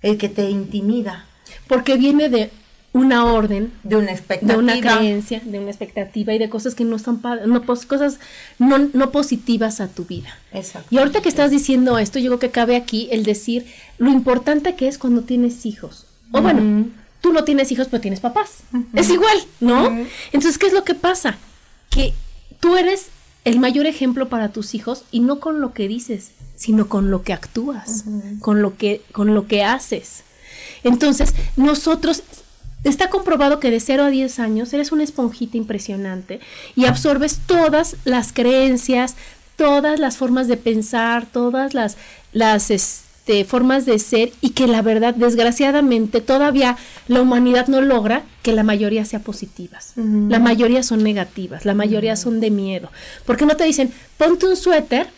El 0.00 0.16
que 0.16 0.28
te 0.28 0.48
intimida 0.48 1.26
Porque 1.66 1.96
viene 1.96 2.28
de 2.28 2.50
una 2.98 3.24
orden, 3.24 3.72
de 3.82 3.96
una 3.96 4.06
de 4.06 4.12
expectativa. 4.12 4.58
una 4.58 4.80
creencia, 4.80 5.40
de 5.44 5.58
una 5.58 5.70
expectativa 5.70 6.34
y 6.34 6.38
de 6.38 6.48
cosas 6.48 6.74
que 6.74 6.84
no 6.84 6.96
están 6.96 7.20
no 7.46 7.64
cosas 7.64 8.18
no, 8.58 8.78
no 8.78 9.10
positivas 9.10 9.80
a 9.80 9.88
tu 9.88 10.04
vida. 10.04 10.36
Exacto. 10.52 10.88
Y 10.90 10.98
ahorita 10.98 11.22
que 11.22 11.28
estás 11.28 11.50
diciendo 11.50 11.98
esto, 11.98 12.18
yo 12.18 12.30
creo 12.30 12.38
que 12.38 12.50
cabe 12.50 12.76
aquí 12.76 13.08
el 13.10 13.24
decir 13.24 13.66
lo 13.98 14.10
importante 14.10 14.74
que 14.74 14.88
es 14.88 14.98
cuando 14.98 15.22
tienes 15.22 15.64
hijos. 15.66 16.06
O 16.32 16.42
bueno, 16.42 16.88
tú 17.20 17.32
no 17.32 17.44
tienes 17.44 17.72
hijos, 17.72 17.88
pero 17.90 18.00
tienes 18.00 18.20
papás. 18.20 18.62
Es 18.94 19.08
igual, 19.10 19.38
¿no? 19.60 19.88
Entonces, 20.32 20.58
¿qué 20.58 20.66
es 20.66 20.72
lo 20.72 20.84
que 20.84 20.94
pasa? 20.94 21.38
Que 21.90 22.12
tú 22.60 22.76
eres 22.76 23.08
el 23.44 23.60
mayor 23.60 23.86
ejemplo 23.86 24.28
para 24.28 24.50
tus 24.50 24.74
hijos 24.74 25.04
y 25.10 25.20
no 25.20 25.40
con 25.40 25.60
lo 25.60 25.72
que 25.72 25.88
dices, 25.88 26.32
sino 26.56 26.88
con 26.88 27.10
lo 27.10 27.22
que 27.22 27.32
actúas, 27.32 28.04
con 28.40 28.60
lo 28.60 28.76
que 28.76 29.02
con 29.12 29.34
lo 29.34 29.46
que 29.46 29.64
haces. 29.64 30.24
Entonces, 30.84 31.34
nosotros 31.56 32.22
está 32.84 33.10
comprobado 33.10 33.60
que 33.60 33.70
de 33.70 33.80
0 33.80 34.04
a 34.04 34.10
10 34.10 34.38
años 34.38 34.72
eres 34.72 34.92
una 34.92 35.04
esponjita 35.04 35.56
impresionante 35.56 36.40
y 36.76 36.86
absorbes 36.86 37.40
todas 37.46 37.96
las 38.04 38.32
creencias, 38.32 39.16
todas 39.56 39.98
las 39.98 40.16
formas 40.16 40.48
de 40.48 40.56
pensar, 40.56 41.26
todas 41.26 41.74
las, 41.74 41.96
las 42.32 42.70
este, 42.70 43.44
formas 43.44 43.86
de 43.86 43.98
ser 43.98 44.32
y 44.40 44.50
que 44.50 44.66
la 44.66 44.82
verdad, 44.82 45.14
desgraciadamente, 45.14 46.20
todavía 46.20 46.76
la 47.08 47.20
humanidad 47.20 47.66
no 47.66 47.80
logra 47.80 48.22
que 48.42 48.52
la 48.52 48.62
mayoría 48.62 49.04
sea 49.04 49.20
positivas. 49.20 49.92
La 49.96 50.38
mayoría 50.38 50.82
son 50.82 51.02
negativas, 51.02 51.64
la 51.64 51.74
mayoría 51.74 52.16
son 52.16 52.40
de 52.40 52.50
miedo. 52.50 52.90
¿Por 53.26 53.36
qué 53.36 53.46
no 53.46 53.56
te 53.56 53.64
dicen, 53.64 53.92
ponte 54.16 54.46
un 54.46 54.56
suéter? 54.56 55.08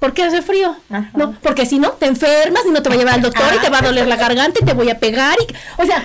porque 0.00 0.22
hace 0.22 0.42
frío? 0.42 0.76
Ajá. 0.90 1.10
No, 1.14 1.34
porque 1.40 1.64
si 1.64 1.78
no, 1.78 1.92
te 1.92 2.04
enfermas 2.04 2.64
y 2.68 2.70
no 2.70 2.82
te 2.82 2.90
va 2.90 2.94
a 2.94 2.98
llevar 2.98 3.14
al 3.14 3.22
doctor 3.22 3.46
y 3.56 3.58
te 3.58 3.70
va 3.70 3.78
a 3.78 3.82
doler 3.82 4.06
la 4.06 4.16
garganta 4.16 4.58
y 4.60 4.64
te 4.66 4.74
voy 4.74 4.90
a 4.90 4.98
pegar. 4.98 5.34
Y, 5.40 5.80
o 5.80 5.86
sea, 5.86 6.04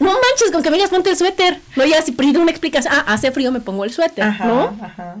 no 0.00 0.10
manches 0.12 0.50
con 0.52 0.62
que 0.62 0.70
me 0.70 0.76
digas 0.76 0.90
ponte 0.90 1.10
el 1.10 1.16
suéter. 1.16 1.60
No, 1.76 1.84
ya 1.86 2.02
si 2.02 2.12
pido 2.12 2.40
una 2.42 2.50
explicación, 2.50 2.92
ah, 2.96 3.04
hace 3.06 3.30
frío, 3.30 3.52
me 3.52 3.60
pongo 3.60 3.84
el 3.84 3.92
suéter, 3.92 4.24
Ajá, 4.24 4.44
¿no? 4.46 4.76
ajá. 4.82 5.16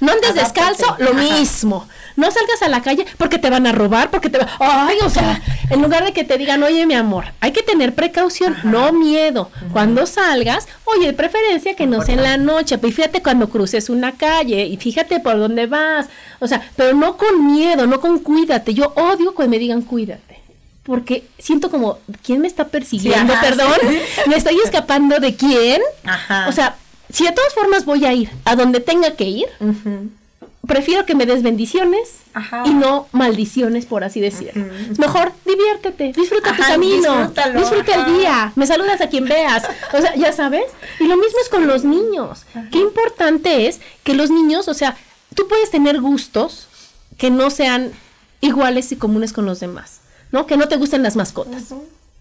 No 0.00 0.12
andes 0.12 0.30
Adáptate. 0.30 0.60
descalzo, 0.74 0.96
lo 0.98 1.14
mismo. 1.14 1.88
No 2.14 2.30
salgas 2.30 2.62
a 2.62 2.68
la 2.68 2.82
calle 2.82 3.04
porque 3.16 3.38
te 3.38 3.48
van 3.50 3.66
a 3.66 3.72
robar, 3.72 4.10
porque 4.10 4.28
te 4.30 4.38
va... 4.38 4.46
Ay, 4.60 4.96
o 5.02 5.08
sea, 5.10 5.40
en 5.70 5.82
lugar 5.82 6.04
de 6.04 6.12
que 6.12 6.22
te 6.24 6.36
digan, 6.38 6.62
oye, 6.62 6.84
mi 6.86 6.94
amor, 6.94 7.24
hay 7.40 7.52
que 7.52 7.62
tener 7.62 7.94
precaución, 7.94 8.56
no 8.64 8.92
miedo. 8.92 9.50
Cuando 9.72 10.06
salgas, 10.06 10.68
oye, 10.84 11.06
de 11.06 11.12
preferencia 11.14 11.74
que 11.74 11.86
no 11.86 12.02
sea 12.02 12.14
en 12.14 12.22
la 12.22 12.36
noche, 12.36 12.78
pero 12.78 12.92
fíjate 12.92 13.22
cuando 13.22 13.48
cruces 13.48 13.88
una 13.88 14.12
calle 14.12 14.66
y 14.66 14.76
fíjate 14.76 15.18
por 15.20 15.38
dónde 15.38 15.66
vas. 15.66 16.08
O 16.38 16.46
sea, 16.46 16.62
pero 16.76 16.94
no 16.94 17.16
con 17.16 17.46
miedo, 17.52 17.86
no 17.86 18.00
con 18.00 18.18
cuídate. 18.20 18.74
Yo 18.74 18.92
odio 18.94 19.34
cuando 19.34 19.50
me 19.52 19.58
digan 19.58 19.82
cuídate. 19.82 20.40
Porque 20.88 21.28
siento 21.38 21.70
como, 21.70 21.98
¿quién 22.24 22.40
me 22.40 22.48
está 22.48 22.68
persiguiendo? 22.68 23.34
Perdón. 23.40 23.78
¿me 24.26 24.36
estoy 24.36 24.58
escapando 24.64 25.20
de 25.20 25.36
quién? 25.36 25.82
Ajá. 26.04 26.48
O 26.48 26.52
sea, 26.52 26.76
si 27.12 27.24
de 27.24 27.32
todas 27.32 27.54
formas 27.54 27.84
voy 27.84 28.04
a 28.06 28.12
ir 28.12 28.30
a 28.44 28.56
donde 28.56 28.80
tenga 28.80 29.12
que 29.12 29.24
ir, 29.24 29.46
prefiero 30.66 31.04
que 31.06 31.14
me 31.14 31.26
des 31.26 31.42
bendiciones 31.42 32.20
Ajá. 32.34 32.62
y 32.66 32.70
no 32.70 33.06
maldiciones, 33.12 33.86
por 33.86 34.02
así 34.02 34.20
decirlo. 34.20 34.64
Es 34.90 34.98
Mejor 34.98 35.32
diviértete, 35.44 36.12
disfruta 36.12 36.56
tu 36.56 36.62
camino, 36.62 37.32
disfruta 37.54 37.94
el 37.94 38.14
día, 38.18 38.52
me 38.56 38.66
saludas 38.66 39.00
a 39.00 39.08
quien 39.08 39.26
veas, 39.26 39.64
o 39.92 40.00
sea, 40.00 40.14
ya 40.16 40.32
sabes. 40.32 40.64
Y 41.00 41.04
lo 41.04 41.16
mismo 41.16 41.38
es 41.42 41.48
con 41.48 41.66
los 41.66 41.84
niños. 41.84 42.46
Qué 42.72 42.78
importante 42.78 43.66
es 43.66 43.80
que 44.04 44.14
los 44.14 44.30
niños, 44.30 44.68
o 44.68 44.74
sea, 44.74 44.96
tú 45.34 45.48
puedes 45.48 45.70
tener 45.70 46.00
gustos 46.00 46.68
que 47.16 47.30
no 47.30 47.50
sean 47.50 47.92
iguales 48.40 48.92
y 48.92 48.96
comunes 48.96 49.32
con 49.32 49.46
los 49.46 49.60
demás, 49.60 50.00
¿no? 50.32 50.46
Que 50.46 50.56
no 50.56 50.68
te 50.68 50.76
gusten 50.76 51.02
las 51.02 51.16
mascotas, 51.16 51.64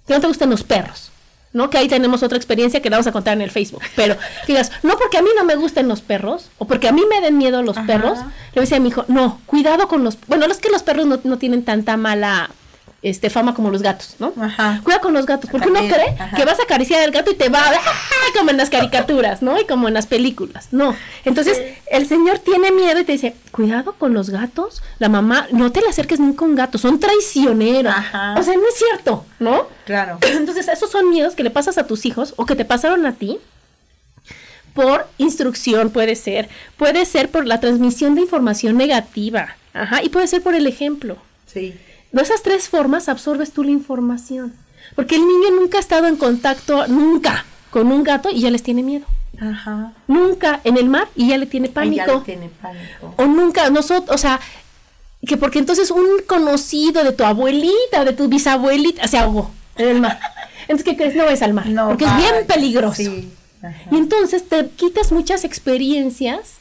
que 0.07 0.13
no 0.13 0.21
te 0.21 0.27
gusten 0.27 0.49
los 0.49 0.63
perros. 0.63 1.11
¿no? 1.53 1.69
Que 1.69 1.77
ahí 1.77 1.87
tenemos 1.87 2.21
otra 2.23 2.37
experiencia 2.37 2.81
que 2.81 2.89
la 2.89 2.97
vamos 2.97 3.07
a 3.07 3.11
contar 3.11 3.33
en 3.33 3.41
el 3.41 3.49
Facebook. 3.49 3.81
Pero 3.95 4.15
digas, 4.47 4.71
no 4.83 4.97
porque 4.97 5.17
a 5.17 5.21
mí 5.21 5.29
no 5.35 5.43
me 5.43 5.55
gusten 5.55 5.87
los 5.87 6.01
perros, 6.01 6.49
o 6.57 6.67
porque 6.67 6.87
a 6.87 6.91
mí 6.91 7.01
me 7.09 7.21
den 7.21 7.37
miedo 7.37 7.63
los 7.63 7.77
Ajá. 7.77 7.87
perros, 7.87 8.19
le 8.53 8.61
decía 8.61 8.77
a 8.77 8.79
mi 8.79 8.89
hijo, 8.89 9.05
no, 9.07 9.41
cuidado 9.45 9.87
con 9.87 10.03
los, 10.03 10.17
bueno, 10.27 10.45
es 10.45 10.59
que 10.59 10.69
los 10.69 10.83
perros 10.83 11.07
no, 11.07 11.19
no 11.23 11.37
tienen 11.37 11.63
tanta 11.63 11.97
mala 11.97 12.51
este 13.09 13.29
fama 13.29 13.53
como 13.53 13.69
los 13.71 13.81
gatos, 13.81 14.15
¿no? 14.19 14.33
Ajá. 14.39 14.81
Cuida 14.83 14.99
con 14.99 15.13
los 15.13 15.25
gatos, 15.25 15.49
porque 15.49 15.69
uno 15.69 15.79
cree 15.79 16.15
ajá. 16.19 16.35
que 16.35 16.45
vas 16.45 16.59
a 16.59 16.63
acariciar 16.63 17.03
al 17.03 17.11
gato 17.11 17.31
y 17.31 17.35
te 17.35 17.49
va 17.49 17.59
a 17.59 17.71
como 18.37 18.51
en 18.51 18.57
las 18.57 18.69
caricaturas, 18.69 19.41
¿no? 19.41 19.59
Y 19.59 19.65
como 19.65 19.87
en 19.87 19.93
las 19.93 20.05
películas. 20.05 20.67
No. 20.71 20.95
Entonces, 21.25 21.61
el 21.91 22.07
señor 22.07 22.39
tiene 22.39 22.71
miedo 22.71 22.99
y 22.99 23.03
te 23.03 23.13
dice, 23.13 23.35
cuidado 23.51 23.93
con 23.93 24.13
los 24.13 24.29
gatos. 24.29 24.81
La 24.99 25.09
mamá, 25.09 25.47
no 25.51 25.71
te 25.71 25.81
le 25.81 25.89
acerques 25.89 26.19
nunca 26.19 26.45
a 26.45 26.47
un 26.47 26.55
gato, 26.55 26.77
son 26.77 26.99
traicioneros. 26.99 27.93
Ajá. 27.93 28.35
O 28.37 28.43
sea, 28.43 28.53
no 28.55 28.67
es 28.67 28.75
cierto, 28.75 29.25
¿no? 29.39 29.67
Claro. 29.85 30.19
Entonces, 30.21 30.67
esos 30.67 30.91
son 30.91 31.09
miedos 31.09 31.35
que 31.35 31.43
le 31.43 31.49
pasas 31.49 31.77
a 31.77 31.87
tus 31.87 32.05
hijos 32.05 32.33
o 32.37 32.45
que 32.45 32.55
te 32.55 32.65
pasaron 32.65 33.05
a 33.05 33.13
ti 33.13 33.39
por 34.73 35.07
instrucción, 35.17 35.89
puede 35.89 36.15
ser. 36.15 36.49
Puede 36.77 37.05
ser 37.05 37.29
por 37.29 37.47
la 37.47 37.59
transmisión 37.59 38.13
de 38.13 38.21
información 38.21 38.77
negativa. 38.77 39.55
Ajá. 39.73 40.03
Y 40.03 40.09
puede 40.09 40.27
ser 40.27 40.43
por 40.43 40.53
el 40.53 40.67
ejemplo. 40.67 41.17
Sí. 41.47 41.73
De 42.11 42.21
esas 42.21 42.41
tres 42.41 42.69
formas 42.69 43.09
absorbes 43.09 43.51
tú 43.51 43.63
la 43.63 43.71
información. 43.71 44.53
Porque 44.95 45.15
el 45.15 45.21
niño 45.21 45.51
nunca 45.51 45.77
ha 45.77 45.81
estado 45.81 46.07
en 46.07 46.15
contacto, 46.15 46.87
nunca, 46.87 47.45
con 47.69 47.91
un 47.91 48.03
gato 48.03 48.29
y 48.29 48.41
ya 48.41 48.49
les 48.49 48.63
tiene 48.63 48.83
miedo. 48.83 49.05
Ajá. 49.39 49.93
Nunca 50.07 50.61
en 50.63 50.77
el 50.77 50.89
mar 50.89 51.07
y 51.15 51.27
ya 51.27 51.37
le 51.37 51.45
tiene 51.45 51.69
pánico. 51.69 52.11
le 52.11 52.19
tiene 52.21 52.49
pánico. 52.49 53.13
O 53.17 53.25
nunca, 53.25 53.69
nosotros, 53.69 54.15
o 54.15 54.17
sea, 54.17 54.39
que 55.25 55.37
porque 55.37 55.59
entonces 55.59 55.91
un 55.91 56.07
conocido 56.25 57.03
de 57.03 57.11
tu 57.11 57.23
abuelita 57.23 58.05
de 58.05 58.13
tu 58.13 58.27
bisabuelita 58.27 59.07
se 59.07 59.17
ahogó 59.17 59.51
en 59.75 59.89
el 59.89 60.01
mar. 60.01 60.19
Entonces, 60.61 60.85
¿qué 60.85 60.97
crees? 60.97 61.15
No 61.15 61.25
ves 61.25 61.41
al 61.41 61.53
mar. 61.53 61.67
No 61.67 61.89
porque 61.89 62.05
es 62.05 62.17
bien 62.17 62.47
peligroso. 62.47 62.95
Sí. 62.95 63.31
Y 63.91 63.95
entonces 63.95 64.47
te 64.47 64.67
quitas 64.69 65.11
muchas 65.11 65.43
experiencias 65.43 66.55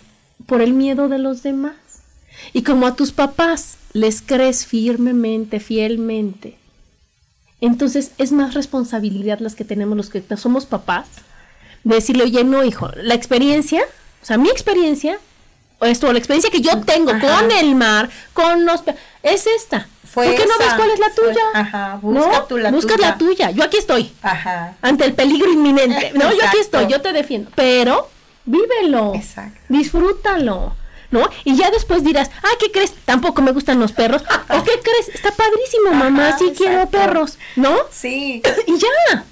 por 0.46 0.62
el 0.62 0.72
miedo 0.72 1.08
de 1.08 1.18
los 1.18 1.42
demás. 1.42 1.74
Y 2.52 2.62
como 2.62 2.86
a 2.86 2.94
tus 2.96 3.12
papás 3.12 3.76
les 3.92 4.20
crees 4.22 4.66
firmemente, 4.66 5.60
fielmente, 5.60 6.56
entonces 7.60 8.10
es 8.18 8.32
más 8.32 8.54
responsabilidad 8.54 9.38
las 9.40 9.54
que 9.54 9.64
tenemos 9.64 9.96
los 9.96 10.10
que 10.10 10.22
somos 10.36 10.66
papás 10.66 11.06
de 11.84 11.94
decirle, 11.94 12.24
oye, 12.24 12.44
no, 12.44 12.64
hijo, 12.64 12.90
la 12.96 13.14
experiencia, 13.14 13.82
o 14.22 14.26
sea, 14.26 14.36
mi 14.38 14.48
experiencia, 14.50 15.18
o 15.78 15.86
esto, 15.86 16.08
o 16.08 16.12
la 16.12 16.18
experiencia 16.18 16.50
que 16.50 16.60
yo 16.60 16.80
tengo 16.82 17.12
Ajá. 17.12 17.40
con 17.40 17.50
el 17.52 17.74
mar, 17.74 18.10
con 18.32 18.64
los... 18.66 18.82
es 19.22 19.46
esta. 19.46 19.88
Fue 20.04 20.26
¿Por 20.28 20.36
qué 20.36 20.46
no 20.46 20.58
ves 20.58 20.72
cuál 20.74 20.90
es 20.90 20.98
la 20.98 21.10
fue- 21.10 21.28
tuya? 21.28 21.42
ajá, 21.54 21.98
busca 22.00 22.32
¿No? 22.38 22.42
tú 22.44 22.56
la 22.58 22.70
Busca 22.70 22.94
tuya. 22.94 23.08
la 23.10 23.18
tuya. 23.18 23.50
Yo 23.50 23.64
aquí 23.64 23.76
estoy 23.76 24.10
Ajá. 24.22 24.74
ante 24.80 25.04
el 25.04 25.12
peligro 25.14 25.52
inminente. 25.52 26.12
No, 26.14 26.32
yo 26.32 26.38
aquí 26.46 26.56
estoy, 26.58 26.86
yo 26.86 27.02
te 27.02 27.12
defiendo. 27.12 27.50
Pero 27.54 28.08
vívelo. 28.46 29.14
Exacto. 29.14 29.60
Disfrútalo. 29.68 30.74
¿No? 31.10 31.28
Y 31.44 31.56
ya 31.56 31.70
después 31.70 32.04
dirás, 32.04 32.30
ah, 32.42 32.56
¿qué 32.58 32.70
crees? 32.72 32.94
Tampoco 33.04 33.42
me 33.42 33.52
gustan 33.52 33.78
los 33.78 33.92
perros. 33.92 34.22
¿O 34.48 34.64
qué 34.64 34.72
crees? 34.82 35.08
Está 35.14 35.30
padrísimo, 35.30 35.92
mamá, 35.92 36.28
Ajá, 36.28 36.38
sí 36.38 36.52
quiero 36.56 36.88
perros. 36.88 37.38
¿no? 37.56 37.76
Sí. 37.90 38.42
Y 38.66 38.78
ya. 38.78 39.24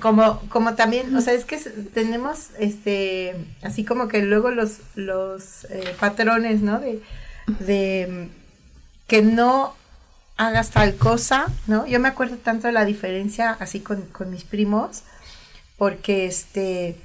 como, 0.00 0.40
como 0.48 0.74
también, 0.74 1.14
o 1.14 1.20
sea, 1.20 1.34
es 1.34 1.44
que 1.44 1.58
tenemos, 1.58 2.50
este, 2.58 3.36
así 3.62 3.84
como 3.84 4.08
que 4.08 4.22
luego 4.22 4.50
los, 4.50 4.78
los 4.94 5.64
eh, 5.64 5.94
patrones, 6.00 6.62
¿no? 6.62 6.80
De, 6.80 7.02
de 7.60 8.28
que 9.06 9.22
no 9.22 9.74
hagas 10.36 10.70
tal 10.70 10.96
cosa, 10.96 11.46
¿no? 11.66 11.86
Yo 11.86 12.00
me 12.00 12.08
acuerdo 12.08 12.36
tanto 12.36 12.66
de 12.66 12.72
la 12.72 12.84
diferencia 12.84 13.56
así 13.60 13.80
con, 13.80 14.02
con 14.06 14.30
mis 14.30 14.44
primos, 14.44 15.02
porque 15.76 16.26
este, 16.26 16.96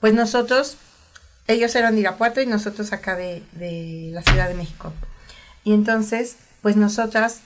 pues 0.00 0.14
nosotros, 0.14 0.76
ellos 1.46 1.74
eran 1.74 1.94
de 1.94 2.00
Irapuato 2.02 2.40
y 2.40 2.46
nosotros 2.46 2.92
acá 2.92 3.16
de, 3.16 3.42
de 3.52 4.10
la 4.12 4.22
Ciudad 4.22 4.48
de 4.48 4.54
México. 4.54 4.92
Y 5.64 5.72
entonces, 5.72 6.36
pues 6.62 6.76
nosotras 6.76 7.40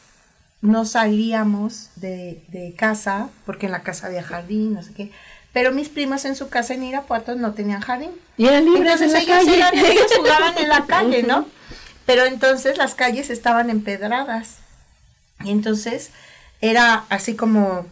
no 0.60 0.84
salíamos 0.84 1.90
de, 1.96 2.42
de, 2.48 2.74
casa, 2.74 3.28
porque 3.46 3.66
en 3.66 3.72
la 3.72 3.82
casa 3.82 4.06
había 4.08 4.22
jardín, 4.22 4.74
no 4.74 4.82
sé 4.82 4.92
qué. 4.92 5.12
Pero 5.52 5.72
mis 5.72 5.88
primas 5.88 6.24
en 6.24 6.36
su 6.36 6.48
casa 6.48 6.74
en 6.74 6.84
Irapuato 6.84 7.34
no 7.36 7.52
tenían 7.54 7.80
jardín. 7.80 8.10
Y 8.36 8.46
eran 8.46 8.64
libres 8.64 9.00
en 9.00 9.12
la 9.12 9.20
ellos, 9.20 9.36
calle. 9.36 9.56
eran- 9.56 9.74
ellos 9.78 10.12
jugaban 10.16 10.58
en 10.58 10.68
la 10.68 10.84
calle, 10.86 11.22
¿no? 11.22 11.46
Pero 12.06 12.24
entonces 12.24 12.76
las 12.78 12.94
calles 12.94 13.30
estaban 13.30 13.70
empedradas. 13.70 14.56
Y 15.44 15.50
entonces 15.50 16.10
era 16.60 17.04
así 17.08 17.34
como, 17.36 17.86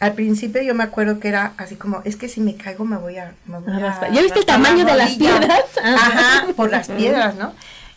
al 0.00 0.14
principio 0.14 0.62
yo 0.62 0.74
me 0.74 0.82
acuerdo 0.82 1.20
que 1.20 1.28
era 1.28 1.52
así 1.58 1.76
como, 1.76 2.02
es 2.04 2.16
que 2.16 2.28
si 2.28 2.40
me 2.40 2.56
caigo 2.56 2.84
me 2.84 2.96
voy 2.96 3.18
a... 3.18 3.34
Me 3.46 3.58
voy 3.58 3.72
A. 3.74 4.08
¿Ya 4.12 4.22
viste 4.22 4.40
el 4.40 4.46
la 4.46 4.52
tamaño 4.54 4.84
de 4.84 4.96
las 4.96 5.10
rodilla". 5.12 5.38
piedras? 5.38 5.64
Ajá, 5.84 6.46
por 6.56 6.70
las 6.70 6.88
piedras, 6.98 7.34
¿no? 7.36 7.52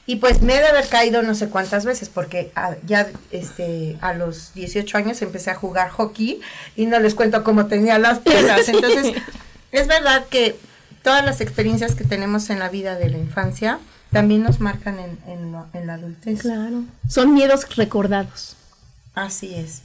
Y 0.05 0.17
pues 0.17 0.41
me 0.41 0.53
he 0.57 0.59
de 0.59 0.67
haber 0.67 0.85
caído 0.89 1.21
no 1.23 1.33
sé 1.33 1.47
cuántas 1.47 1.85
veces, 1.85 2.09
porque 2.09 2.51
a- 2.55 2.75
ya 2.85 3.07
este, 3.31 3.97
a 4.01 4.13
los 4.13 4.53
18 4.53 4.97
años 4.97 5.21
empecé 5.21 5.49
a 5.51 5.55
jugar 5.55 5.89
hockey 5.91 6.41
y 6.75 6.85
no 6.87 6.99
les 6.99 7.15
cuento 7.15 7.41
cómo 7.45 7.67
tenía 7.67 7.97
las 7.99 8.19
piedras. 8.19 8.67
Entonces, 8.67 9.13
es 9.71 9.87
verdad 9.87 10.25
que 10.29 10.57
todas 11.03 11.23
las 11.23 11.39
experiencias 11.39 11.95
que 11.95 12.03
tenemos 12.03 12.49
en 12.49 12.59
la 12.59 12.67
vida 12.67 12.95
de 12.95 13.09
la 13.09 13.17
infancia 13.17 13.79
también 14.11 14.43
nos 14.43 14.59
marcan 14.59 14.99
en, 14.99 15.17
en 15.73 15.87
la 15.87 15.93
adultez. 15.93 16.41
Claro. 16.41 16.83
Son 17.07 17.33
miedos 17.33 17.73
recordados. 17.77 18.57
Así 19.15 19.55
es. 19.55 19.83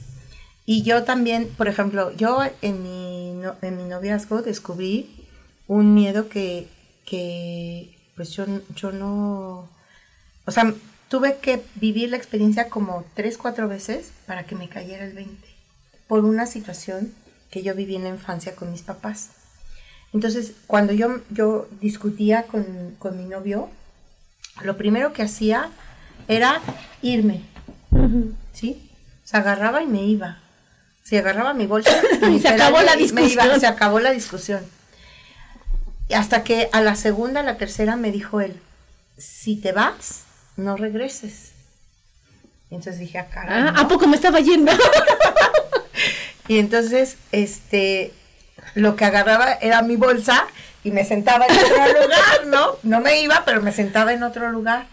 Y 0.71 0.83
yo 0.83 1.03
también, 1.03 1.49
por 1.57 1.67
ejemplo, 1.67 2.11
yo 2.15 2.43
en 2.61 2.83
mi, 2.83 3.31
no- 3.33 3.55
en 3.63 3.75
mi 3.77 3.85
noviazgo 3.85 4.43
descubrí 4.43 5.25
un 5.67 5.95
miedo 5.95 6.29
que, 6.29 6.67
que 7.07 7.97
pues 8.15 8.29
yo, 8.33 8.45
yo 8.75 8.91
no, 8.91 9.67
o 10.45 10.51
sea, 10.51 10.71
tuve 11.07 11.37
que 11.41 11.63
vivir 11.73 12.11
la 12.11 12.17
experiencia 12.17 12.69
como 12.69 13.03
tres, 13.15 13.39
cuatro 13.39 13.67
veces 13.67 14.11
para 14.27 14.45
que 14.45 14.53
me 14.55 14.69
cayera 14.69 15.05
el 15.05 15.13
20, 15.13 15.47
por 16.07 16.23
una 16.23 16.45
situación 16.45 17.13
que 17.49 17.63
yo 17.63 17.73
viví 17.73 17.95
en 17.95 18.03
la 18.03 18.09
infancia 18.09 18.55
con 18.55 18.71
mis 18.71 18.83
papás. 18.83 19.31
Entonces, 20.13 20.53
cuando 20.67 20.93
yo, 20.93 21.19
yo 21.31 21.67
discutía 21.81 22.43
con, 22.43 22.95
con 22.99 23.17
mi 23.17 23.25
novio, 23.25 23.69
lo 24.63 24.77
primero 24.77 25.13
que 25.13 25.23
hacía 25.23 25.71
era 26.27 26.61
irme, 27.01 27.41
¿sí? 28.53 28.91
Se 29.23 29.35
agarraba 29.37 29.81
y 29.81 29.87
me 29.87 30.05
iba. 30.05 30.37
Se 31.09 31.17
agarraba 31.17 31.53
mi 31.55 31.65
bolsa 31.65 31.91
Y 32.31 32.39
se 32.39 32.49
acabó 32.49 32.81
la 32.81 32.95
me 32.95 33.01
iba, 33.01 33.15
discusión. 33.15 33.59
se 33.59 33.67
acabó 33.67 33.99
la 33.99 34.11
discusión. 34.11 34.63
Y 36.07 36.13
hasta 36.13 36.43
que 36.43 36.69
a 36.71 36.81
la 36.81 36.95
segunda, 36.95 37.39
a 37.39 37.43
la 37.43 37.57
tercera 37.57 37.95
me 37.95 38.11
dijo 38.11 38.41
él, 38.41 38.59
si 39.17 39.55
te 39.55 39.71
vas, 39.71 40.23
no 40.55 40.77
regreses. 40.77 41.51
Y 42.69 42.75
entonces 42.75 42.99
dije, 42.99 43.17
ah, 43.17 43.27
caray, 43.29 43.63
Ah, 43.67 43.71
¿no? 43.71 43.79
¿A 43.81 43.87
poco 43.87 44.07
me 44.07 44.15
estaba 44.15 44.39
yendo? 44.39 44.71
Y 46.47 46.57
entonces, 46.57 47.17
este, 47.31 48.11
lo 48.73 48.95
que 48.95 49.05
agarraba 49.05 49.53
era 49.53 49.83
mi 49.83 49.97
bolsa 49.97 50.47
y 50.83 50.89
me 50.89 51.05
sentaba 51.05 51.45
en 51.45 51.55
otro 51.55 51.67
lugar, 52.01 52.47
¿no? 52.47 52.77
No 52.81 53.01
me 53.01 53.21
iba, 53.21 53.43
pero 53.45 53.61
me 53.61 53.71
sentaba 53.71 54.13
en 54.13 54.23
otro 54.23 54.49
lugar. 54.51 54.87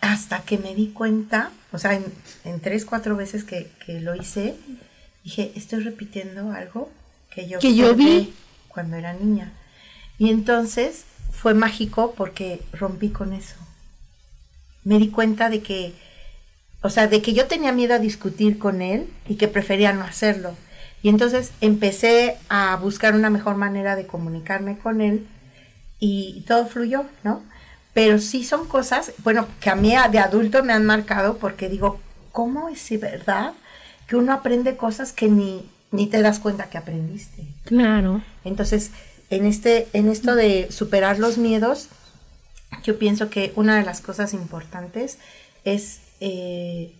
Hasta 0.00 0.40
que 0.42 0.58
me 0.58 0.74
di 0.74 0.88
cuenta, 0.88 1.50
o 1.74 1.78
sea, 1.78 1.94
en, 1.94 2.04
en 2.44 2.60
tres, 2.60 2.84
cuatro 2.86 3.16
veces 3.16 3.44
que, 3.44 3.70
que 3.84 4.00
lo 4.00 4.14
hice, 4.14 4.54
dije, 5.24 5.52
estoy 5.56 5.82
repitiendo 5.82 6.52
algo 6.52 6.90
que 7.30 7.48
yo, 7.48 7.58
Que 7.58 7.74
yo 7.74 7.94
vi. 7.94 8.32
cuando 8.68 8.96
era 8.96 9.12
niña. 9.12 9.52
Y 10.18 10.30
entonces 10.30 11.04
fue 11.32 11.52
mágico 11.52 12.14
porque 12.16 12.62
rompí 12.72 13.10
con 13.10 13.32
eso. 13.32 13.56
Me 14.84 14.98
di 14.98 15.08
cuenta 15.10 15.50
de 15.50 15.60
que 15.62 15.92
o 16.82 16.90
sea, 16.90 17.06
de 17.06 17.22
que 17.22 17.32
yo 17.32 17.46
tenía 17.46 17.72
miedo 17.72 17.94
a 17.94 17.98
discutir 17.98 18.58
con 18.58 18.82
él 18.82 19.08
y 19.26 19.36
que 19.36 19.48
prefería 19.48 19.94
no 19.94 20.04
hacerlo. 20.04 20.54
Y 21.02 21.08
entonces 21.08 21.52
empecé 21.62 22.36
a 22.50 22.76
buscar 22.76 23.14
una 23.14 23.30
mejor 23.30 23.56
manera 23.56 23.96
de 23.96 24.06
comunicarme 24.06 24.76
con 24.78 25.00
él 25.00 25.26
y 25.98 26.42
todo 26.46 26.66
fluyó, 26.66 27.06
¿no? 27.22 27.42
Pero 27.94 28.18
sí 28.18 28.44
son 28.44 28.66
cosas, 28.66 29.12
bueno, 29.18 29.46
que 29.60 29.70
a 29.70 29.76
mí 29.76 29.94
de 30.10 30.18
adulto 30.18 30.62
me 30.64 30.72
han 30.72 30.84
marcado 30.84 31.38
porque 31.38 31.68
digo, 31.68 32.00
¿cómo 32.32 32.68
es 32.68 33.00
verdad 33.00 33.54
que 34.08 34.16
uno 34.16 34.32
aprende 34.32 34.76
cosas 34.76 35.12
que 35.12 35.28
ni, 35.28 35.70
ni 35.92 36.08
te 36.08 36.20
das 36.20 36.40
cuenta 36.40 36.68
que 36.68 36.76
aprendiste? 36.76 37.46
Claro. 37.64 38.22
Entonces, 38.44 38.90
en, 39.30 39.46
este, 39.46 39.88
en 39.92 40.08
esto 40.08 40.34
de 40.34 40.66
superar 40.70 41.20
los 41.20 41.38
miedos, 41.38 41.88
yo 42.82 42.98
pienso 42.98 43.30
que 43.30 43.52
una 43.54 43.76
de 43.76 43.84
las 43.84 44.00
cosas 44.00 44.34
importantes 44.34 45.18
es 45.64 46.00
eh, 46.20 46.92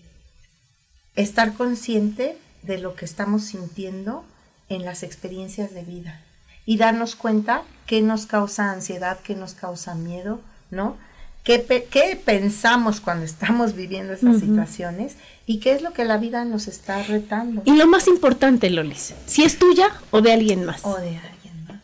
estar 1.16 1.54
consciente 1.54 2.38
de 2.62 2.78
lo 2.78 2.94
que 2.94 3.04
estamos 3.04 3.44
sintiendo 3.44 4.24
en 4.68 4.84
las 4.84 5.02
experiencias 5.02 5.74
de 5.74 5.82
vida 5.82 6.22
y 6.66 6.78
darnos 6.78 7.14
cuenta 7.14 7.62
qué 7.86 8.00
nos 8.00 8.26
causa 8.26 8.70
ansiedad, 8.70 9.18
qué 9.22 9.34
nos 9.34 9.54
causa 9.54 9.94
miedo, 9.94 10.40
¿no? 10.74 10.96
¿Qué, 11.44 11.58
pe- 11.58 11.86
qué 11.90 12.18
pensamos 12.24 13.00
cuando 13.00 13.24
estamos 13.26 13.74
viviendo 13.74 14.14
esas 14.14 14.40
situaciones 14.40 15.16
y 15.46 15.60
qué 15.60 15.72
es 15.72 15.82
lo 15.82 15.92
que 15.92 16.04
la 16.06 16.16
vida 16.16 16.44
nos 16.46 16.68
está 16.68 17.02
retando? 17.02 17.60
Y 17.66 17.76
lo 17.76 17.86
más 17.86 18.08
importante, 18.08 18.70
Lolis, 18.70 19.12
si 19.26 19.42
es 19.44 19.58
tuya 19.58 19.90
o 20.10 20.22
de 20.22 20.32
alguien 20.32 20.64
más. 20.64 20.84
O 20.86 20.96
de 20.96 21.08
alguien 21.18 21.66
más. 21.68 21.80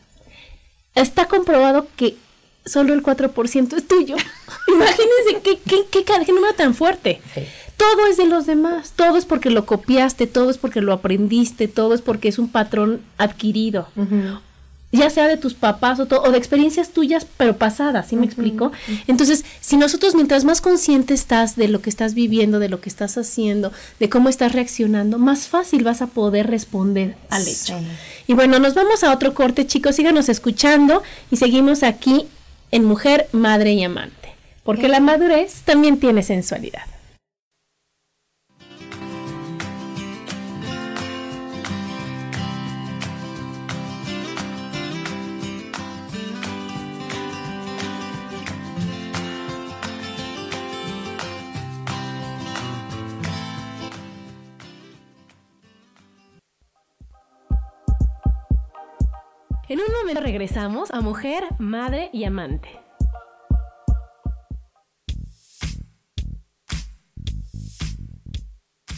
Está 0.95 1.27
comprobado 1.27 1.87
que 1.95 2.15
solo 2.65 2.93
el 2.95 3.03
4% 3.03 3.73
es 3.77 3.87
tuyo. 3.87 4.15
Imagínense 4.67 5.41
qué, 5.43 5.59
qué, 5.59 5.85
qué, 5.91 6.03
qué 6.05 6.33
número 6.33 6.53
tan 6.55 6.73
fuerte. 6.73 7.21
Sí. 7.35 7.41
Todo 7.77 8.05
es 8.07 8.17
de 8.17 8.25
los 8.27 8.45
demás, 8.45 8.93
todo 8.95 9.17
es 9.17 9.25
porque 9.25 9.49
lo 9.49 9.65
copiaste, 9.65 10.27
todo 10.27 10.49
es 10.51 10.57
porque 10.59 10.81
lo 10.81 10.93
aprendiste, 10.93 11.67
todo 11.67 11.93
es 11.95 12.01
porque 12.01 12.29
es 12.29 12.37
un 12.39 12.49
patrón 12.49 13.01
adquirido. 13.17 13.87
Ya 14.91 15.09
sea 15.09 15.27
de 15.27 15.37
tus 15.37 15.53
papás 15.53 15.99
o, 15.99 16.05
de 16.05 16.37
experiencias 16.37 16.89
tuyas, 16.89 17.25
pero 17.37 17.57
pasadas, 17.57 18.09
¿sí 18.09 18.17
me 18.17 18.25
explico? 18.25 18.71
Entonces, 19.07 19.45
si 19.61 19.77
nosotros 19.77 20.15
mientras 20.15 20.43
más 20.43 20.59
consciente 20.59 21.13
estás 21.13 21.55
de 21.55 21.69
lo 21.69 21.81
que 21.81 21.89
estás 21.89 22.13
viviendo, 22.13 22.59
de 22.59 22.67
lo 22.67 22.81
que 22.81 22.89
estás 22.89 23.17
haciendo, 23.17 23.71
de 23.99 24.09
cómo 24.09 24.27
estás 24.27 24.51
reaccionando, 24.51 25.17
más 25.17 25.47
fácil 25.47 25.83
vas 25.85 26.01
a 26.01 26.07
poder 26.07 26.47
responder 26.47 27.15
al 27.29 27.43
hecho. 27.43 27.79
Sí. 27.79 27.85
Y 28.27 28.33
bueno, 28.33 28.59
nos 28.59 28.73
vamos 28.73 29.03
a 29.03 29.13
otro 29.13 29.33
corte, 29.33 29.65
chicos. 29.65 29.95
Síganos 29.95 30.27
escuchando 30.27 31.03
y 31.31 31.37
seguimos 31.37 31.83
aquí 31.83 32.27
en 32.71 32.85
Mujer, 32.85 33.27
Madre 33.31 33.73
y 33.73 33.83
Amante. 33.83 34.35
Porque 34.63 34.87
la 34.87 34.99
madurez 34.99 35.61
también 35.65 35.99
tiene 35.99 36.21
sensualidad. 36.21 36.85
En 59.71 59.79
un 59.79 59.85
momento 60.01 60.19
regresamos 60.19 60.91
a 60.91 60.99
Mujer, 60.99 61.45
Madre 61.57 62.09
y 62.11 62.25
Amante. 62.25 62.67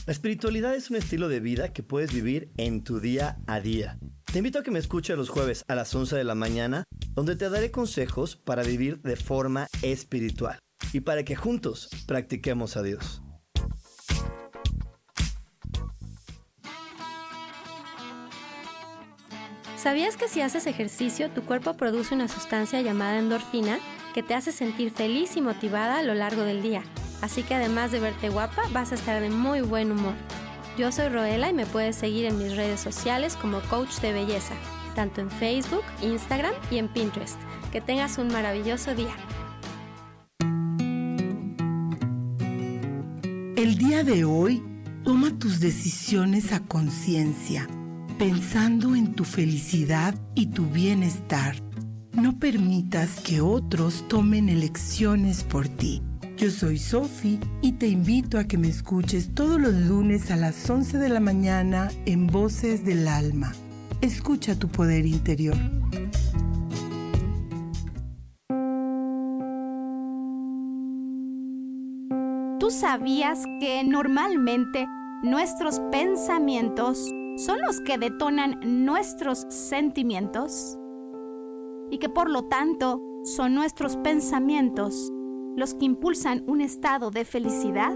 La 0.07 0.13
espiritualidad 0.13 0.73
es 0.73 0.89
un 0.89 0.95
estilo 0.95 1.27
de 1.27 1.41
vida 1.41 1.73
que 1.73 1.83
puedes 1.83 2.11
vivir 2.11 2.51
en 2.57 2.83
tu 2.83 2.99
día 2.99 3.37
a 3.45 3.59
día. 3.59 3.99
Te 4.25 4.39
invito 4.39 4.57
a 4.57 4.63
que 4.63 4.71
me 4.71 4.79
escuches 4.79 5.15
los 5.15 5.29
jueves 5.29 5.63
a 5.67 5.75
las 5.75 5.93
11 5.93 6.15
de 6.15 6.23
la 6.23 6.33
mañana, 6.33 6.85
donde 7.11 7.35
te 7.35 7.51
daré 7.51 7.69
consejos 7.69 8.35
para 8.35 8.63
vivir 8.63 8.99
de 9.03 9.15
forma 9.15 9.67
espiritual 9.83 10.57
y 10.91 11.01
para 11.01 11.23
que 11.23 11.35
juntos 11.35 11.87
practiquemos 12.07 12.77
a 12.77 12.81
Dios. 12.81 13.21
¿Sabías 19.83 20.15
que 20.15 20.29
si 20.29 20.39
haces 20.39 20.65
ejercicio 20.65 21.29
tu 21.29 21.41
cuerpo 21.41 21.73
produce 21.73 22.15
una 22.15 22.29
sustancia 22.29 22.81
llamada 22.81 23.19
endorfina 23.19 23.79
que 24.13 24.23
te 24.23 24.33
hace 24.33 24.53
sentir 24.53 24.91
feliz 24.91 25.35
y 25.35 25.41
motivada 25.41 25.99
a 25.99 26.03
lo 26.03 26.13
largo 26.13 26.43
del 26.43 26.61
día? 26.61 26.83
Así 27.19 27.43
que 27.43 27.55
además 27.55 27.91
de 27.91 27.99
verte 27.99 28.29
guapa, 28.29 28.61
vas 28.71 28.93
a 28.93 28.95
estar 28.95 29.21
de 29.21 29.29
muy 29.29 29.59
buen 29.59 29.91
humor. 29.91 30.13
Yo 30.77 30.89
soy 30.93 31.09
Roela 31.09 31.49
y 31.49 31.53
me 31.53 31.65
puedes 31.65 31.97
seguir 31.97 32.23
en 32.23 32.37
mis 32.37 32.55
redes 32.55 32.79
sociales 32.79 33.35
como 33.35 33.59
coach 33.63 33.99
de 33.99 34.13
belleza, 34.13 34.53
tanto 34.95 35.19
en 35.19 35.29
Facebook, 35.29 35.83
Instagram 36.01 36.53
y 36.71 36.77
en 36.77 36.87
Pinterest. 36.87 37.35
Que 37.73 37.81
tengas 37.81 38.17
un 38.17 38.29
maravilloso 38.29 38.95
día. 38.95 39.13
El 43.57 43.77
día 43.77 44.05
de 44.05 44.23
hoy, 44.23 44.63
toma 45.03 45.37
tus 45.37 45.59
decisiones 45.59 46.53
a 46.53 46.61
conciencia, 46.61 47.67
pensando 48.17 48.95
en 48.95 49.13
tu 49.13 49.23
felicidad 49.23 50.15
y 50.35 50.47
tu 50.47 50.65
bienestar. 50.65 51.55
No 52.13 52.37
permitas 52.37 53.19
que 53.21 53.41
otros 53.41 54.07
tomen 54.07 54.49
elecciones 54.49 55.43
por 55.43 55.67
ti. 55.67 56.01
Yo 56.37 56.51
soy 56.51 56.77
Sofi 56.77 57.39
y 57.61 57.73
te 57.73 57.87
invito 57.87 58.37
a 58.37 58.45
que 58.45 58.57
me 58.57 58.67
escuches 58.67 59.33
todos 59.33 59.59
los 59.59 59.73
lunes 59.73 60.29
a 60.31 60.35
las 60.35 60.69
11 60.69 60.97
de 60.97 61.09
la 61.09 61.19
mañana 61.19 61.89
en 62.05 62.27
Voces 62.27 62.85
del 62.85 63.07
Alma. 63.07 63.53
Escucha 64.01 64.57
tu 64.57 64.67
poder 64.67 65.05
interior. 65.05 65.57
¿Tú 72.59 72.69
sabías 72.71 73.43
que 73.59 73.83
normalmente 73.83 74.87
nuestros 75.23 75.79
pensamientos 75.91 77.09
son 77.35 77.59
los 77.61 77.81
que 77.81 77.97
detonan 77.97 78.59
nuestros 78.63 79.45
sentimientos? 79.49 80.77
Y 81.89 81.97
que 81.97 82.09
por 82.09 82.29
lo 82.29 82.43
tanto 82.43 83.01
son 83.23 83.55
nuestros 83.55 83.97
pensamientos 83.97 85.11
los 85.55 85.73
que 85.75 85.85
impulsan 85.85 86.43
un 86.47 86.61
estado 86.61 87.11
de 87.11 87.25
felicidad? 87.25 87.95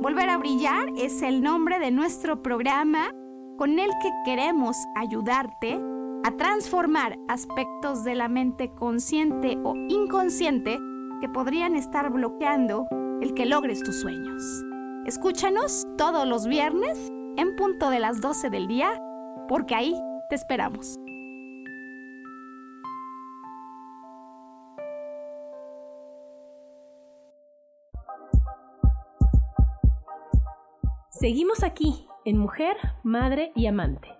Volver 0.00 0.28
a 0.28 0.38
brillar 0.38 0.90
es 0.96 1.22
el 1.22 1.42
nombre 1.42 1.78
de 1.78 1.90
nuestro 1.90 2.42
programa 2.42 3.10
con 3.56 3.78
el 3.78 3.90
que 4.02 4.10
queremos 4.24 4.76
ayudarte 4.94 5.80
a 6.24 6.30
transformar 6.36 7.18
aspectos 7.28 8.04
de 8.04 8.14
la 8.14 8.28
mente 8.28 8.70
consciente 8.74 9.58
o 9.64 9.74
inconsciente 9.88 10.78
que 11.20 11.28
podrían 11.28 11.76
estar 11.76 12.10
bloqueando 12.10 12.86
el 13.22 13.32
que 13.32 13.46
logres 13.46 13.82
tus 13.82 14.00
sueños. 14.00 14.42
Escúchanos 15.06 15.86
todos 15.96 16.26
los 16.26 16.46
viernes 16.46 17.10
en 17.36 17.56
punto 17.56 17.90
de 17.90 18.00
las 18.00 18.20
12 18.20 18.50
del 18.50 18.66
día, 18.66 19.00
porque 19.48 19.74
ahí 19.74 19.94
te 20.28 20.34
esperamos. 20.34 20.98
Seguimos 31.10 31.62
aquí 31.62 32.06
en 32.24 32.38
Mujer, 32.38 32.76
Madre 33.02 33.50
y 33.54 33.66
Amante. 33.66 34.15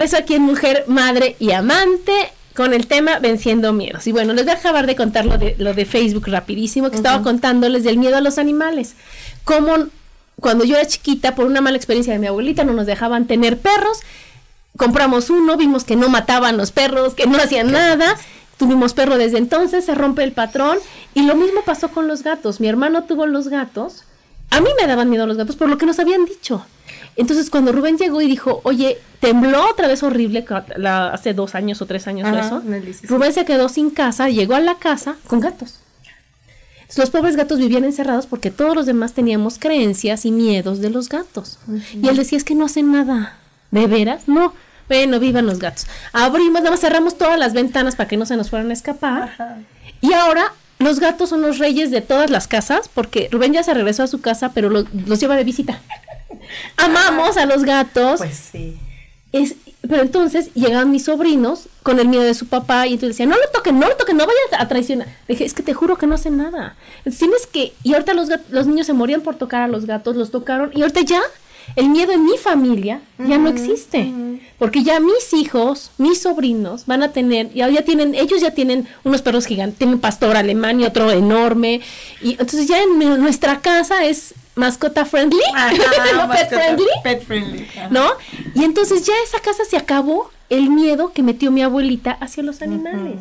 Eso 0.00 0.16
aquí 0.16 0.34
en 0.34 0.42
Mujer, 0.42 0.84
Madre 0.86 1.36
y 1.38 1.52
Amante 1.52 2.12
con 2.54 2.74
el 2.74 2.88
tema 2.88 3.20
Venciendo 3.20 3.72
Miedos. 3.72 4.06
Y 4.08 4.12
bueno, 4.12 4.32
les 4.32 4.44
voy 4.44 4.52
a 4.52 4.58
acabar 4.58 4.86
de 4.86 4.96
contar 4.96 5.24
lo 5.24 5.38
de, 5.38 5.54
lo 5.58 5.74
de 5.74 5.84
Facebook 5.84 6.26
rapidísimo, 6.26 6.90
que 6.90 6.96
estaba 6.96 7.22
contándoles 7.22 7.84
del 7.84 7.98
miedo 7.98 8.16
a 8.16 8.20
los 8.20 8.36
animales. 8.36 8.94
Como 9.44 9.86
cuando 10.40 10.64
yo 10.64 10.76
era 10.76 10.86
chiquita, 10.86 11.34
por 11.34 11.46
una 11.46 11.60
mala 11.60 11.76
experiencia 11.76 12.12
de 12.12 12.18
mi 12.18 12.26
abuelita, 12.26 12.64
no 12.64 12.72
nos 12.72 12.86
dejaban 12.86 13.26
tener 13.26 13.58
perros. 13.58 14.00
Compramos 14.76 15.30
uno, 15.30 15.56
vimos 15.56 15.84
que 15.84 15.96
no 15.96 16.08
mataban 16.08 16.56
los 16.56 16.72
perros, 16.72 17.14
que 17.14 17.26
no 17.26 17.38
hacían 17.38 17.70
nada. 17.70 18.16
Tuvimos 18.56 18.92
perro 18.92 19.18
desde 19.18 19.38
entonces, 19.38 19.84
se 19.84 19.94
rompe 19.94 20.24
el 20.24 20.32
patrón. 20.32 20.78
Y 21.14 21.22
lo 21.22 21.36
mismo 21.36 21.62
pasó 21.62 21.90
con 21.90 22.08
los 22.08 22.22
gatos. 22.22 22.60
Mi 22.60 22.68
hermano 22.68 23.04
tuvo 23.04 23.26
los 23.26 23.48
gatos. 23.48 24.04
A 24.50 24.60
mí 24.60 24.70
me 24.80 24.86
daban 24.86 25.10
miedo 25.10 25.26
los 25.26 25.36
gatos 25.36 25.56
por 25.56 25.68
lo 25.68 25.78
que 25.78 25.86
nos 25.86 25.98
habían 25.98 26.24
dicho. 26.24 26.64
Entonces, 27.18 27.50
cuando 27.50 27.72
Rubén 27.72 27.98
llegó 27.98 28.22
y 28.22 28.28
dijo, 28.28 28.60
oye, 28.62 28.96
tembló 29.18 29.68
otra 29.68 29.88
vez 29.88 30.04
horrible, 30.04 30.44
la, 30.76 31.08
hace 31.08 31.34
dos 31.34 31.56
años 31.56 31.82
o 31.82 31.86
tres 31.86 32.06
años 32.06 32.28
eso, 32.28 32.62
Rubén 33.08 33.32
se 33.32 33.44
quedó 33.44 33.68
sin 33.68 33.90
casa, 33.90 34.28
llegó 34.28 34.54
a 34.54 34.60
la 34.60 34.76
casa 34.76 35.16
con 35.26 35.40
gatos. 35.40 35.80
los 36.96 37.10
pobres 37.10 37.34
gatos 37.34 37.58
vivían 37.58 37.82
encerrados 37.82 38.26
porque 38.26 38.52
todos 38.52 38.76
los 38.76 38.86
demás 38.86 39.14
teníamos 39.14 39.58
creencias 39.58 40.24
y 40.24 40.30
miedos 40.30 40.80
de 40.80 40.90
los 40.90 41.08
gatos. 41.08 41.58
Y 41.92 42.06
él 42.06 42.16
decía, 42.16 42.38
es 42.38 42.44
que 42.44 42.54
no 42.54 42.66
hacen 42.66 42.92
nada. 42.92 43.36
¿De 43.72 43.88
veras? 43.88 44.28
No. 44.28 44.54
Bueno, 44.86 45.18
vivan 45.18 45.44
los 45.44 45.58
gatos. 45.58 45.88
Abrimos, 46.12 46.60
nada 46.62 46.70
más 46.70 46.80
cerramos 46.80 47.18
todas 47.18 47.38
las 47.38 47.52
ventanas 47.52 47.96
para 47.96 48.08
que 48.08 48.16
no 48.16 48.26
se 48.26 48.36
nos 48.36 48.48
fueran 48.48 48.70
a 48.70 48.74
escapar. 48.74 49.64
Y 50.00 50.12
ahora 50.12 50.52
los 50.78 51.00
gatos 51.00 51.30
son 51.30 51.42
los 51.42 51.58
reyes 51.58 51.90
de 51.90 52.00
todas 52.00 52.30
las 52.30 52.46
casas 52.46 52.88
porque 52.88 53.28
Rubén 53.32 53.52
ya 53.52 53.64
se 53.64 53.74
regresó 53.74 54.04
a 54.04 54.06
su 54.06 54.20
casa, 54.20 54.52
pero 54.54 54.70
los 54.70 55.20
lleva 55.20 55.34
de 55.34 55.42
visita. 55.42 55.80
Amamos 56.76 57.36
a 57.36 57.46
los 57.46 57.64
gatos. 57.64 58.18
Pues 58.18 58.50
sí. 58.52 58.78
Es, 59.32 59.56
pero 59.82 60.02
entonces 60.02 60.52
llegaban 60.54 60.90
mis 60.90 61.04
sobrinos 61.04 61.68
con 61.82 61.98
el 61.98 62.08
miedo 62.08 62.22
de 62.22 62.34
su 62.34 62.46
papá 62.46 62.86
y 62.86 62.94
entonces 62.94 63.16
decían, 63.16 63.28
no 63.28 63.36
lo 63.36 63.48
toquen, 63.52 63.78
no 63.78 63.88
lo 63.88 63.96
toquen, 63.96 64.16
no 64.16 64.26
vayan 64.26 64.60
a 64.60 64.68
traicionar. 64.68 65.06
Le 65.06 65.34
dije, 65.34 65.44
es 65.44 65.54
que 65.54 65.62
te 65.62 65.74
juro 65.74 65.96
que 65.96 66.06
no 66.06 66.14
hacen 66.14 66.36
nada. 66.36 66.76
tienes 67.04 67.46
que, 67.46 67.72
y 67.82 67.92
ahorita 67.92 68.14
los, 68.14 68.28
los 68.50 68.66
niños 68.66 68.86
se 68.86 68.92
morían 68.92 69.20
por 69.20 69.36
tocar 69.36 69.62
a 69.62 69.68
los 69.68 69.86
gatos, 69.86 70.16
los 70.16 70.30
tocaron 70.30 70.70
y 70.74 70.82
ahorita 70.82 71.02
ya 71.02 71.20
el 71.76 71.90
miedo 71.90 72.12
en 72.12 72.24
mi 72.24 72.36
familia 72.38 73.00
ya 73.18 73.38
no 73.38 73.48
existe. 73.48 74.12
Porque 74.58 74.82
ya 74.82 75.00
mis 75.00 75.32
hijos, 75.32 75.90
mis 75.98 76.20
sobrinos 76.20 76.86
van 76.86 77.02
a 77.02 77.12
tener, 77.12 77.52
ya, 77.52 77.68
ya 77.68 77.82
tienen, 77.82 78.14
ellos 78.14 78.40
ya 78.40 78.52
tienen 78.52 78.88
unos 79.04 79.22
perros 79.22 79.46
gigantes, 79.46 79.78
tienen 79.78 80.00
pastor 80.00 80.36
alemán 80.36 80.80
y 80.80 80.84
otro 80.84 81.10
enorme. 81.10 81.80
Y 82.22 82.32
entonces 82.32 82.66
ya 82.66 82.82
en 82.82 82.98
nuestra 82.98 83.60
casa 83.60 84.04
es 84.04 84.34
mascota 84.64 85.04
friendly, 85.04 85.40
pet 86.32 86.48
friendly, 86.48 86.86
pet 87.02 87.22
friendly 87.22 87.68
¿no? 87.90 88.10
Y 88.54 88.64
entonces 88.64 89.06
ya 89.06 89.14
esa 89.24 89.40
casa 89.40 89.64
se 89.64 89.76
acabó 89.76 90.30
el 90.50 90.70
miedo 90.70 91.12
que 91.12 91.22
metió 91.22 91.50
mi 91.50 91.62
abuelita 91.62 92.12
hacia 92.12 92.42
los 92.42 92.62
animales. 92.62 93.20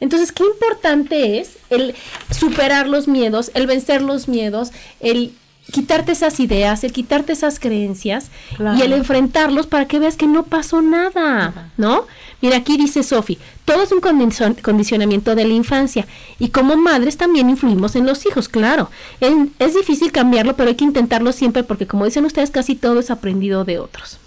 Entonces, 0.00 0.32
qué 0.32 0.44
importante 0.44 1.38
es 1.38 1.56
el 1.70 1.94
superar 2.30 2.88
los 2.88 3.08
miedos, 3.08 3.50
el 3.54 3.66
vencer 3.66 4.02
los 4.02 4.28
miedos, 4.28 4.70
el 5.00 5.32
quitarte 5.70 6.12
esas 6.12 6.40
ideas, 6.40 6.84
el 6.84 6.92
quitarte 6.92 7.32
esas 7.32 7.58
creencias 7.58 8.30
y 8.76 8.82
el 8.82 8.92
enfrentarlos 8.92 9.66
para 9.66 9.86
que 9.86 9.98
veas 9.98 10.16
que 10.16 10.26
no 10.26 10.44
pasó 10.44 10.82
nada, 10.82 11.70
¿no? 11.76 12.06
Mira, 12.42 12.56
aquí 12.56 12.76
dice 12.76 13.04
Sofi, 13.04 13.38
todo 13.64 13.84
es 13.84 13.92
un 13.92 14.00
condicionamiento 14.00 15.36
de 15.36 15.44
la 15.44 15.54
infancia 15.54 16.06
y 16.40 16.48
como 16.48 16.76
madres 16.76 17.16
también 17.16 17.48
influimos 17.48 17.94
en 17.94 18.04
los 18.04 18.26
hijos, 18.26 18.48
claro. 18.48 18.90
es 19.20 19.74
difícil 19.74 20.10
cambiarlo, 20.10 20.56
pero 20.56 20.68
hay 20.68 20.74
que 20.74 20.84
intentarlo 20.84 21.32
siempre 21.32 21.62
porque 21.62 21.86
como 21.86 22.04
dicen 22.04 22.24
ustedes, 22.24 22.50
casi 22.50 22.74
todo 22.74 22.98
es 22.98 23.12
aprendido 23.12 23.64
de 23.64 23.78
otros. 23.78 24.18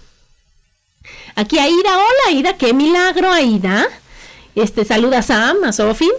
Aquí 1.34 1.58
Aida, 1.58 1.96
hola 1.98 2.28
Aida, 2.28 2.56
qué 2.56 2.72
milagro 2.72 3.30
Aida. 3.30 3.86
Este, 4.54 4.86
saluda 4.86 5.18
a 5.18 5.22
Sam, 5.22 5.58
a 5.64 5.72
Sofi. 5.72 6.10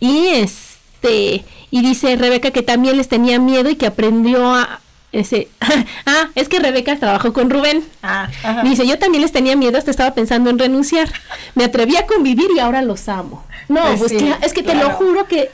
Y 0.00 0.28
este, 0.28 1.44
y 1.70 1.82
dice 1.82 2.16
Rebeca 2.16 2.50
que 2.50 2.62
también 2.62 2.96
les 2.96 3.08
tenía 3.08 3.38
miedo 3.38 3.68
y 3.68 3.76
que 3.76 3.86
aprendió 3.86 4.54
a, 4.54 4.80
ese, 5.12 5.48
ah, 6.06 6.28
es 6.34 6.48
que 6.48 6.58
Rebeca 6.60 6.96
trabajó 6.96 7.32
con 7.32 7.50
Rubén. 7.50 7.84
Ah, 8.02 8.28
Dice, 8.64 8.86
yo 8.86 8.98
también 8.98 9.22
les 9.22 9.32
tenía 9.32 9.56
miedo, 9.56 9.76
hasta 9.78 9.90
estaba 9.90 10.14
pensando 10.14 10.50
en 10.50 10.58
renunciar. 10.58 11.10
Me 11.54 11.64
atreví 11.64 11.96
a 11.96 12.06
convivir 12.06 12.48
y 12.54 12.60
ahora 12.60 12.82
los 12.82 13.08
amo. 13.08 13.44
No, 13.68 13.82
pues, 13.98 14.12
pues 14.12 14.24
es 14.42 14.52
que 14.52 14.62
te 14.62 14.74
lo 14.74 14.90
juro 14.90 15.26
que, 15.26 15.50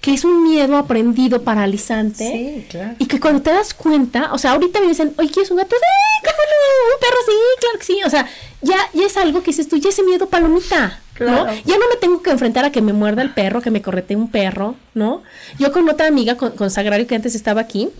que 0.00 0.14
es 0.14 0.24
un 0.24 0.44
miedo 0.44 0.76
aprendido 0.76 1.42
paralizante. 1.42 2.30
Sí, 2.30 2.66
claro. 2.68 2.94
Y 2.98 3.06
que 3.06 3.20
cuando 3.20 3.42
te 3.42 3.50
das 3.50 3.74
cuenta, 3.74 4.32
o 4.32 4.38
sea, 4.38 4.52
ahorita 4.52 4.80
me 4.80 4.88
dicen, 4.88 5.12
oye, 5.18 5.30
¿quieres 5.30 5.50
un 5.50 5.56
gato? 5.56 5.76
¡Sí! 5.76 6.26
¿Cómo 6.28 6.36
no? 6.36 6.94
Un 6.94 7.00
perro, 7.00 7.16
sí, 7.26 7.32
claro 7.60 7.78
que 7.78 7.84
sí. 7.84 8.00
O 8.04 8.10
sea, 8.10 8.26
ya, 8.62 8.76
ya 8.92 9.06
es 9.06 9.16
algo 9.16 9.40
que 9.40 9.50
dices 9.50 9.68
tú, 9.68 9.76
ya 9.76 9.88
ese 9.88 10.02
miedo 10.02 10.28
palomita. 10.28 11.00
¿no? 11.18 11.46
Ya 11.66 11.76
no 11.76 11.88
me 11.90 11.96
tengo 12.00 12.22
que 12.22 12.30
enfrentar 12.30 12.64
a 12.64 12.72
que 12.72 12.80
me 12.80 12.92
muerda 12.94 13.20
el 13.20 13.30
perro, 13.34 13.60
que 13.60 13.70
me 13.70 13.82
correte 13.82 14.16
un 14.16 14.30
perro, 14.30 14.74
¿no? 14.94 15.22
Yo 15.58 15.70
con 15.70 15.86
otra 15.88 16.06
amiga, 16.06 16.36
con, 16.36 16.52
con 16.52 16.70
Sagrario, 16.70 17.06
que 17.06 17.14
antes 17.14 17.34
estaba 17.34 17.60
aquí, 17.60 17.90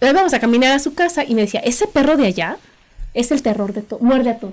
vamos 0.00 0.34
a 0.34 0.40
caminar 0.40 0.72
a 0.72 0.78
su 0.78 0.94
casa 0.94 1.24
y 1.24 1.34
me 1.34 1.42
decía, 1.42 1.60
ese 1.60 1.86
perro 1.86 2.16
de 2.16 2.26
allá 2.26 2.56
es 3.14 3.30
el 3.30 3.42
terror 3.42 3.72
de 3.72 3.82
todo, 3.82 4.00
muerde 4.00 4.30
a 4.30 4.38
todo. 4.38 4.52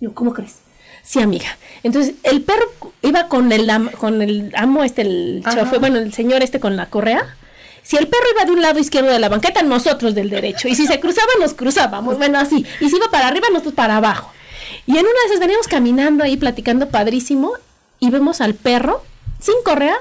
Yo, 0.00 0.14
¿cómo 0.14 0.32
crees? 0.32 0.56
Sí, 1.02 1.20
amiga. 1.20 1.56
Entonces, 1.82 2.14
el 2.22 2.42
perro 2.42 2.64
iba 3.02 3.28
con 3.28 3.50
el, 3.50 3.68
con 3.98 4.22
el 4.22 4.52
amo, 4.56 4.84
este, 4.84 5.02
el 5.02 5.42
chofer, 5.44 5.80
bueno, 5.80 5.98
el 5.98 6.12
señor 6.12 6.42
este 6.42 6.60
con 6.60 6.76
la 6.76 6.86
correa. 6.86 7.36
Si 7.82 7.96
el 7.96 8.06
perro 8.06 8.24
iba 8.34 8.44
de 8.44 8.52
un 8.52 8.62
lado 8.62 8.78
izquierdo 8.78 9.10
de 9.10 9.18
la 9.18 9.28
banqueta, 9.28 9.62
nosotros 9.62 10.14
del 10.14 10.30
derecho. 10.30 10.68
Y 10.68 10.76
si 10.76 10.86
se 10.86 11.00
cruzaba, 11.00 11.28
nos 11.40 11.54
cruzábamos. 11.54 12.16
Bueno, 12.18 12.38
así. 12.38 12.64
Y 12.80 12.88
si 12.88 12.96
iba 12.96 13.10
para 13.10 13.26
arriba, 13.26 13.48
nosotros 13.50 13.74
para 13.74 13.96
abajo. 13.96 14.32
Y 14.86 14.92
en 14.92 15.04
una 15.04 15.08
de 15.08 15.26
esas 15.26 15.40
veníamos 15.40 15.66
caminando 15.66 16.22
ahí, 16.22 16.36
platicando 16.36 16.88
padrísimo, 16.88 17.52
y 17.98 18.10
vemos 18.10 18.40
al 18.40 18.54
perro, 18.54 19.02
sin 19.40 19.54
correa, 19.64 19.96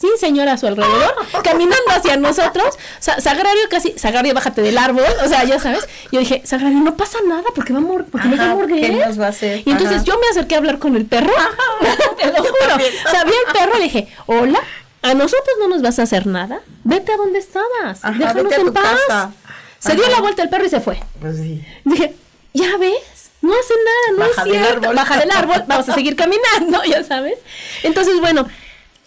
sin 0.00 0.16
señora 0.18 0.52
a 0.54 0.56
su 0.56 0.66
alrededor, 0.66 1.14
caminando 1.44 1.90
hacia 1.90 2.16
nosotros. 2.16 2.74
Sagrario 3.00 3.62
casi, 3.68 3.92
Sagrario, 3.98 4.32
bájate 4.34 4.62
del 4.62 4.78
árbol, 4.78 5.04
o 5.24 5.28
sea, 5.28 5.44
ya 5.44 5.58
sabes. 5.60 5.86
Yo 6.10 6.20
dije, 6.20 6.42
Sagrario, 6.44 6.78
no 6.78 6.96
pasa 6.96 7.18
nada, 7.26 7.44
porque 7.54 7.72
va 7.72 7.80
a 7.80 7.82
morir, 7.82 8.06
porque 8.10 8.28
morder. 8.28 8.80
¿Qué 8.80 9.04
nos 9.06 9.20
va 9.20 9.26
a 9.26 9.30
hacer? 9.30 9.62
Y 9.66 9.70
entonces 9.70 10.04
yo 10.04 10.18
me 10.18 10.26
acerqué 10.30 10.54
a 10.54 10.58
hablar 10.58 10.78
con 10.78 10.96
el 10.96 11.04
perro, 11.06 11.30
te 12.18 12.26
lo 12.26 12.38
juro. 12.38 12.74
O 12.74 13.26
vi 13.26 13.32
al 13.46 13.52
perro 13.52 13.72
y 13.76 13.78
le 13.78 13.84
dije, 13.84 14.08
hola, 14.26 14.60
a 15.02 15.14
nosotros 15.14 15.56
no 15.60 15.68
nos 15.68 15.82
vas 15.82 15.98
a 15.98 16.02
hacer 16.02 16.26
nada, 16.26 16.60
vete 16.84 17.12
a 17.12 17.16
donde 17.16 17.38
estabas, 17.38 18.00
déjanos 18.18 18.52
en 18.52 18.72
paz. 18.72 19.30
Se 19.78 19.94
dio 19.94 20.06
la 20.08 20.20
vuelta 20.20 20.42
el 20.42 20.48
perro 20.50 20.66
y 20.66 20.70
se 20.70 20.80
fue. 20.80 21.00
Pues 21.20 21.36
sí. 21.36 21.64
Dije, 21.84 22.14
¿ya 22.52 22.76
ves? 22.76 23.30
No 23.40 23.52
hace 23.54 23.72
nada, 23.74 24.18
no 24.18 24.28
Baja 24.28 24.42
es 24.42 24.44
del 24.44 24.62
cierto. 24.62 24.80
árbol. 24.84 24.96
Baja 24.96 25.18
del 25.18 25.30
árbol, 25.30 25.64
vamos 25.66 25.88
a 25.88 25.94
seguir 25.94 26.16
caminando, 26.16 26.84
ya 26.84 27.02
sabes. 27.02 27.38
Entonces, 27.82 28.20
bueno, 28.20 28.46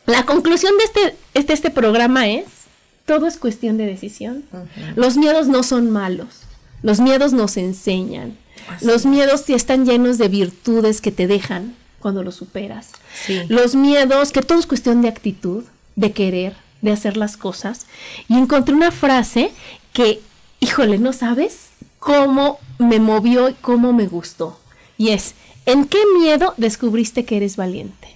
la 0.06 0.26
conclusión 0.26 0.74
de 0.78 0.84
este, 0.84 1.18
este, 1.34 1.54
este 1.54 1.70
programa 1.72 2.28
es, 2.28 2.46
todo 3.06 3.28
es 3.28 3.38
cuestión 3.38 3.78
de 3.78 3.86
decisión. 3.86 4.44
Los 4.96 5.18
miedos 5.18 5.48
no 5.48 5.64
son 5.64 5.90
malos, 5.90 6.42
los 6.82 7.00
miedos 7.00 7.34
nos 7.34 7.58
enseñan. 7.58 8.38
los 8.82 9.06
miedos 9.06 9.50
están 9.50 9.86
llenos 9.86 10.18
de 10.18 10.28
virtudes 10.28 11.02
que 11.02 11.12
te 11.12 11.28
dejan 11.28 11.76
cuando 12.00 12.24
los 12.24 12.36
superas. 12.36 12.92
Sí. 13.26 13.42
Los 13.48 13.76
miedos, 13.76 14.32
que 14.32 14.42
todo 14.42 14.60
es 14.60 14.68
cuestión 14.68 15.02
de 15.02 15.08
actitud, 15.08 15.64
de 15.96 16.12
querer, 16.12 16.56
de 16.82 16.92
hacer 16.92 17.18
las 17.18 17.38
cosas. 17.38 17.88
Y 18.28 18.36
encontré 18.36 18.76
una 18.76 18.92
frase 18.92 19.52
que, 19.94 20.22
híjole, 20.60 21.00
¿no 21.00 21.14
sabes 21.14 21.70
cómo 22.00 22.60
me 22.78 23.00
movió 23.00 23.50
y 23.50 23.54
cómo 23.54 23.94
me 23.94 24.08
gustó? 24.08 24.60
Y 24.98 25.10
es, 25.10 25.34
¿en 25.66 25.86
qué 25.86 26.00
miedo 26.20 26.54
descubriste 26.58 27.26
que 27.26 27.38
eres 27.38 27.56
valiente? 27.56 28.10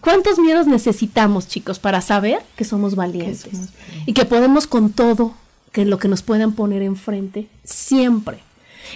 ¿Cuántos 0.00 0.38
miedos 0.38 0.66
necesitamos, 0.66 1.48
chicos, 1.48 1.78
para 1.78 2.00
saber 2.00 2.42
que 2.56 2.64
somos 2.64 2.94
valientes? 2.94 3.48
Y 4.06 4.12
que 4.12 4.24
podemos 4.24 4.66
con 4.66 4.92
todo 4.92 5.34
que 5.72 5.84
lo 5.84 5.98
que 5.98 6.08
nos 6.08 6.22
puedan 6.22 6.52
poner 6.52 6.82
enfrente, 6.82 7.48
siempre. 7.64 8.38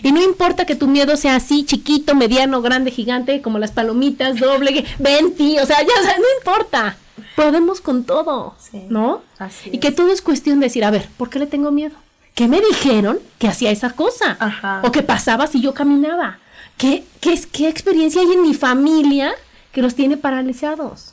Y 0.02 0.12
no 0.12 0.22
importa 0.22 0.64
que 0.66 0.76
tu 0.76 0.86
miedo 0.86 1.16
sea 1.16 1.36
así, 1.36 1.64
chiquito, 1.64 2.14
mediano, 2.14 2.60
grande, 2.62 2.90
gigante, 2.90 3.40
como 3.42 3.58
las 3.58 3.72
palomitas, 3.72 4.38
doble, 4.38 4.84
20, 4.98 5.60
o 5.62 5.66
sea, 5.66 5.80
ya, 5.80 6.00
o 6.00 6.04
sea, 6.04 6.16
no 6.18 6.24
importa. 6.38 6.96
Podemos 7.34 7.80
con 7.80 8.04
todo, 8.04 8.54
Sí, 8.58 8.82
¿no? 8.90 9.22
así 9.38 9.70
y 9.72 9.78
que 9.78 9.90
todo 9.90 10.12
es 10.12 10.22
cuestión 10.22 10.60
de 10.60 10.66
decir, 10.66 10.84
a 10.84 10.90
ver, 10.90 11.08
¿por 11.16 11.30
qué 11.30 11.38
le 11.38 11.46
tengo 11.46 11.70
miedo? 11.72 11.96
¿Qué 12.34 12.46
me 12.46 12.60
dijeron 12.60 13.18
que 13.38 13.48
hacía 13.48 13.70
esa 13.72 13.90
cosa? 13.90 14.36
Ajá. 14.38 14.82
¿O 14.84 14.92
qué 14.92 15.02
pasaba 15.02 15.46
si 15.48 15.60
yo 15.60 15.74
caminaba? 15.74 16.38
¿Qué, 16.76 17.04
qué, 17.20 17.40
¿Qué 17.50 17.68
experiencia 17.68 18.20
hay 18.20 18.30
en 18.32 18.42
mi 18.42 18.54
familia 18.54 19.32
que 19.78 19.82
los 19.82 19.94
tiene 19.94 20.16
paralizados? 20.16 21.12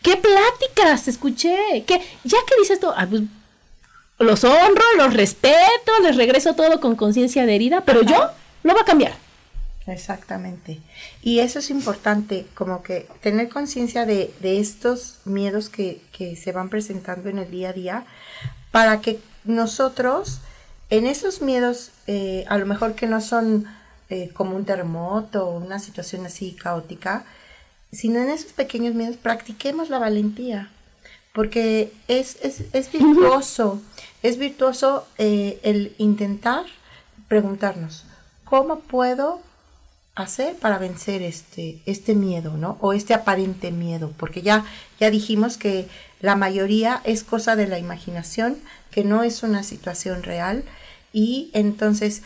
¿Qué 0.00 0.16
pláticas 0.16 1.08
escuché? 1.08 1.84
¿Qué, 1.86 2.00
ya 2.24 2.38
que 2.46 2.54
dices 2.58 2.76
esto, 2.76 2.94
ah, 2.96 3.06
pues, 3.06 3.24
los 4.18 4.44
honro, 4.44 4.82
los 4.96 5.12
respeto, 5.12 5.92
les 6.02 6.16
regreso 6.16 6.54
todo 6.54 6.80
con 6.80 6.96
conciencia 6.96 7.44
de 7.44 7.54
herida, 7.54 7.82
pero 7.82 8.00
yo 8.00 8.30
lo 8.62 8.74
va 8.74 8.80
a 8.80 8.84
cambiar. 8.86 9.12
Exactamente. 9.86 10.80
Y 11.22 11.40
eso 11.40 11.58
es 11.58 11.68
importante, 11.68 12.46
como 12.54 12.82
que 12.82 13.06
tener 13.20 13.50
conciencia 13.50 14.06
de, 14.06 14.32
de 14.40 14.58
estos 14.58 15.18
miedos 15.26 15.68
que, 15.68 16.00
que 16.12 16.36
se 16.36 16.52
van 16.52 16.70
presentando 16.70 17.28
en 17.28 17.40
el 17.40 17.50
día 17.50 17.68
a 17.68 17.72
día, 17.74 18.04
para 18.70 19.02
que 19.02 19.20
nosotros, 19.44 20.40
en 20.88 21.04
esos 21.04 21.42
miedos, 21.42 21.90
eh, 22.06 22.46
a 22.48 22.56
lo 22.56 22.64
mejor 22.64 22.94
que 22.94 23.06
no 23.06 23.20
son 23.20 23.66
eh, 24.08 24.30
como 24.32 24.56
un 24.56 24.64
terremoto 24.64 25.46
o 25.46 25.58
una 25.58 25.78
situación 25.78 26.24
así 26.24 26.52
caótica, 26.52 27.26
sino 27.92 28.20
en 28.20 28.30
esos 28.30 28.52
pequeños 28.52 28.94
miedos, 28.94 29.16
practiquemos 29.16 29.90
la 29.90 29.98
valentía, 29.98 30.70
porque 31.32 31.92
es, 32.08 32.38
es, 32.42 32.64
es 32.72 32.92
virtuoso, 32.92 33.80
es 34.22 34.38
virtuoso 34.38 35.06
eh, 35.18 35.58
el 35.62 35.94
intentar 35.98 36.64
preguntarnos, 37.28 38.04
¿cómo 38.44 38.80
puedo 38.80 39.40
hacer 40.14 40.56
para 40.56 40.78
vencer 40.78 41.22
este, 41.22 41.80
este 41.86 42.14
miedo, 42.14 42.56
¿no? 42.56 42.76
O 42.80 42.92
este 42.92 43.14
aparente 43.14 43.70
miedo, 43.70 44.12
porque 44.16 44.42
ya, 44.42 44.64
ya 44.98 45.10
dijimos 45.10 45.56
que 45.56 45.88
la 46.20 46.36
mayoría 46.36 47.00
es 47.04 47.24
cosa 47.24 47.56
de 47.56 47.66
la 47.66 47.78
imaginación, 47.78 48.58
que 48.90 49.04
no 49.04 49.22
es 49.22 49.42
una 49.42 49.62
situación 49.62 50.22
real, 50.22 50.64
y 51.12 51.50
entonces 51.54 52.22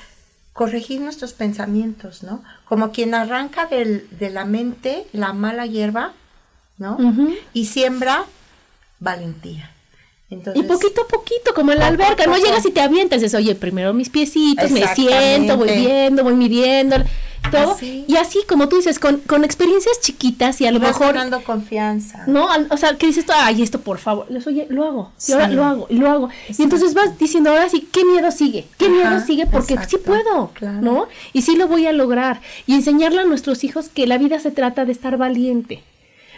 corregir 0.55 1.01
nuestros 1.03 1.35
pensamientos, 1.35 2.23
¿no? 2.23 2.43
Como 2.65 2.91
quien 2.93 3.15
arranca 3.15 3.67
del- 3.67 4.07
de 4.19 4.31
la 4.31 4.45
mente 4.47 5.05
la 5.13 5.33
mala 5.35 5.67
hierba, 5.67 6.13
¿no? 6.79 6.97
Y 7.53 7.67
siembra 7.67 8.25
valentía. 9.01 9.71
Entonces, 10.31 10.65
Y 10.65 10.67
poquito 10.67 11.03
a 11.03 11.09
poquito, 11.09 11.53
como 11.55 11.73
en 11.73 11.79
la 11.81 11.89
alberca, 11.89 12.27
no 12.27 12.37
llegas 12.37 12.65
y 12.67 12.71
te 12.71 12.81
avientas, 12.81 13.21
dices, 13.21 13.35
oye, 13.39 13.55
primero 13.55 13.93
mis 13.93 14.09
piecitos, 14.09 14.71
me 14.71 14.81
siento, 14.95 15.57
voy 15.59 15.69
viendo, 15.77 16.25
voy 16.25 16.35
midiendo, 16.35 16.97
todo. 17.51 17.73
Así. 17.73 18.05
Y 18.09 18.17
así, 18.17 18.41
como 18.49 18.69
tú 18.69 18.77
dices, 18.77 18.99
con, 18.99 19.19
con 19.21 19.45
experiencias 19.45 20.01
chiquitas 20.01 20.61
y 20.61 20.67
a 20.67 20.73
lo 20.73 20.81
vas 20.81 20.89
mejor 20.99 21.15
ganando 21.15 21.43
confianza. 21.45 22.25
No, 22.27 22.51
al- 22.51 22.69
o 22.71 22.77
sea, 22.77 22.97
que 22.97 23.07
dices 23.07 23.25
ay, 23.35 23.63
esto 23.63 23.81
por 23.81 23.99
favor, 23.99 24.27
les 24.31 24.47
oye, 24.47 24.67
lo 24.71 24.85
hago, 24.85 25.13
y 25.29 25.33
ahora 25.33 25.49
lo 25.49 25.65
hago, 25.65 25.87
y 25.91 25.95
lo 25.97 26.11
hago. 26.11 26.29
Y 26.57 26.63
entonces 26.63 26.95
vas 26.95 27.19
diciendo, 27.19 27.51
ahora 27.51 27.69
sí, 27.69 27.89
¿qué 27.93 28.05
miedo 28.05 28.31
sigue? 28.31 28.67
¿Qué 28.79 28.87
Ajá, 28.87 28.95
miedo 28.95 29.27
sigue? 29.27 29.47
Porque 29.47 29.79
sí 29.89 29.97
puedo, 29.99 30.51
claro. 30.55 30.81
¿no? 30.81 31.09
Y 31.33 31.43
sí 31.43 31.57
lo 31.57 31.69
voy 31.69 31.87
a 31.87 31.93
lograr. 31.93 32.41
Y 32.67 32.75
enseñarle 32.75 33.21
a 33.21 33.25
nuestros 33.25 33.65
hijos 33.65 33.89
que 33.89 34.07
la 34.07 34.19
vida 34.19 34.39
se 34.41 34.51
trata 34.51 34.85
de 34.85 34.93
estar 34.93 35.17
valiente. 35.17 35.83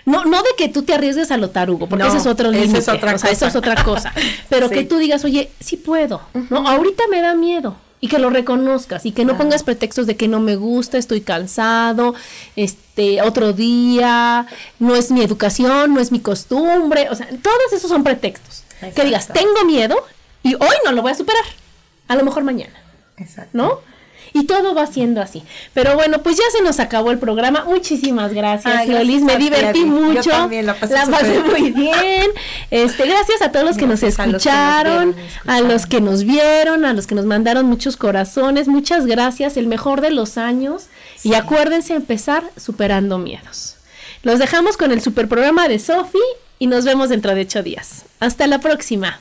No, 0.04 0.24
no 0.24 0.40
de 0.40 0.50
que 0.56 0.68
tú 0.68 0.82
te 0.82 0.94
arriesgues 0.94 1.32
a 1.32 1.36
lo 1.36 1.50
tarugo, 1.50 1.88
porque 1.88 2.04
No, 2.04 2.08
ese 2.10 2.18
es 2.18 2.26
otro 2.26 2.50
esa 2.52 2.60
es 2.60 2.68
límite, 2.68 2.90
otra 2.92 3.14
o 3.14 3.18
sea, 3.18 3.30
eso 3.30 3.46
es 3.46 3.56
otra 3.56 3.82
cosa. 3.82 4.12
Pero 4.48 4.70
que 4.70 4.84
tú 4.84 4.98
digas, 4.98 5.24
oye, 5.24 5.50
sí 5.58 5.76
puedo, 5.76 6.20
¿no? 6.48 6.58
Ahorita 6.68 7.04
me 7.10 7.20
da 7.20 7.34
miedo. 7.34 7.76
Y 8.00 8.08
que 8.08 8.18
lo 8.18 8.28
reconozcas 8.30 9.06
y 9.06 9.12
que 9.12 9.24
no 9.24 9.38
pongas 9.38 9.62
pretextos 9.62 10.06
de 10.06 10.16
que 10.16 10.28
no 10.28 10.38
me 10.38 10.56
gusta, 10.56 10.98
estoy 10.98 11.22
cansado, 11.22 12.14
este, 12.54 13.22
otro 13.22 13.52
día, 13.52 14.46
no 14.78 14.94
es 14.94 15.10
mi 15.10 15.22
educación, 15.22 15.94
no 15.94 16.00
es 16.00 16.12
mi 16.12 16.20
costumbre, 16.20 17.08
o 17.10 17.14
sea, 17.14 17.28
todos 17.42 17.72
esos 17.72 17.90
son 17.90 18.04
pretextos. 18.04 18.64
Que 18.94 19.04
digas, 19.04 19.28
tengo 19.28 19.64
miedo 19.64 19.96
y 20.42 20.54
hoy 20.54 20.76
no 20.84 20.92
lo 20.92 21.00
voy 21.00 21.12
a 21.12 21.14
superar, 21.14 21.44
a 22.08 22.16
lo 22.16 22.24
mejor 22.24 22.44
mañana. 22.44 22.74
Exacto. 23.16 23.50
¿no? 23.56 23.80
Y 24.32 24.44
todo 24.44 24.74
va 24.74 24.86
siendo 24.86 25.20
así. 25.20 25.42
Pero 25.74 25.94
bueno, 25.94 26.22
pues 26.22 26.36
ya 26.36 26.44
se 26.56 26.62
nos 26.62 26.80
acabó 26.80 27.10
el 27.10 27.18
programa. 27.18 27.64
Muchísimas 27.64 28.32
gracias, 28.32 28.74
Ay, 28.74 28.88
Lolis. 28.88 29.22
Me 29.22 29.36
divertí. 29.36 29.80
Yo 29.80 29.86
mucho. 29.86 30.30
también 30.30 30.66
la 30.66 30.74
pasé 30.74 31.40
muy 31.40 31.70
bien. 31.70 32.30
Este, 32.70 33.06
gracias 33.06 33.42
a 33.42 33.52
todos 33.52 33.64
los 33.64 33.76
que 33.76 33.86
nos 33.86 34.00
Gracias 34.00 34.26
escucharon, 34.26 35.14
a 35.46 35.60
los 35.60 35.86
que 35.86 36.00
nos 36.00 36.24
vieron, 36.24 36.84
a 36.84 36.92
los 36.92 37.06
que 37.06 37.14
nos 37.14 37.24
mandaron 37.24 37.66
muchos 37.66 37.96
corazones. 37.96 38.68
Muchas 38.68 39.06
gracias. 39.06 39.56
El 39.56 39.66
mejor 39.66 40.00
de 40.00 40.10
los 40.10 40.38
años. 40.38 40.86
Y 41.22 41.34
acuérdense 41.34 41.94
empezar 41.94 42.44
superando 42.56 43.18
miedos. 43.18 43.76
Los 44.22 44.38
dejamos 44.38 44.76
con 44.76 44.92
el 44.92 45.00
super 45.00 45.28
programa 45.28 45.68
de 45.68 45.78
Sofi 45.78 46.18
y 46.58 46.66
nos 46.66 46.84
vemos 46.84 47.08
dentro 47.10 47.34
de 47.34 47.42
ocho 47.42 47.62
días. 47.62 48.04
Hasta 48.20 48.46
la 48.46 48.60
próxima. 48.60 49.20